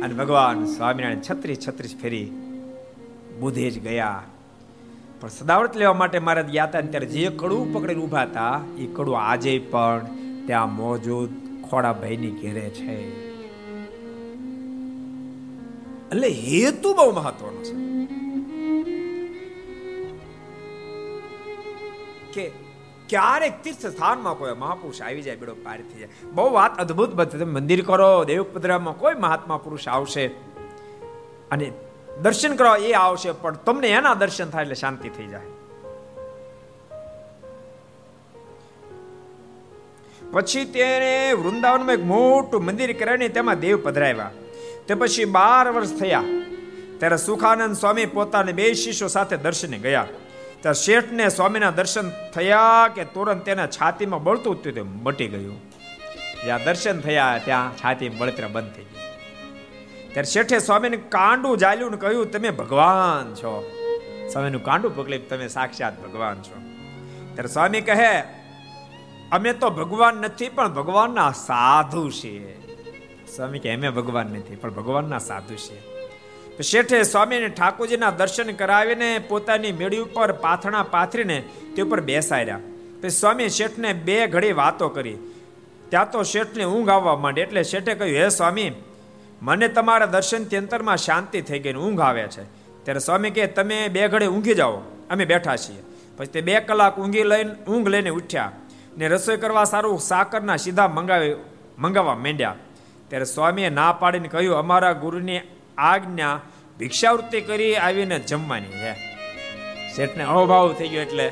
અને 0.04 0.14
ભગવાન 0.14 0.66
સ્વામિનારાયણ 0.66 1.20
છત્રીસ 1.20 1.68
છત્રીસ 1.68 1.96
ફેરી 2.02 2.32
બુધે 3.40 3.70
જ 3.70 3.80
ગયા. 3.80 4.24
પણ 5.22 5.30
સદાવત 5.30 5.78
લેવા 5.78 5.94
માટે 5.94 6.20
મારે 6.20 6.44
ગયા 6.44 6.64
હતા 6.64 6.82
ત્યારે 6.82 7.06
જે 7.06 7.30
કડું 7.30 7.74
પકડીને 7.74 8.02
ઊભા 8.02 8.22
હતા, 8.22 8.62
એ 8.78 8.86
કડું 8.86 9.20
આજે 9.20 9.60
પણ 9.60 10.06
ત્યાં 10.46 10.76
મોજૂદ 10.76 11.30
ખોડાભાઈની 11.70 12.32
ઘેરે 12.32 12.70
છે. 12.70 13.28
એટલે 16.10 16.30
હેતુ 16.30 16.94
બહુ 16.94 17.12
મહત્વનો 17.12 17.64
છે. 17.64 17.88
કે 22.34 22.67
ક્યારેક 23.10 23.64
તીર્થ 23.64 23.86
સ્થાનમાં 23.86 24.34
કોઈ 24.34 24.54
મહાપુરુષ 24.54 25.02
આવી 25.02 25.22
જાય, 25.22 25.36
બેડો 25.36 25.54
પાર 25.54 25.78
થઈ 25.78 26.00
જાય. 26.00 26.10
બહુ 26.24 26.54
વાત 26.54 26.80
અદભુત 26.80 27.14
બધી. 27.14 27.38
તમે 27.38 27.54
મંદિર 27.54 27.86
કરો, 27.86 28.24
દેવપદ્રામાં 28.24 28.98
કોઈ 28.98 29.14
મહાત્મા 29.14 29.58
પુરુષ 29.58 29.88
આવશે 29.88 30.28
અને 31.52 31.72
દર્શન 32.22 32.56
કરવા 32.56 32.78
એ 32.78 32.92
આવશે, 32.92 33.32
પણ 33.32 33.56
તમને 33.56 33.88
એના 33.88 34.14
દર્શન 34.14 34.50
થાય 34.50 34.62
એટલે 34.62 34.76
શાંતિ 34.76 35.10
થઈ 35.10 35.28
જાય. 35.28 35.42
પછી 40.32 40.66
તેને 40.66 41.34
વૃંદાવનમાં 41.34 41.96
એક 41.96 42.04
મોટું 42.04 42.66
મંદિર 42.66 43.00
કરાવીને 43.00 43.28
તેમાં 43.28 43.60
દેવ 43.60 43.80
પધરાવ્યા. 43.84 44.32
તે 44.88 44.94
પછી 44.94 45.26
બાર 45.26 45.72
વર્ષ 45.72 45.94
થયા. 45.94 46.24
ત્યારે 46.98 47.18
સુખાનંદ 47.18 47.76
સ્વામી 47.76 48.06
પોતાને 48.06 48.52
બે 48.52 48.74
શિષ્યો 48.74 49.08
સાથે 49.08 49.38
દર્શને 49.38 49.78
ગયા. 49.78 50.08
ત્યાં 50.62 50.74
શેઠને 50.74 51.30
સ્વામીના 51.30 51.72
દર્શન 51.72 52.10
થયા 52.10 52.88
કે 52.96 53.04
તુરંત 53.04 53.46
તેના 53.46 53.68
છાતીમાં 53.68 54.24
બળતું 54.24 54.56
હતું 54.56 54.74
તે 54.74 54.82
મટી 54.82 55.28
ગયું. 55.28 55.62
જ્યાં 56.46 56.64
દર્શન 56.64 57.02
થયા, 57.02 57.40
ત્યાં 57.46 57.72
છાતી 57.78 58.10
બળતરા 58.10 58.48
બંધ 58.48 58.72
થઈ 58.72 58.84
ગઈ. 58.84 59.00
ત્યારે 60.08 60.24
શેઠે 60.24 60.60
સ્વામીને 60.60 60.98
કાંડું 60.98 61.58
જાલ્યું 61.58 61.92
ને 61.92 61.98
કહ્યું, 61.98 62.32
તમે 62.32 62.50
ભગવાન 62.50 63.34
છો. 63.34 63.72
સ્વામીનું 64.34 64.64
કાંડું 64.64 64.96
પકડી 64.96 65.18
તમે 65.18 65.48
સાક્ષાત 65.48 66.04
ભગવાન 66.04 66.36
છો. 66.36 66.62
ત્યારે 67.34 67.48
સ્વામી 67.48 67.82
કહે, 67.82 68.20
અમે 69.32 69.54
તો 69.54 69.70
ભગવાન 69.70 70.16
નથી, 70.16 70.50
પણ 70.50 70.74
ભગવાનના 70.74 71.32
સાધુ 71.32 72.12
છીએ. 72.12 72.62
સ્વામી 73.36 73.60
કે 73.60 73.76
અમે 73.76 73.90
ભગવાન 73.90 74.26
નથી, 74.26 74.56
પણ 74.56 74.74
ભગવાનના 74.74 75.18
સાધુ 75.18 75.56
છીએ. 75.56 75.97
શેઠે 76.64 77.04
સ્વામીને 77.04 77.48
ઠાકોરજીના 77.48 78.12
દર્શન 78.12 78.52
કરાવીને 78.52 79.20
પોતાની 79.20 79.72
મેળી 79.72 79.98
ઉપર 79.98 80.32
પાથણા 80.32 80.84
પાથરીને 80.84 81.44
તે 81.76 81.82
ઉપર 81.82 82.02
બેસાડ્યા. 82.02 82.60
પછી 83.02 83.10
સ્વામી 83.10 83.50
શેઠને 83.50 83.94
બે 83.94 84.28
ઘડી 84.28 84.52
વાતો 84.52 84.90
કરી. 84.90 85.18
ત્યાં 85.90 86.12
તો 86.12 86.24
શેઠને 86.24 86.64
ઊંઘ 86.64 86.90
આવવા 86.90 87.16
માંડી. 87.16 87.42
એટલે 87.42 87.64
શેઠે 87.64 87.94
કહ્યું, 87.94 88.18
હે 88.18 88.30
સ્વામી, 88.30 88.72
મને 89.42 89.68
તમારા 89.68 90.06
દર્શન 90.06 90.44
અંતરમાં 90.44 90.98
શાંતિ 90.98 91.42
થઈ 91.42 91.60
ગઈ 91.60 91.74
ઊંઘ 91.74 92.02
આવે 92.02 92.24
છે. 92.24 92.44
ત્યારે 92.84 93.00
સ્વામી 93.00 93.30
કહે, 93.30 93.48
તમે 93.48 93.88
બે 93.88 94.08
ઘડી 94.08 94.26
ઊંઘી 94.26 94.54
જાઓ. 94.54 94.78
અમે 95.10 95.26
બેઠા 95.26 95.56
છીએ. 95.56 95.82
પછી 96.18 96.28
તે 96.28 96.42
બે 96.42 96.60
કલાક 96.60 97.00
ઊંઘી 97.00 97.24
લઈને 97.24 97.54
ઊંઘ 97.68 97.88
લઈને 97.88 98.10
ઉઠ્યા 98.10 98.52
ને 98.98 99.08
રસોઈ 99.08 99.38
કરવા 99.38 99.64
સારું 99.64 100.00
સાકરના 100.00 100.56
સીધા 100.56 100.88
મંગાવી 100.88 101.36
મંગાવવા 101.78 102.16
માંડ્યા. 102.16 102.56
ત્યારે 103.10 103.26
સ્વામીએ 103.26 103.70
ના 103.70 103.92
પાડીને 103.92 104.28
કહ્યું, 104.28 104.56
અમારા 104.56 104.92
ગુરુની 104.92 105.40
આજ્ઞા 105.78 106.42
ભિક્ષાવૃત્તિ 106.80 107.42
કરી 107.42 107.76
આવીને 107.76 108.20
જમવાની 108.20 108.68
હે 108.68 108.94
શેઠને 109.96 110.24
અહોભાવ 110.24 110.74
થઈ 110.74 110.88
ગયો 110.88 111.02
એટલે 111.02 111.32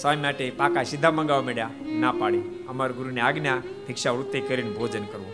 સ્વામી 0.00 0.16
માટે 0.16 0.50
પાકા 0.50 0.82
સીધા 0.82 1.10
મંગાવવા 1.10 1.42
માંડ્યા. 1.42 1.70
ના 1.86 2.12
પાડી. 2.12 2.66
અમારા 2.68 2.92
ગુરુની 2.92 3.20
આજ્ઞા 3.20 3.56
ભિક્ષાવૃત્તિ 3.86 4.40
કરીને 4.40 4.70
ભોજન 4.70 5.04
કરવું. 5.04 5.32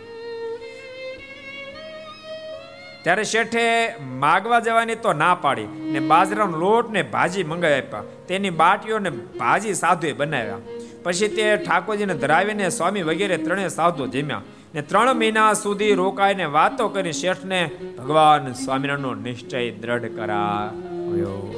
ત્યારે 3.03 3.23
શેઠે 3.23 3.95
માગવા 4.01 4.59
જવાની 4.59 4.95
તો 4.95 5.13
ના 5.13 5.35
પાડી 5.35 5.65
ને 5.65 5.99
બાજરાનો 5.99 6.57
લોટ 6.57 6.91
ને 6.91 7.03
ભાજી 7.03 7.43
મંગાવી 7.43 7.73
આપ્યા. 7.73 8.03
તેની 8.27 8.49
બાટીઓ 8.49 8.99
ને 8.99 9.09
ભાજી 9.09 9.73
સાધુએ 9.73 10.13
બનાવ્યા. 10.13 10.57
પછી 11.03 11.27
તે 11.27 11.57
ઠાકોરજીને 11.57 12.13
ધરાવીને 12.13 12.69
સ્વામી 12.69 13.01
વગેરે 13.01 13.37
ત્રણેય 13.37 13.67
સાધુ 13.67 14.07
જમ્યા. 14.07 14.41
ને 14.75 14.81
ત્રણ 14.81 15.13
મહિના 15.13 15.53
સુધી 15.53 15.93
રોકાઈને 15.93 16.45
વાતો 16.45 16.87
કરી 16.87 17.11
શેઠને 17.11 17.71
ભગવાન 17.97 18.53
સ્વામિનારાયણનો 18.53 19.13
નિશ્ચય 19.13 19.71
દ્રઢ 19.71 20.05
કરાવ્યો. 20.05 21.51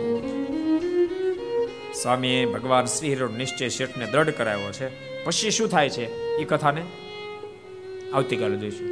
સ્વામીએ 2.01 2.45
ભગવાન 2.45 2.85
શ્રીનો 2.85 3.27
નિશ્ચય 3.27 3.69
શેઠને 3.69 4.05
દ્રઢ 4.05 4.29
કરાવ્યો 4.29 4.71
છે. 4.71 4.87
પછી 5.23 5.51
શું 5.51 5.67
થાય 5.67 5.89
છે 5.89 6.05
એ 6.37 6.43
કથાને? 6.43 6.85
આવતીકાલે 8.13 8.57
જોઈશું. 8.57 8.87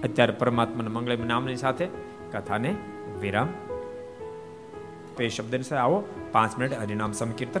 અત્યારે 0.00 0.32
પરમાત્માના 0.32 0.90
મંગળ 0.90 1.18
નામની 1.18 1.56
સાથે 1.56 1.86
કથાને 2.32 2.74
વિરામ. 3.20 3.46
તો 5.16 5.22
એ 5.22 5.28
શબ્દની 5.28 5.62
સાથે 5.62 5.82
આવો 5.82 6.04
પાંચ 6.32 6.58
મિનિટ 6.58 6.78
હરિનામ 6.78 7.12
સંકીર્તન. 7.12 7.60